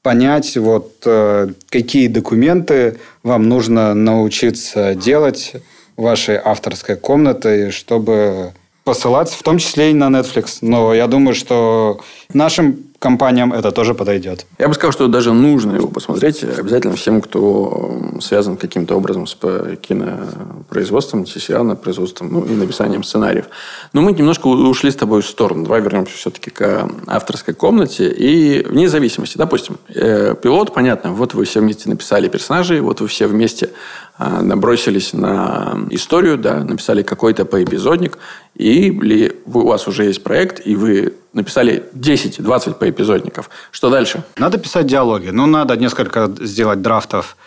понять, 0.02 0.56
вот, 0.56 0.94
э, 1.06 1.50
какие 1.70 2.08
документы 2.08 3.00
вам 3.24 3.50
нужно 3.50 3.94
научиться 3.94 4.96
делать 4.96 5.54
вашей 5.98 6.38
авторской 6.38 6.96
комнатой, 6.96 7.72
чтобы 7.72 8.54
посылать, 8.86 9.30
в 9.30 9.44
том 9.44 9.58
числе 9.58 9.92
и 9.92 9.94
на 9.94 10.08
Netflix. 10.08 10.60
Но 10.62 10.94
я 10.94 11.08
думаю, 11.08 11.36
что 11.36 12.00
нашим 12.34 12.89
компаниям 13.00 13.54
это 13.54 13.72
тоже 13.72 13.94
подойдет. 13.94 14.46
Я 14.60 14.68
бы 14.68 14.74
сказал, 14.74 14.92
что 14.92 15.08
даже 15.08 15.34
нужно 15.34 15.74
его 15.76 15.88
посмотреть 15.88 16.44
обязательно 16.44 16.96
всем, 16.96 17.22
кто 17.22 18.20
связан 18.22 18.58
каким-то 18.58 18.96
образом 18.96 19.26
с 19.26 19.36
кинопроизводством, 19.82 21.26
сериальным 21.26 21.78
производством, 21.78 22.32
ну 22.32 22.46
и 22.46 22.54
написанием 22.54 23.04
сценариев. 23.04 23.46
Но 23.94 24.02
мы 24.02 24.12
немножко 24.12 24.48
ушли 24.48 24.92
с 24.92 24.96
тобой 24.96 25.22
в 25.22 25.28
сторону. 25.28 25.64
Давай 25.64 25.82
вернемся 25.82 26.16
все-таки 26.16 26.50
к 26.50 26.90
авторской 27.08 27.54
комнате. 27.54 28.10
И 28.10 28.64
вне 28.66 28.90
зависимости, 28.90 29.38
допустим, 29.38 29.78
э, 29.96 30.36
пилот, 30.42 30.74
понятно, 30.74 31.14
вот 31.14 31.34
вы 31.34 31.46
все 31.46 31.62
вместе 31.62 31.90
написали 31.90 32.28
персонажей, 32.28 32.82
вот 32.82 33.00
вы 33.02 33.08
все 33.08 33.28
вместе 33.28 33.70
а, 33.70 34.09
набросились 34.20 35.14
на 35.14 35.80
историю, 35.92 36.38
да, 36.38 36.64
написали 36.64 37.04
какой-то 37.04 37.46
поэпизодник, 37.46 38.18
и 38.54 38.92
ли 38.92 39.34
у 39.46 39.68
вас 39.68 39.88
уже 39.88 40.04
есть 40.04 40.24
проект, 40.24 40.66
и 40.68 40.76
вы 40.76 41.14
написали 41.32 41.86
10-20 41.94 42.74
поэпизодников. 42.74 43.50
Что 43.72 43.90
дальше? 43.90 44.24
Надо 44.38 44.58
писать 44.58 44.88
диалоги. 44.88 45.30
Ну, 45.30 45.46
надо 45.46 45.78
несколько 45.78 46.30
сделать 46.42 46.82
драфтов 46.82 47.38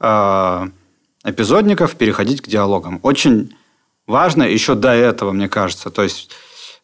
э, 0.00 0.68
эпизодников, 1.24 1.96
переходить 1.96 2.40
к 2.40 2.48
диалогам. 2.48 3.00
Очень 3.02 3.54
важно 4.06 4.44
еще 4.44 4.74
до 4.74 4.92
этого, 4.92 5.32
мне 5.32 5.48
кажется. 5.50 5.90
То 5.90 6.02
есть, 6.02 6.30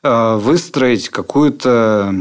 э, 0.03 0.37
выстроить 0.37 1.09
какую-то 1.09 2.15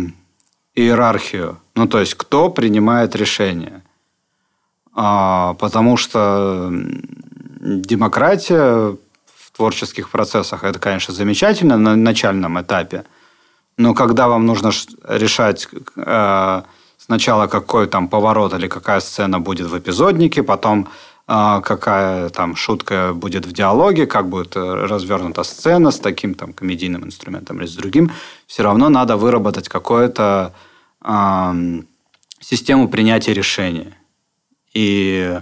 иерархию. 0.75 1.57
Ну, 1.75 1.87
то 1.87 1.99
есть, 1.99 2.15
кто 2.15 2.49
принимает 2.49 3.15
решение. 3.17 3.83
А, 4.99 5.53
потому 5.59 5.95
что 5.95 6.71
демократия 7.61 8.97
в 9.35 9.51
творческих 9.55 10.09
процессах 10.09 10.63
это, 10.63 10.79
конечно, 10.79 11.13
замечательно 11.13 11.77
на 11.77 11.95
начальном 11.95 12.59
этапе– 12.59 13.03
но 13.77 13.93
когда 13.93 14.27
вам 14.27 14.45
нужно 14.45 14.71
решать 15.07 15.67
э, 15.95 16.61
сначала, 16.97 17.47
какой 17.47 17.87
там 17.87 18.07
поворот 18.07 18.53
или 18.53 18.67
какая 18.67 18.99
сцена 18.99 19.39
будет 19.39 19.67
в 19.67 19.77
эпизоднике, 19.77 20.41
потом 20.41 20.87
э, 21.27 21.61
какая 21.63 22.29
там 22.29 22.55
шутка 22.55 23.13
будет 23.13 23.45
в 23.45 23.51
диалоге, 23.51 24.07
как 24.07 24.29
будет 24.29 24.55
э, 24.55 24.59
развернута 24.59 25.43
сцена 25.43 25.91
с 25.91 25.99
таким 25.99 26.33
там 26.33 26.53
комедийным 26.53 27.05
инструментом 27.05 27.59
или 27.59 27.67
с 27.67 27.75
другим, 27.75 28.11
все 28.47 28.63
равно 28.63 28.89
надо 28.89 29.15
выработать 29.15 29.69
какую-то 29.69 30.53
э, 31.03 31.81
систему 32.39 32.89
принятия 32.89 33.33
решения. 33.33 33.96
И 34.77 35.39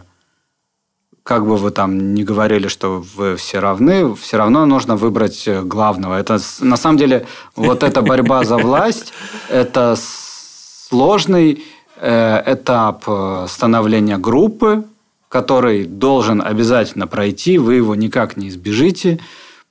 как 1.23 1.45
бы 1.45 1.57
вы 1.57 1.71
там 1.71 2.13
не 2.13 2.23
говорили, 2.23 2.69
что 2.69 3.03
вы 3.17 3.35
все 3.35 3.59
равны, 3.59 4.15
все 4.15 4.37
равно 4.37 4.65
нужно 4.65 4.95
выбрать 4.95 5.49
главного. 5.63 6.17
Это 6.17 6.39
на 6.61 6.77
самом 6.77 6.97
деле 6.97 7.25
вот 7.55 7.83
эта 7.83 8.01
борьба 8.01 8.45
за 8.45 8.57
власть, 8.57 9.11
это 9.49 9.97
сложный 9.97 11.65
э, 11.97 12.53
этап 12.53 13.03
э, 13.07 13.47
становления 13.49 14.17
группы, 14.17 14.85
который 15.27 15.85
должен 15.85 16.41
обязательно 16.41 17.05
пройти, 17.05 17.57
вы 17.57 17.75
его 17.75 17.93
никак 17.95 18.37
не 18.37 18.47
избежите. 18.47 19.19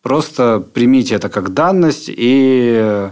Просто 0.03 0.63
примите 0.75 1.15
это 1.15 1.31
как 1.31 1.55
данность 1.55 2.11
и 2.11 3.09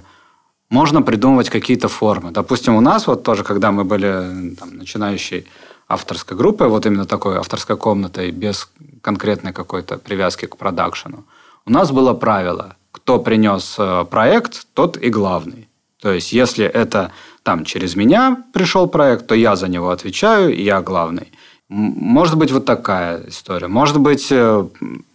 можно 0.68 1.00
придумывать 1.00 1.48
какие-то 1.48 1.88
формы. 1.88 2.30
Допустим, 2.30 2.74
у 2.74 2.82
нас 2.82 3.06
вот 3.06 3.22
тоже, 3.22 3.42
когда 3.42 3.72
мы 3.72 3.84
были 3.84 4.54
там, 4.58 4.76
начинающей 4.76 5.46
авторской 5.92 6.36
группой, 6.36 6.68
вот 6.68 6.86
именно 6.86 7.04
такой 7.04 7.36
авторской 7.36 7.76
комнатой, 7.76 8.30
без 8.30 8.68
конкретной 9.02 9.52
какой-то 9.52 9.98
привязки 9.98 10.46
к 10.46 10.56
продакшену, 10.56 11.24
у 11.66 11.70
нас 11.70 11.90
было 11.90 12.14
правило, 12.14 12.76
кто 12.92 13.18
принес 13.18 13.76
э, 13.78 14.04
проект, 14.10 14.66
тот 14.74 14.96
и 14.96 15.10
главный. 15.10 15.68
То 16.00 16.12
есть, 16.12 16.32
если 16.32 16.64
это 16.64 17.12
там 17.42 17.64
через 17.64 17.94
меня 17.96 18.36
пришел 18.52 18.88
проект, 18.88 19.26
то 19.26 19.34
я 19.34 19.54
за 19.56 19.68
него 19.68 19.90
отвечаю, 19.90 20.54
и 20.54 20.62
я 20.62 20.80
главный. 20.80 21.32
Может 21.68 22.36
быть, 22.36 22.50
вот 22.50 22.64
такая 22.64 23.28
история. 23.28 23.68
Может 23.68 24.00
быть, 24.00 24.32
э, 24.32 24.66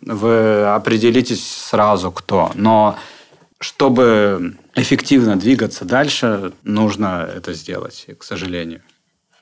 вы 0.01 0.63
определитесь 0.63 1.45
сразу, 1.45 2.11
кто. 2.11 2.51
Но 2.55 2.95
чтобы 3.59 4.55
эффективно 4.75 5.35
двигаться 5.35 5.85
дальше, 5.85 6.53
нужно 6.63 7.29
это 7.35 7.53
сделать, 7.53 8.07
к 8.17 8.23
сожалению. 8.23 8.81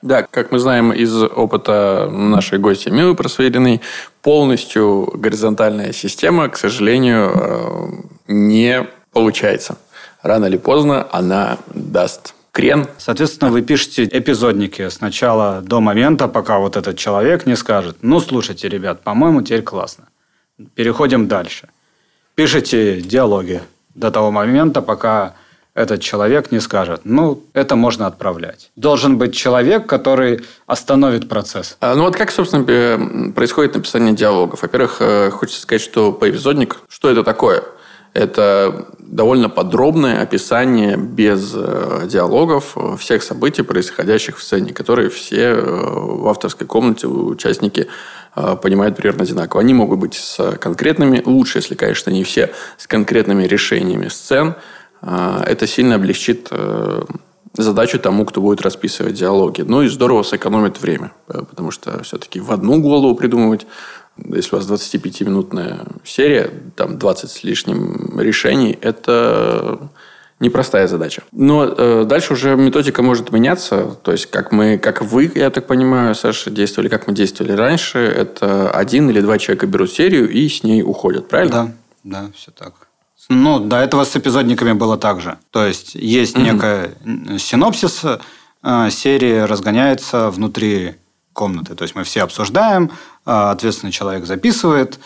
Да, 0.06 0.22
как 0.22 0.52
мы 0.52 0.60
знаем 0.60 0.92
из 0.92 1.20
опыта 1.20 2.08
нашей 2.08 2.60
гости 2.60 2.88
Милы 2.90 3.16
Просвириной, 3.16 3.80
полностью 4.22 5.10
горизонтальная 5.14 5.92
система, 5.92 6.48
к 6.48 6.56
сожалению, 6.56 7.32
э, 7.34 7.88
не 8.28 8.86
получается. 9.12 9.78
Рано 10.22 10.44
или 10.44 10.58
поздно 10.58 11.08
она 11.10 11.58
даст 11.74 12.36
крен. 12.52 12.86
Соответственно, 12.98 13.50
вы 13.50 13.62
пишете 13.62 14.04
эпизодники 14.04 14.88
сначала 14.90 15.60
до 15.60 15.80
момента, 15.80 16.28
пока 16.28 16.60
вот 16.60 16.76
этот 16.76 16.96
человек 16.96 17.44
не 17.44 17.56
скажет, 17.56 17.96
ну, 18.02 18.20
слушайте, 18.20 18.68
ребят, 18.68 19.02
по-моему, 19.02 19.42
теперь 19.42 19.62
классно. 19.62 20.04
Переходим 20.76 21.26
дальше. 21.26 21.68
Пишите 22.36 23.00
диалоги 23.00 23.60
до 23.96 24.12
того 24.12 24.30
момента, 24.30 24.82
пока 24.82 25.34
этот 25.76 26.00
человек 26.00 26.50
не 26.52 26.60
скажет, 26.60 27.02
ну, 27.04 27.42
это 27.52 27.76
можно 27.76 28.06
отправлять. 28.06 28.70
Должен 28.76 29.18
быть 29.18 29.36
человек, 29.36 29.86
который 29.86 30.40
остановит 30.66 31.28
процесс. 31.28 31.76
А, 31.80 31.94
ну 31.94 32.04
вот 32.04 32.16
как, 32.16 32.30
собственно, 32.30 32.64
э, 32.66 33.32
происходит 33.32 33.74
написание 33.74 34.14
диалогов? 34.14 34.62
Во-первых, 34.62 34.96
э, 35.00 35.30
хочется 35.30 35.60
сказать, 35.60 35.82
что 35.82 36.12
поэпизодник, 36.12 36.78
что 36.88 37.10
это 37.10 37.22
такое? 37.22 37.62
Это 38.14 38.86
довольно 38.98 39.50
подробное 39.50 40.22
описание 40.22 40.96
без 40.96 41.52
э, 41.54 42.06
диалогов 42.10 42.74
всех 42.98 43.22
событий, 43.22 43.60
происходящих 43.60 44.38
в 44.38 44.42
сцене, 44.42 44.72
которые 44.72 45.10
все 45.10 45.54
в 45.54 46.26
авторской 46.26 46.66
комнате 46.66 47.06
участники 47.06 47.88
понимают 48.62 48.96
примерно 48.96 49.24
одинаково. 49.24 49.62
Они 49.62 49.72
могут 49.72 49.98
быть 49.98 50.14
с 50.14 50.52
конкретными, 50.58 51.22
лучше, 51.24 51.58
если, 51.58 51.74
конечно, 51.74 52.10
не 52.10 52.22
все, 52.22 52.52
с 52.76 52.86
конкретными 52.86 53.44
решениями 53.44 54.08
сцен. 54.08 54.56
Это 55.02 55.66
сильно 55.66 55.96
облегчит 55.96 56.48
э, 56.50 57.02
задачу 57.54 57.98
тому, 57.98 58.24
кто 58.24 58.40
будет 58.40 58.62
расписывать 58.62 59.14
диалоги. 59.14 59.62
Ну 59.62 59.82
и 59.82 59.88
здорово 59.88 60.22
сэкономит 60.22 60.80
время, 60.80 61.12
э, 61.28 61.42
потому 61.48 61.70
что 61.70 62.02
все-таки 62.02 62.40
в 62.40 62.50
одну 62.50 62.80
голову 62.80 63.14
придумывать 63.14 63.66
если 64.24 64.56
у 64.56 64.58
вас 64.58 64.66
25-минутная 64.66 65.80
серия, 66.02 66.50
там 66.74 66.98
20 66.98 67.30
с 67.30 67.44
лишним 67.44 68.18
решений, 68.18 68.76
это 68.80 69.90
непростая 70.40 70.88
задача. 70.88 71.22
Но 71.32 71.64
э, 71.64 72.04
дальше 72.04 72.32
уже 72.32 72.56
методика 72.56 73.02
может 73.02 73.30
меняться. 73.30 73.96
То 74.02 74.12
есть, 74.12 74.26
как 74.26 74.52
мы, 74.52 74.78
как 74.78 75.02
вы, 75.02 75.30
я 75.34 75.50
так 75.50 75.66
понимаю, 75.66 76.14
Саша, 76.14 76.50
действовали, 76.50 76.88
как 76.88 77.06
мы 77.06 77.14
действовали 77.14 77.52
раньше, 77.52 77.98
это 77.98 78.70
один 78.70 79.10
или 79.10 79.20
два 79.20 79.38
человека 79.38 79.66
берут 79.66 79.90
серию 79.90 80.30
и 80.30 80.48
с 80.48 80.62
ней 80.62 80.82
уходят, 80.82 81.28
правильно? 81.28 81.74
Да, 82.04 82.22
да, 82.22 82.30
все 82.34 82.50
так. 82.50 82.85
Ну, 83.28 83.58
до 83.58 83.76
этого 83.76 84.04
с 84.04 84.14
эпизодниками 84.14 84.72
было 84.72 84.96
так 84.96 85.20
же. 85.20 85.38
То 85.50 85.66
есть, 85.66 85.94
есть 85.94 86.36
mm-hmm. 86.36 86.42
некая 86.42 87.38
синопсис 87.38 88.04
э, 88.04 88.90
серии, 88.90 89.40
разгоняется 89.40 90.30
внутри 90.30 90.94
комнаты. 91.32 91.74
То 91.74 91.82
есть, 91.82 91.96
мы 91.96 92.04
все 92.04 92.22
обсуждаем, 92.22 92.92
э, 93.24 93.30
ответственный 93.30 93.90
человек 93.90 94.26
записывает, 94.26 95.00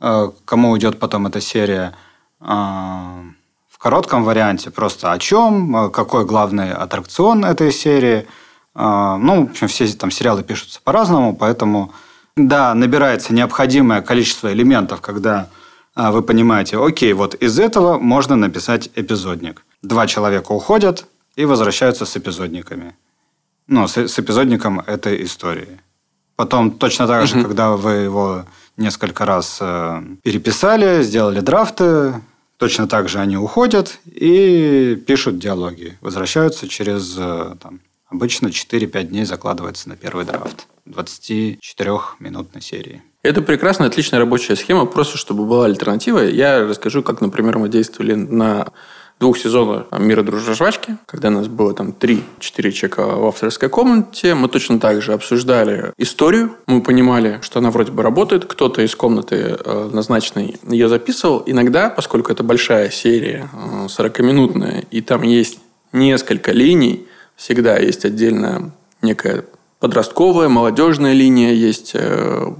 э, 0.00 0.30
кому 0.44 0.76
идет 0.78 0.98
потом 0.98 1.26
эта 1.26 1.40
серия 1.40 1.94
в 2.38 3.78
коротком 3.78 4.22
варианте 4.22 4.70
просто 4.70 5.10
о 5.10 5.18
чем, 5.18 5.90
какой 5.90 6.26
главный 6.26 6.72
аттракцион 6.72 7.46
этой 7.46 7.72
серии. 7.72 8.26
Ну, 8.74 9.46
в 9.46 9.50
общем, 9.50 9.68
все 9.68 9.86
там 9.88 10.10
сериалы 10.10 10.42
пишутся 10.42 10.80
по-разному, 10.84 11.34
поэтому, 11.34 11.94
да, 12.36 12.74
набирается 12.74 13.32
необходимое 13.32 14.02
количество 14.02 14.52
элементов, 14.52 15.00
когда 15.00 15.48
вы 15.96 16.22
понимаете, 16.22 16.78
окей, 16.78 17.12
вот 17.14 17.34
из 17.34 17.58
этого 17.58 17.98
можно 17.98 18.36
написать 18.36 18.90
эпизодник. 18.94 19.64
Два 19.82 20.06
человека 20.06 20.52
уходят 20.52 21.06
и 21.36 21.44
возвращаются 21.44 22.04
с 22.04 22.16
эпизодниками. 22.16 22.94
Ну, 23.66 23.88
с, 23.88 23.96
с 23.96 24.18
эпизодником 24.18 24.80
этой 24.80 25.24
истории. 25.24 25.80
Потом 26.36 26.70
точно 26.70 27.06
так 27.06 27.26
же, 27.26 27.38
угу. 27.38 27.46
когда 27.46 27.70
вы 27.76 27.92
его 27.92 28.44
несколько 28.76 29.24
раз 29.24 29.58
э, 29.60 30.02
переписали, 30.22 31.02
сделали 31.02 31.40
драфты, 31.40 32.20
точно 32.58 32.86
так 32.86 33.08
же 33.08 33.18
они 33.18 33.38
уходят 33.38 33.98
и 34.04 35.02
пишут 35.06 35.38
диалоги. 35.38 35.96
Возвращаются 36.02 36.68
через 36.68 37.16
э, 37.18 37.56
там, 37.60 37.80
обычно 38.08 38.48
4-5 38.48 39.04
дней 39.04 39.24
закладывается 39.24 39.88
на 39.88 39.96
первый 39.96 40.26
драфт 40.26 40.66
24-минутной 40.86 42.60
серии. 42.60 43.02
Это 43.22 43.42
прекрасная, 43.42 43.88
отличная 43.88 44.20
рабочая 44.20 44.56
схема. 44.56 44.86
Просто 44.86 45.18
чтобы 45.18 45.44
была 45.44 45.66
альтернатива, 45.66 46.20
я 46.20 46.64
расскажу, 46.64 47.02
как, 47.02 47.20
например, 47.20 47.58
мы 47.58 47.68
действовали 47.68 48.14
на 48.14 48.68
двух 49.18 49.38
сезонах 49.38 49.86
«Мира, 49.98 50.22
дружбы, 50.22 50.54
жвачки», 50.54 50.96
когда 51.06 51.30
нас 51.30 51.48
было 51.48 51.72
там 51.72 51.94
3-4 51.98 52.22
человека 52.70 53.06
в 53.06 53.26
авторской 53.26 53.68
комнате. 53.68 54.34
Мы 54.34 54.48
точно 54.48 54.78
так 54.78 55.00
же 55.00 55.14
обсуждали 55.14 55.92
историю. 55.96 56.56
Мы 56.66 56.82
понимали, 56.82 57.38
что 57.42 57.58
она 57.58 57.70
вроде 57.70 57.92
бы 57.92 58.02
работает. 58.02 58.44
Кто-то 58.44 58.82
из 58.82 58.94
комнаты 58.94 59.56
э, 59.58 59.90
назначенной 59.92 60.56
ее 60.68 60.88
записывал. 60.88 61.42
Иногда, 61.46 61.88
поскольку 61.88 62.30
это 62.30 62.42
большая 62.42 62.90
серия, 62.90 63.48
40-минутная, 63.86 64.80
э, 64.80 64.84
и 64.90 65.00
там 65.00 65.22
есть 65.22 65.60
несколько 65.92 66.52
линий, 66.52 67.06
всегда 67.36 67.78
есть 67.78 68.04
отдельно 68.04 68.72
некая 69.02 69.44
подростковая, 69.80 70.48
молодежная 70.48 71.12
линия, 71.12 71.52
есть 71.52 71.92
э, 71.94 72.54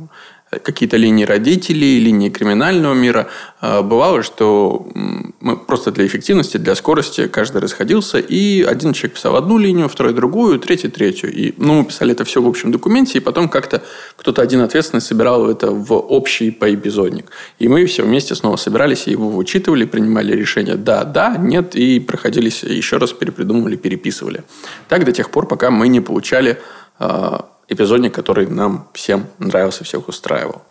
какие-то 0.50 0.96
линии 0.96 1.24
родителей, 1.24 1.98
линии 1.98 2.28
криминального 2.28 2.94
мира. 2.94 3.28
А, 3.60 3.82
бывало, 3.82 4.22
что 4.22 4.88
мы 5.40 5.56
просто 5.56 5.90
для 5.90 6.06
эффективности, 6.06 6.56
для 6.56 6.74
скорости 6.76 7.26
каждый 7.26 7.60
расходился, 7.60 8.18
и 8.18 8.62
один 8.62 8.92
человек 8.92 9.16
писал 9.16 9.36
одну 9.36 9.58
линию, 9.58 9.88
второй 9.88 10.12
другую, 10.12 10.60
третий 10.60 10.88
третью. 10.88 11.32
И, 11.32 11.52
ну, 11.56 11.74
мы 11.74 11.84
писали 11.84 12.12
это 12.12 12.24
все 12.24 12.40
в 12.40 12.48
общем 12.48 12.70
документе, 12.70 13.18
и 13.18 13.20
потом 13.20 13.48
как-то 13.48 13.82
кто-то 14.16 14.40
один 14.40 14.60
ответственный 14.60 15.00
собирал 15.00 15.50
это 15.50 15.72
в 15.72 15.92
общий 15.92 16.52
поэпизодник. 16.52 17.26
И 17.58 17.66
мы 17.66 17.84
все 17.86 18.04
вместе 18.04 18.34
снова 18.36 18.56
собирались 18.56 19.08
и 19.08 19.10
его 19.10 19.28
вычитывали, 19.28 19.84
принимали 19.84 20.32
решение 20.32 20.76
да, 20.76 21.04
да, 21.04 21.36
нет, 21.36 21.74
и 21.74 21.98
проходились 21.98 22.62
еще 22.62 22.98
раз, 22.98 23.12
перепридумывали, 23.12 23.76
переписывали. 23.76 24.44
Так 24.88 25.04
до 25.04 25.12
тех 25.12 25.30
пор, 25.30 25.48
пока 25.48 25.70
мы 25.70 25.88
не 25.88 26.00
получали 26.00 26.58
а, 26.98 27.46
эпизодник, 27.68 28.14
который 28.14 28.46
нам 28.46 28.88
всем 28.92 29.26
нравился, 29.38 29.84
всех 29.84 30.08
устраивал. 30.08 30.62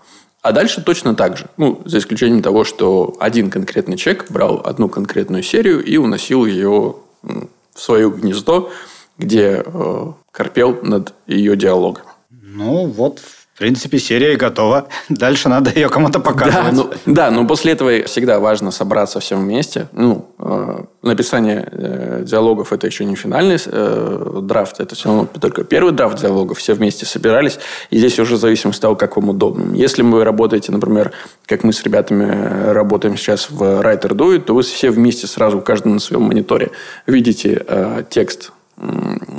А 0.41 0.52
дальше 0.52 0.84
точно 0.84 1.16
так 1.16 1.38
же. 1.38 1.48
Ну, 1.58 1.82
за 1.86 1.98
исключением 1.98 2.43
того, 2.43 2.64
что 2.64 3.16
один 3.20 3.50
конкретный 3.50 3.98
человек 3.98 4.30
брал 4.30 4.62
одну 4.64 4.89
конкретную 4.89 5.41
серию 5.41 5.84
и 5.84 5.98
уносил 5.98 6.46
ее 6.46 6.98
в 7.24 7.82
свое 7.82 8.12
гнездо, 8.12 8.72
где 9.18 9.64
э, 9.66 10.12
корпел 10.32 10.78
над 10.84 11.14
ее 11.26 11.56
диалогом. 11.56 12.04
Ну, 12.30 12.86
вот, 12.86 13.22
в 13.56 13.58
принципе, 13.58 13.99
серия 13.99 14.36
готова. 14.36 14.89
Дальше 15.10 15.47
надо 15.47 15.72
ее 15.74 15.88
кому-то 15.88 16.20
показывать. 16.20 16.76
Да, 16.76 16.84
ну, 16.84 16.89
да, 17.06 17.32
но 17.32 17.47
после 17.47 17.72
этого 17.72 18.03
всегда 18.03 18.41
важно 18.41 18.70
собраться 18.70 19.22
всем 19.22 19.39
вместе. 19.39 19.88
Ну, 19.93 20.30
э, 20.39 20.84
написание 21.01 21.66
э, 21.72 22.24
диалогов 22.26 22.74
это 22.74 22.86
еще 22.86 23.06
не 23.06 23.16
финальный 23.16 23.58
э, 23.66 24.39
драфт, 24.41 24.82
это 24.82 24.95
все 24.95 25.08
равно 25.08 25.30
только 25.39 25.64
первый 25.64 25.93
драфт 25.93 26.20
диалогов. 26.20 26.58
Все 26.58 26.74
вместе 26.74 27.06
собирались. 27.06 27.58
И 27.91 27.97
здесь 27.97 28.20
уже 28.20 28.36
зависимость 28.36 28.80
от 28.80 28.82
того, 28.82 28.95
как 28.97 29.16
вам 29.16 29.30
удобно. 29.30 29.74
Если 29.74 30.01
вы 30.01 30.26
работаете, 30.26 30.74
например, 30.74 31.14
как 31.45 31.64
мы 31.64 31.72
с 31.72 31.82
ребятами 31.84 32.26
э, 32.26 32.72
работаем 32.74 33.16
сейчас 33.16 33.49
в 33.49 33.64
Writer 33.64 34.10
Do 34.10 34.36
It, 34.36 34.41
то 34.41 34.53
вы 34.53 34.64
все 34.64 34.91
вместе 34.91 35.28
сразу, 35.28 35.62
каждый 35.62 35.93
на 35.93 35.99
своем 35.99 36.24
мониторе, 36.24 36.72
видите 37.08 37.64
э, 37.66 38.03
текст 38.10 38.51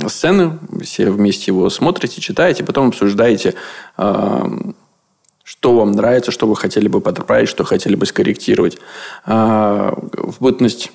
сцены, 0.07 0.57
все 0.81 1.11
вместе 1.11 1.51
его 1.51 1.69
смотрите, 1.69 2.21
читаете, 2.21 2.63
потом 2.63 2.89
обсуждаете, 2.89 3.55
что 3.95 5.73
вам 5.73 5.91
нравится, 5.93 6.31
что 6.31 6.47
вы 6.47 6.55
хотели 6.55 6.87
бы 6.87 7.01
подправить, 7.01 7.49
что 7.49 7.63
хотели 7.63 7.95
бы 7.95 8.05
скорректировать. 8.05 8.77
А, 9.25 9.93
в 10.13 10.41
бытность 10.41 10.91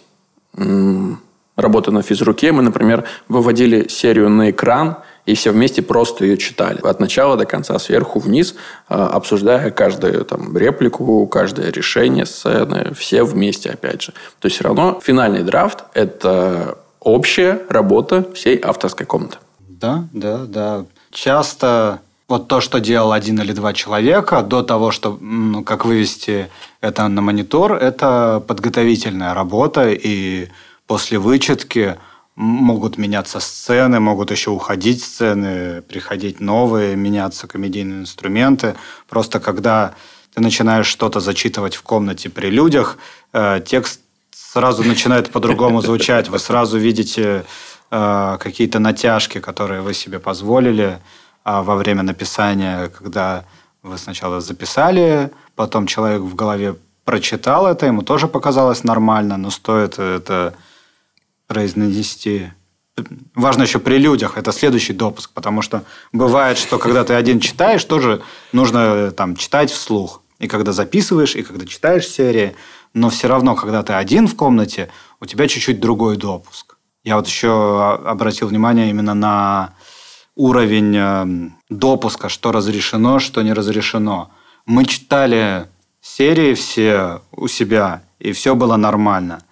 работы 1.57 1.91
на 1.91 2.03
физруке. 2.03 2.53
Мы, 2.53 2.63
например, 2.63 3.05
выводили 3.29 3.89
серию 3.89 4.29
на 4.29 4.51
экран, 4.51 4.99
и 5.25 5.35
все 5.35 5.53
вместе 5.53 5.83
просто 5.83 6.25
ее 6.25 6.37
читали. 6.37 6.81
От 6.83 7.01
начала 7.01 7.37
до 7.37 7.47
конца, 7.47 7.79
сверху 7.79 8.19
вниз, 8.19 8.55
а, 8.89 9.09
обсуждая 9.09 9.71
каждую 9.71 10.25
там, 10.25 10.57
реплику, 10.57 11.27
каждое 11.27 11.71
решение 11.71 12.27
сцены, 12.27 12.93
все 12.95 13.23
вместе, 13.23 13.71
опять 13.71 14.03
же. 14.03 14.13
То 14.41 14.47
есть, 14.47 14.57
все 14.57 14.65
равно 14.65 15.01
финальный 15.03 15.45
драфт– 15.45 15.85
это 15.95 16.79
общая 17.05 17.63
работа 17.69 18.27
всей 18.35 18.61
авторской 18.63 19.07
комнаты. 19.07 19.39
Да, 19.59 20.09
да, 20.13 20.47
да. 20.47 20.85
Часто 21.11 22.01
вот 22.29 22.49
то, 22.49 22.61
что 22.61 22.81
делал 22.81 23.13
один 23.13 23.41
или 23.41 23.53
два 23.53 23.73
человека 23.73 24.43
до 24.43 24.63
того, 24.63 24.91
что, 24.91 25.19
ну, 25.21 25.65
как 25.65 25.85
вывести 25.85 26.49
это 26.81 27.07
на 27.09 27.21
монитор, 27.21 27.75
это 27.75 28.43
подготовительная 28.47 29.35
работа, 29.35 29.91
и 29.91 30.49
после 30.87 31.19
вычетки 31.19 31.99
могут 32.35 32.97
меняться 32.97 33.41
сцены, 33.41 34.01
могут 34.01 34.31
еще 34.31 34.51
уходить 34.51 35.03
сцены, 35.03 35.83
приходить 35.83 36.41
новые, 36.41 36.97
меняться 36.97 37.47
комедийные 37.47 38.01
инструменты. 38.01 38.77
Просто 39.09 39.39
когда 39.39 39.95
ты 40.35 40.41
начинаешь 40.41 40.87
что-то 40.87 41.21
зачитывать 41.21 41.75
в 41.75 41.83
комнате 41.83 42.31
при 42.31 42.49
людях, 42.49 42.97
э, 43.33 43.61
текст 43.67 44.01
сразу 44.53 44.85
начинает 44.85 45.31
по-другому 45.31 45.81
звучать. 45.81 46.29
Вы 46.29 46.39
сразу 46.39 46.79
видите 46.79 47.45
э, 47.91 48.37
какие-то 48.39 48.79
натяжки, 48.81 49.41
которые 49.41 49.81
вы 49.81 49.95
себе 49.95 50.19
позволили 50.19 50.99
а 51.45 51.63
во 51.63 51.75
время 51.75 52.03
написания, 52.03 52.89
когда 52.89 53.45
вы 53.83 53.99
сначала 53.99 54.41
записали, 54.41 55.31
потом 55.57 55.87
человек 55.87 56.21
в 56.21 56.35
голове 56.35 56.77
прочитал 57.05 57.67
это, 57.67 57.87
ему 57.87 58.03
тоже 58.03 58.29
показалось 58.29 58.85
нормально, 58.85 59.37
но 59.37 59.51
стоит 59.51 59.99
это 59.99 60.55
произнести. 61.49 62.53
Важно 63.35 63.63
еще 63.63 63.79
при 63.79 63.99
людях, 63.99 64.37
это 64.37 64.53
следующий 64.53 64.93
допуск, 64.93 65.31
потому 65.33 65.63
что 65.63 65.83
бывает, 66.13 66.59
что 66.59 66.79
когда 66.79 67.03
ты 67.05 67.15
один 67.15 67.41
читаешь, 67.41 67.85
тоже 67.85 68.21
нужно 68.53 69.11
там 69.11 69.35
читать 69.35 69.71
вслух. 69.71 70.21
И 70.39 70.47
когда 70.47 70.73
записываешь, 70.73 71.37
и 71.37 71.43
когда 71.43 71.65
читаешь 71.67 72.07
серии, 72.07 72.55
но 72.95 73.11
все 73.11 73.29
равно, 73.29 73.55
когда 73.55 73.83
ты 73.83 73.93
один 73.95 74.27
в 74.27 74.37
комнате, 74.37 74.91
у 75.21 75.27
тебя 75.27 75.49
чуть-чуть 75.49 75.81
другой 75.81 76.17
допуск. 76.17 76.77
Я 77.05 77.17
вот 77.17 77.27
еще 77.27 77.95
обратил 78.05 78.49
внимание 78.49 78.91
именно 78.91 79.15
на 79.15 79.75
уровень 80.37 80.97
э, 80.97 81.51
допуска, 81.69 82.29
что 82.29 82.53
разрешено, 82.53 83.19
что 83.19 83.43
не 83.43 83.53
разрешено. 83.53 84.31
Мы 84.67 84.85
читали 84.85 85.67
серии 86.01 86.55
все 86.55 87.21
у 87.33 87.49
себя, 87.49 88.03
и 88.19 88.33
все 88.33 88.55
было 88.55 88.77
нормально. 88.77 89.43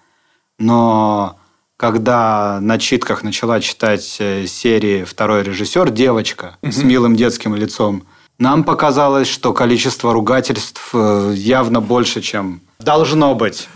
Но 0.57 1.37
когда 1.77 2.59
на 2.61 2.77
читках 2.77 3.23
начала 3.23 3.59
читать 3.59 4.17
э, 4.19 4.45
серии 4.47 5.03
второй 5.03 5.43
режиссер, 5.43 5.89
девочка 5.89 6.57
угу. 6.61 6.71
с 6.71 6.77
милым 6.83 7.15
детским 7.15 7.55
лицом, 7.55 8.03
нам 8.37 8.63
показалось, 8.63 9.27
что 9.27 9.53
количество 9.53 10.13
ругательств 10.13 10.91
э, 10.93 11.33
явно 11.35 11.81
больше, 11.81 12.21
чем 12.21 12.61
должно 12.83 13.35
быть 13.35 13.67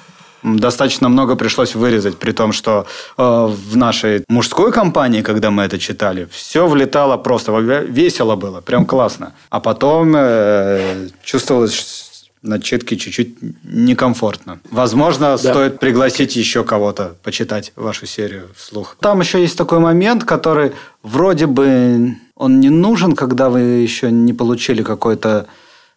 достаточно 0.44 1.10
много 1.10 1.36
пришлось 1.36 1.76
вырезать, 1.76 2.18
при 2.18 2.32
том, 2.32 2.54
что 2.54 2.86
э, 3.18 3.24
в 3.24 3.76
нашей 3.76 4.24
мужской 4.30 4.72
компании, 4.72 5.22
когда 5.22 5.50
мы 5.50 5.64
это 5.64 5.80
читали, 5.80 6.28
все 6.32 6.68
влетало 6.68 7.18
просто, 7.18 7.52
весело 7.60 8.36
было, 8.36 8.62
прям 8.62 8.86
классно. 8.86 9.34
А 9.50 9.60
потом 9.60 10.14
э, 10.16 11.10
чувствовалось 11.24 12.06
на 12.46 12.60
читке 12.60 12.96
чуть-чуть 12.96 13.38
некомфортно. 13.64 14.60
Возможно, 14.70 15.32
да. 15.32 15.38
стоит 15.38 15.80
пригласить 15.80 16.36
еще 16.36 16.64
кого-то 16.64 17.16
почитать 17.24 17.74
вашу 17.76 18.06
серию 18.06 18.50
вслух. 18.56 18.98
Там 19.00 19.22
еще 19.22 19.42
есть 19.42 19.58
такой 19.58 19.80
момент, 19.80 20.24
который 20.24 20.74
вроде 21.02 21.48
бы 21.48 22.18
он 22.36 22.60
не 22.60 22.70
нужен, 22.70 23.16
когда 23.16 23.50
вы 23.50 23.62
еще 23.62 24.12
не 24.12 24.34
получили 24.34 24.84
какой-то 24.84 25.48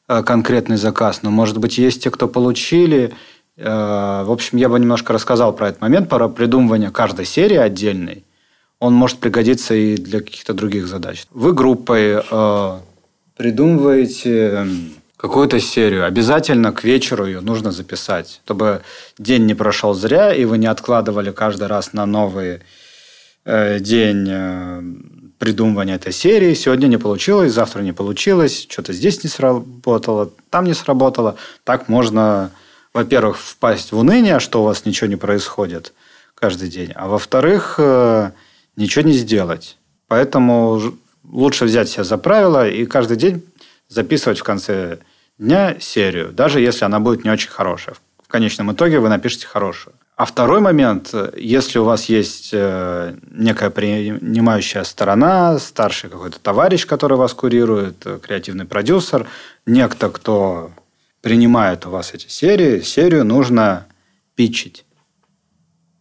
конкретный 0.09 0.76
заказ. 0.76 1.22
Но, 1.22 1.30
может 1.30 1.59
быть, 1.59 1.78
есть 1.78 2.02
те, 2.02 2.11
кто 2.11 2.26
получили, 2.26 3.12
Э, 3.59 4.22
в 4.24 4.30
общем, 4.30 4.56
я 4.59 4.68
бы 4.68 4.78
немножко 4.78 5.12
рассказал 5.12 5.52
про 5.52 5.68
этот 5.68 5.80
момент, 5.80 6.09
про 6.09 6.28
придумывание 6.28 6.90
каждой 6.90 7.26
серии 7.26 7.56
отдельной. 7.56 8.24
Он 8.78 8.94
может 8.94 9.18
пригодиться 9.18 9.74
и 9.74 9.96
для 9.96 10.20
каких-то 10.20 10.54
других 10.54 10.86
задач. 10.86 11.24
Вы 11.32 11.52
группой 11.52 12.22
э, 12.22 12.78
придумываете 13.36 14.68
какую-то 15.16 15.59
серию. 15.59 16.06
Обязательно 16.06 16.70
к 16.70 16.84
вечеру 16.84 17.26
ее 17.26 17.40
нужно 17.40 17.72
записать, 17.72 18.40
чтобы 18.44 18.82
день 19.18 19.46
не 19.46 19.54
прошел 19.54 19.92
зря, 19.94 20.32
и 20.32 20.44
вы 20.44 20.59
не 20.59 20.68
откладывали 20.68 21.32
каждый 21.32 21.66
раз 21.66 21.92
на 21.92 22.06
новый 22.06 22.61
э, 23.44 23.80
день 23.80 24.28
э, 24.30 24.82
придумывания 25.39 25.97
этой 25.97 26.12
серии. 26.12 26.55
Сегодня 26.55 26.86
не 26.86 26.97
получилось, 26.97 27.53
завтра 27.53 27.82
не 27.82 27.93
получилось, 27.93 28.66
что-то 28.68 28.93
здесь 28.93 29.22
не 29.24 29.30
сработало, 29.30 30.30
там 30.51 30.64
не 30.64 30.74
сработало. 30.74 31.36
Так 31.64 31.89
можно 31.89 32.51
во-первых, 32.99 33.39
впасть 33.39 33.93
в 33.93 33.99
уныние, 33.99 34.41
что 34.41 34.62
у 34.62 34.64
вас 34.64 34.84
ничего 34.84 35.09
не 35.09 35.16
происходит 35.16 35.93
каждый 36.34 36.68
день, 36.68 36.93
а 36.95 37.09
во-вторых, 37.09 37.76
э, 37.78 38.30
ничего 38.76 39.05
не 39.05 39.12
сделать. 39.12 39.76
Поэтому 40.07 40.80
лучше 41.24 41.64
взять 41.64 41.89
себя 41.89 42.05
за 42.05 42.16
правило 42.18 42.68
и 42.68 42.86
каждый 42.86 43.16
день 43.16 43.45
записывать 43.89 44.39
в 44.39 44.45
конце 44.45 44.99
дня 45.39 45.76
серию, 45.80 46.32
даже 46.32 46.61
если 46.61 46.84
она 46.84 47.01
будет 47.01 47.24
не 47.24 47.30
очень 47.30 47.51
хорошая. 47.51 47.97
В 48.22 48.28
конечном 48.28 48.72
итоге 48.72 48.99
вы 48.99 49.09
напишете 49.09 49.47
хорошую. 49.47 49.95
А 50.18 50.24
второй 50.24 50.58
момент, 50.58 51.14
если 51.36 51.78
у 51.78 51.84
вас 51.84 52.06
есть 52.06 52.50
э, 52.52 53.14
некая 53.30 53.70
принимающая 53.70 54.82
сторона, 54.82 55.60
старший 55.60 56.10
какой-то 56.10 56.40
товарищ, 56.40 56.86
который 56.86 57.16
вас 57.16 57.34
курирует, 57.34 58.04
э, 58.04 58.18
креативный 58.20 58.64
продюсер, 58.64 59.28
некто, 59.64 60.10
кто 60.10 60.72
принимают 61.20 61.86
у 61.86 61.90
вас 61.90 62.14
эти 62.14 62.26
серии, 62.26 62.80
серию 62.80 63.24
нужно 63.24 63.86
питчить. 64.34 64.84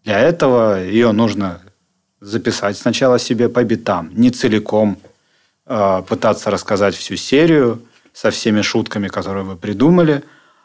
Для 0.03 0.17
этого 0.17 0.83
ее 0.83 1.11
нужно 1.11 1.61
записать 2.19 2.75
сначала 2.75 3.19
себе 3.19 3.49
по 3.49 3.63
битам, 3.63 4.09
не 4.13 4.31
целиком 4.31 4.97
э, 5.67 6.01
пытаться 6.09 6.49
рассказать 6.49 6.95
всю 6.95 7.17
серию 7.17 7.83
со 8.13 8.31
всеми 8.31 8.63
шутками, 8.63 9.09
которые 9.09 9.43
вы 9.43 9.55
придумали, 9.57 10.23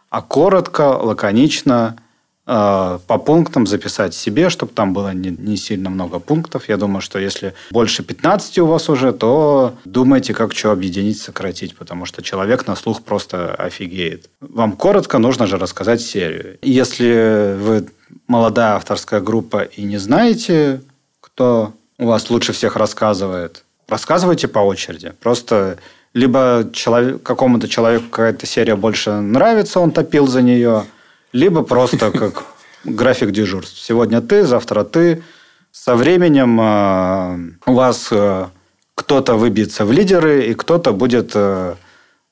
а 0.09 0.23
коротко, 0.23 0.97
лаконично 0.97 1.99
по 2.45 2.99
пунктам 3.25 3.67
записать 3.67 4.15
себе, 4.15 4.51
чтобы 4.51 4.73
там 4.73 4.93
было 4.93 5.15
не, 5.15 5.31
не 5.31 5.57
сильно 5.57 5.91
много 5.91 6.19
пунктов. 6.19 6.69
Я 6.69 6.77
думаю, 6.77 7.01
что 7.01 7.21
если 7.21 7.55
больше 7.71 8.03
15 8.03 8.59
у 8.59 8.67
вас 8.67 8.89
уже, 8.89 9.13
то 9.13 9.77
думайте, 9.85 10.35
как 10.35 10.53
что 10.53 10.73
объединить, 10.73 11.21
сократить, 11.21 11.77
потому 11.77 12.05
что 12.05 12.21
человек 12.21 12.67
на 12.67 12.75
слух 12.75 13.03
просто 13.03 13.55
офигеет. 13.55 14.29
Вам 14.41 14.73
коротко 14.73 15.19
нужно 15.19 15.47
же 15.47 15.57
рассказать 15.57 16.01
серию. 16.01 16.59
Если 16.63 17.57
вы 17.59 17.87
молодая 18.27 18.75
авторская 18.75 19.21
группа 19.21 19.63
и 19.63 19.85
не 19.85 19.99
знаете, 19.99 20.81
кто 21.21 21.73
у 21.99 22.07
вас 22.07 22.29
лучше 22.29 22.53
всех 22.53 22.75
рассказывает, 22.75 23.65
рассказывайте 23.87 24.49
по 24.49 24.59
очереди. 24.59 25.13
Просто 25.21 25.79
либо 26.13 26.69
человек, 26.73 27.23
какому-то 27.23 27.69
человеку 27.69 28.07
какая-то 28.11 28.47
серия 28.47 28.75
больше 28.75 29.13
нравится, 29.13 29.79
он 29.79 29.93
топил 29.93 30.27
за 30.27 30.43
нее– 30.43 30.87
либо 31.33 31.63
просто 31.63 32.11
как 32.13 32.45
график 32.85 33.31
дежурств. 33.31 33.79
Сегодня 33.79 34.21
ты, 34.21 34.45
завтра 34.45 34.85
ты. 34.85 35.23
Со 35.71 35.97
временем 35.97 36.61
э, 36.61 37.71
у 37.71 37.75
вас 37.75 38.09
э, 38.11 38.47
кто-то 38.95 39.37
выбьется 39.37 39.85
в 39.85 39.93
лидеры, 39.93 40.45
и 40.47 40.55
кто-то 40.55 40.93
будет 40.93 41.33
э, 41.35 41.75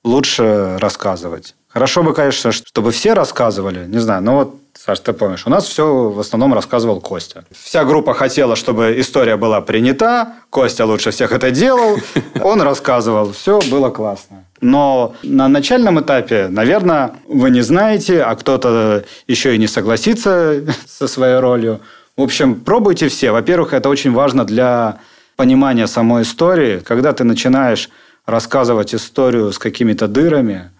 лучше 0.04 0.76
рассказывать. 0.78 1.54
Хорошо 1.68 2.02
бы, 2.02 2.12
конечно, 2.12 2.52
чтобы 2.52 2.90
все 2.90 3.14
рассказывали. 3.14 3.86
Не 3.86 3.98
знаю, 3.98 4.22
но 4.22 4.34
вот 4.34 4.54
Саш, 4.74 5.00
ты 5.00 5.12
помнишь, 5.12 5.46
у 5.46 5.50
нас 5.50 5.66
все 5.66 6.10
в 6.10 6.18
основном 6.18 6.54
рассказывал 6.54 7.00
Костя. 7.00 7.44
Вся 7.50 7.84
группа 7.84 8.14
хотела, 8.14 8.56
чтобы 8.56 8.98
история 8.98 9.36
была 9.36 9.60
принята. 9.60 10.34
Костя 10.48 10.86
лучше 10.86 11.10
всех 11.10 11.32
это 11.32 11.50
делал. 11.50 11.98
Он 12.42 12.62
рассказывал. 12.62 13.32
Все 13.32 13.60
было 13.70 13.90
классно. 13.90 14.44
Но 14.60 15.14
на 15.22 15.48
начальном 15.48 16.00
этапе, 16.00 16.48
наверное, 16.48 17.12
вы 17.26 17.50
не 17.50 17.62
знаете, 17.62 18.22
а 18.22 18.34
кто-то 18.34 19.04
еще 19.26 19.54
и 19.54 19.58
не 19.58 19.66
согласится 19.66 20.62
со 20.86 21.08
своей 21.08 21.38
ролью. 21.38 21.80
В 22.16 22.22
общем, 22.22 22.56
пробуйте 22.56 23.08
все. 23.08 23.30
Во-первых, 23.30 23.72
это 23.72 23.88
очень 23.88 24.12
важно 24.12 24.44
для 24.44 24.98
понимания 25.36 25.86
самой 25.86 26.22
истории. 26.22 26.80
Когда 26.80 27.12
ты 27.12 27.24
начинаешь 27.24 27.88
рассказывать 28.26 28.94
историю 28.94 29.52
с 29.52 29.58
какими-то 29.58 30.06
дырами, 30.06 30.70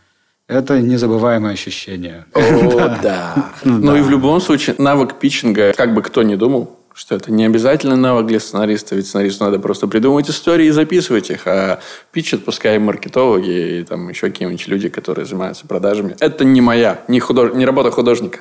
это 0.48 0.80
незабываемое 0.80 1.52
ощущение. 1.52 2.26
О, 2.34 2.96
да. 3.02 3.52
Ну 3.64 3.96
и 3.96 4.00
в 4.02 4.10
любом 4.10 4.40
случае, 4.40 4.76
навык 4.78 5.14
питчинга, 5.14 5.72
как 5.72 5.94
бы 5.94 6.02
кто 6.02 6.22
ни 6.22 6.34
думал, 6.34 6.79
что 7.00 7.14
это 7.14 7.32
не 7.32 7.46
обязательно 7.46 7.96
навык 7.96 8.26
для 8.26 8.38
сценариста, 8.38 8.94
ведь 8.94 9.06
сценаристу 9.06 9.44
надо 9.44 9.58
просто 9.58 9.86
придумывать 9.86 10.28
истории 10.28 10.66
и 10.66 10.70
записывать 10.70 11.30
их, 11.30 11.46
а 11.46 11.80
питчат 12.12 12.44
пускай 12.44 12.78
маркетологи 12.78 13.78
и 13.78 13.84
там 13.84 14.10
еще 14.10 14.26
какие-нибудь 14.26 14.68
люди, 14.68 14.90
которые 14.90 15.24
занимаются 15.24 15.66
продажами. 15.66 16.14
Это 16.20 16.44
не 16.44 16.60
моя, 16.60 17.02
не, 17.08 17.18
худож... 17.18 17.54
не 17.54 17.64
работа 17.64 17.90
художника. 17.90 18.40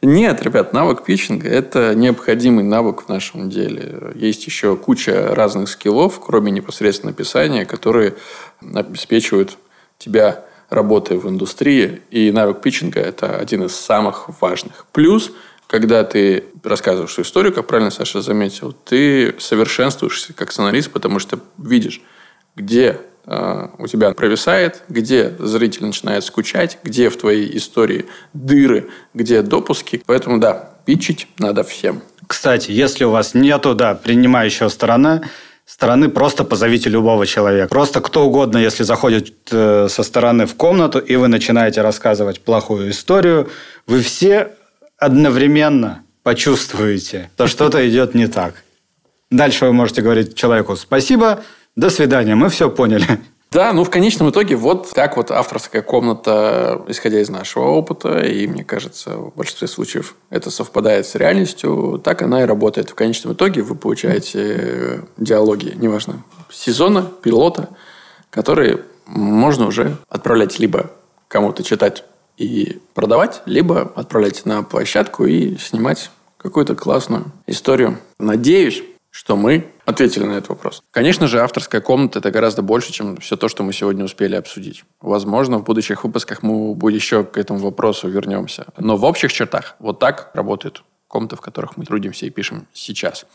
Нет, 0.00 0.40
ребят, 0.44 0.72
навык 0.72 1.02
питчинга– 1.02 1.48
это 1.50 1.92
необходимый 1.96 2.62
навык 2.62 3.02
в 3.02 3.08
нашем 3.08 3.50
деле. 3.50 4.12
Есть 4.14 4.46
еще 4.46 4.76
куча 4.76 5.34
разных 5.34 5.68
скиллов, 5.68 6.20
кроме 6.24 6.52
непосредственно 6.52 7.10
написания, 7.10 7.66
которые 7.66 8.14
обеспечивают 8.74 9.58
тебя 9.98 10.44
работой 10.70 11.18
в 11.18 11.28
индустрии. 11.28 12.00
И 12.12 12.30
навык 12.30 12.60
питчинга– 12.60 13.00
это 13.02 13.38
один 13.38 13.64
из 13.64 13.74
самых 13.74 14.40
важных. 14.40 14.86
Плюс, 14.92 15.32
когда 15.68 16.02
ты 16.02 16.44
рассказываешь 16.64 17.18
историю, 17.18 17.52
как 17.52 17.66
правильно 17.66 17.90
Саша 17.90 18.22
заметил, 18.22 18.72
ты 18.72 19.34
совершенствуешься 19.38 20.32
как 20.32 20.50
сценарист, 20.50 20.90
потому 20.90 21.18
что 21.18 21.38
видишь, 21.58 22.00
где 22.56 22.98
э, 23.26 23.68
у 23.78 23.86
тебя 23.86 24.10
провисает, 24.12 24.82
где 24.88 25.34
зритель 25.38 25.84
начинает 25.84 26.24
скучать, 26.24 26.78
где 26.82 27.10
в 27.10 27.18
твоей 27.18 27.54
истории 27.58 28.06
дыры, 28.32 28.88
где 29.12 29.42
допуски. 29.42 30.02
Поэтому 30.06 30.38
да, 30.38 30.70
питчить 30.86 31.28
надо 31.38 31.64
всем. 31.64 32.02
Кстати, 32.26 32.70
если 32.70 33.04
у 33.04 33.10
вас 33.10 33.34
нету, 33.34 33.74
да, 33.74 33.94
принимающего 33.94 34.70
сторона, 34.70 35.22
стороны 35.66 36.08
просто 36.08 36.44
позовите 36.44 36.88
любого 36.88 37.26
человека. 37.26 37.68
Просто 37.68 38.00
кто 38.00 38.24
угодно, 38.24 38.56
если 38.56 38.84
заходит 38.84 39.34
э, 39.50 39.88
со 39.90 40.02
стороны 40.02 40.46
в 40.46 40.54
комнату, 40.54 40.98
и 40.98 41.16
вы 41.16 41.28
начинаете 41.28 41.82
рассказывать 41.82 42.40
плохую 42.40 42.90
историю, 42.90 43.50
вы 43.86 44.00
все 44.00 44.52
одновременно 44.98 46.02
почувствуете, 46.22 47.30
что 47.34 47.46
что-то 47.46 47.88
идет 47.88 48.14
не 48.14 48.26
так. 48.26 48.64
Дальше 49.30 49.66
вы 49.66 49.72
можете 49.72 50.02
говорить 50.02 50.34
человеку 50.34 50.76
«спасибо», 50.76 51.42
«до 51.76 51.90
свидания», 51.90 52.34
мы 52.34 52.48
все 52.48 52.68
поняли. 52.70 53.06
Да, 53.50 53.72
ну 53.72 53.82
в 53.82 53.88
конечном 53.88 54.28
итоге 54.28 54.56
вот 54.56 54.90
так 54.90 55.16
вот 55.16 55.30
авторская 55.30 55.80
комната, 55.80 56.82
исходя 56.88 57.18
из 57.18 57.30
нашего 57.30 57.64
опыта, 57.64 58.18
и 58.18 58.46
мне 58.46 58.62
кажется, 58.62 59.16
в 59.16 59.34
большинстве 59.34 59.68
случаев 59.68 60.16
это 60.28 60.50
совпадает 60.50 61.06
с 61.06 61.14
реальностью, 61.14 61.98
так 62.04 62.20
она 62.20 62.42
и 62.42 62.46
работает. 62.46 62.90
В 62.90 62.94
конечном 62.94 63.32
итоге 63.32 63.62
вы 63.62 63.74
получаете 63.74 65.02
диалоги, 65.16 65.72
неважно, 65.76 66.22
сезона, 66.50 67.10
пилота, 67.22 67.70
которые 68.28 68.82
можно 69.06 69.66
уже 69.66 69.96
отправлять 70.10 70.58
либо 70.58 70.90
кому-то 71.28 71.62
читать 71.62 72.04
и 72.38 72.80
продавать, 72.94 73.42
либо 73.44 73.92
отправлять 73.94 74.46
на 74.46 74.62
площадку 74.62 75.26
и 75.26 75.56
снимать 75.58 76.10
какую-то 76.36 76.74
классную 76.74 77.32
историю. 77.46 77.98
Надеюсь, 78.18 78.82
что 79.10 79.36
мы 79.36 79.66
ответили 79.84 80.24
на 80.24 80.32
этот 80.32 80.50
вопрос. 80.50 80.82
Конечно 80.92 81.26
же, 81.26 81.40
авторская 81.40 81.80
комната– 81.80 82.18
это 82.20 82.30
гораздо 82.30 82.62
больше, 82.62 82.92
чем 82.92 83.16
все 83.16 83.36
то, 83.36 83.48
что 83.48 83.64
мы 83.64 83.72
сегодня 83.72 84.04
успели 84.04 84.36
обсудить. 84.36 84.84
Возможно, 85.00 85.58
в 85.58 85.64
будущих 85.64 86.04
выпусках 86.04 86.42
мы 86.42 86.76
еще 86.92 87.24
к 87.24 87.36
этому 87.36 87.58
вопросу 87.58 88.08
вернемся. 88.08 88.66
Но 88.76 88.96
в 88.96 89.04
общих 89.04 89.32
чертах 89.32 89.74
вот 89.80 89.98
так 89.98 90.30
работают 90.34 90.84
комнаты, 91.08 91.36
в 91.36 91.40
которых 91.40 91.76
мы 91.76 91.84
трудимся 91.84 92.26
и 92.26 92.30
пишем 92.30 92.68
сейчас. 92.72 93.26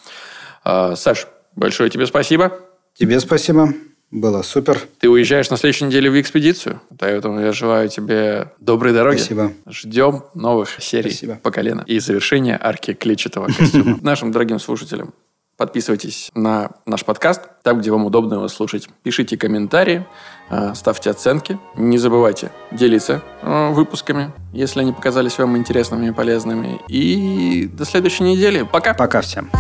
А, 0.63 0.95
Саш, 0.95 1.27
большое 1.55 1.89
тебе 1.89 2.05
спасибо. 2.05 2.59
Тебе 2.93 3.19
спасибо. 3.19 3.73
Было 4.14 4.43
супер. 4.43 4.80
Ты 4.99 5.09
уезжаешь 5.09 5.49
на 5.49 5.57
следующей 5.57 5.86
неделе 5.86 6.07
в 6.07 6.22
экспедицию, 6.22 6.80
поэтому 6.99 7.39
я 7.39 7.51
желаю 7.51 7.89
тебе 7.89 8.51
доброй 8.59 8.93
дороги. 8.93 9.18
Спасибо. 9.18 9.53
Ждем 9.68 10.24
новых 10.36 10.70
серий 10.80 11.09
Спасибо. 11.09 11.39
по 11.41 11.49
колено 11.49 11.84
и 11.88 11.97
завершения 11.97 12.59
арки 12.61 12.93
клетчатого 12.93 13.47
костюма. 13.47 13.97
Нашим 14.01 14.32
дорогим 14.32 14.59
слушателям 14.59 15.14
Подписывайтесь 15.55 16.32
на 16.34 16.72
наш 16.88 17.05
подкаст, 17.05 17.41
там, 17.61 17.80
где 17.80 17.91
вам 17.91 18.05
удобно 18.05 18.36
его 18.36 18.47
слушать. 18.47 18.89
Пишите 19.03 19.38
комментарии, 19.38 20.05
э, 20.49 20.74
ставьте 20.74 21.11
оценки. 21.11 21.59
Не 21.76 21.99
забывайте 21.99 22.51
делиться 22.72 23.22
э, 23.43 23.70
выпусками, 23.72 24.32
если 24.51 24.80
они 24.82 24.93
показались 24.93 25.38
вам 25.38 25.55
интересными 25.55 26.07
и 26.07 26.11
полезными. 26.11 26.82
И 26.88 27.70
до 27.72 27.86
следующей 27.86 28.24
недели. 28.24 28.64
Пока. 28.64 28.95
Пока 28.95 29.22
всем. 29.22 29.51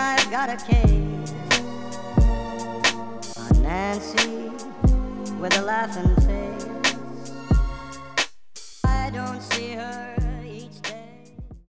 I've 0.00 0.30
got 0.30 0.48
a 0.48 0.56
case. 0.56 1.34
On 3.36 3.62
Nancy 3.62 4.50
with 5.38 5.58
a 5.58 5.62
laughing 5.62 6.16
face. 6.24 6.94
I 8.84 9.10
don't 9.10 9.42
see 9.42 9.72
her. 9.72 10.19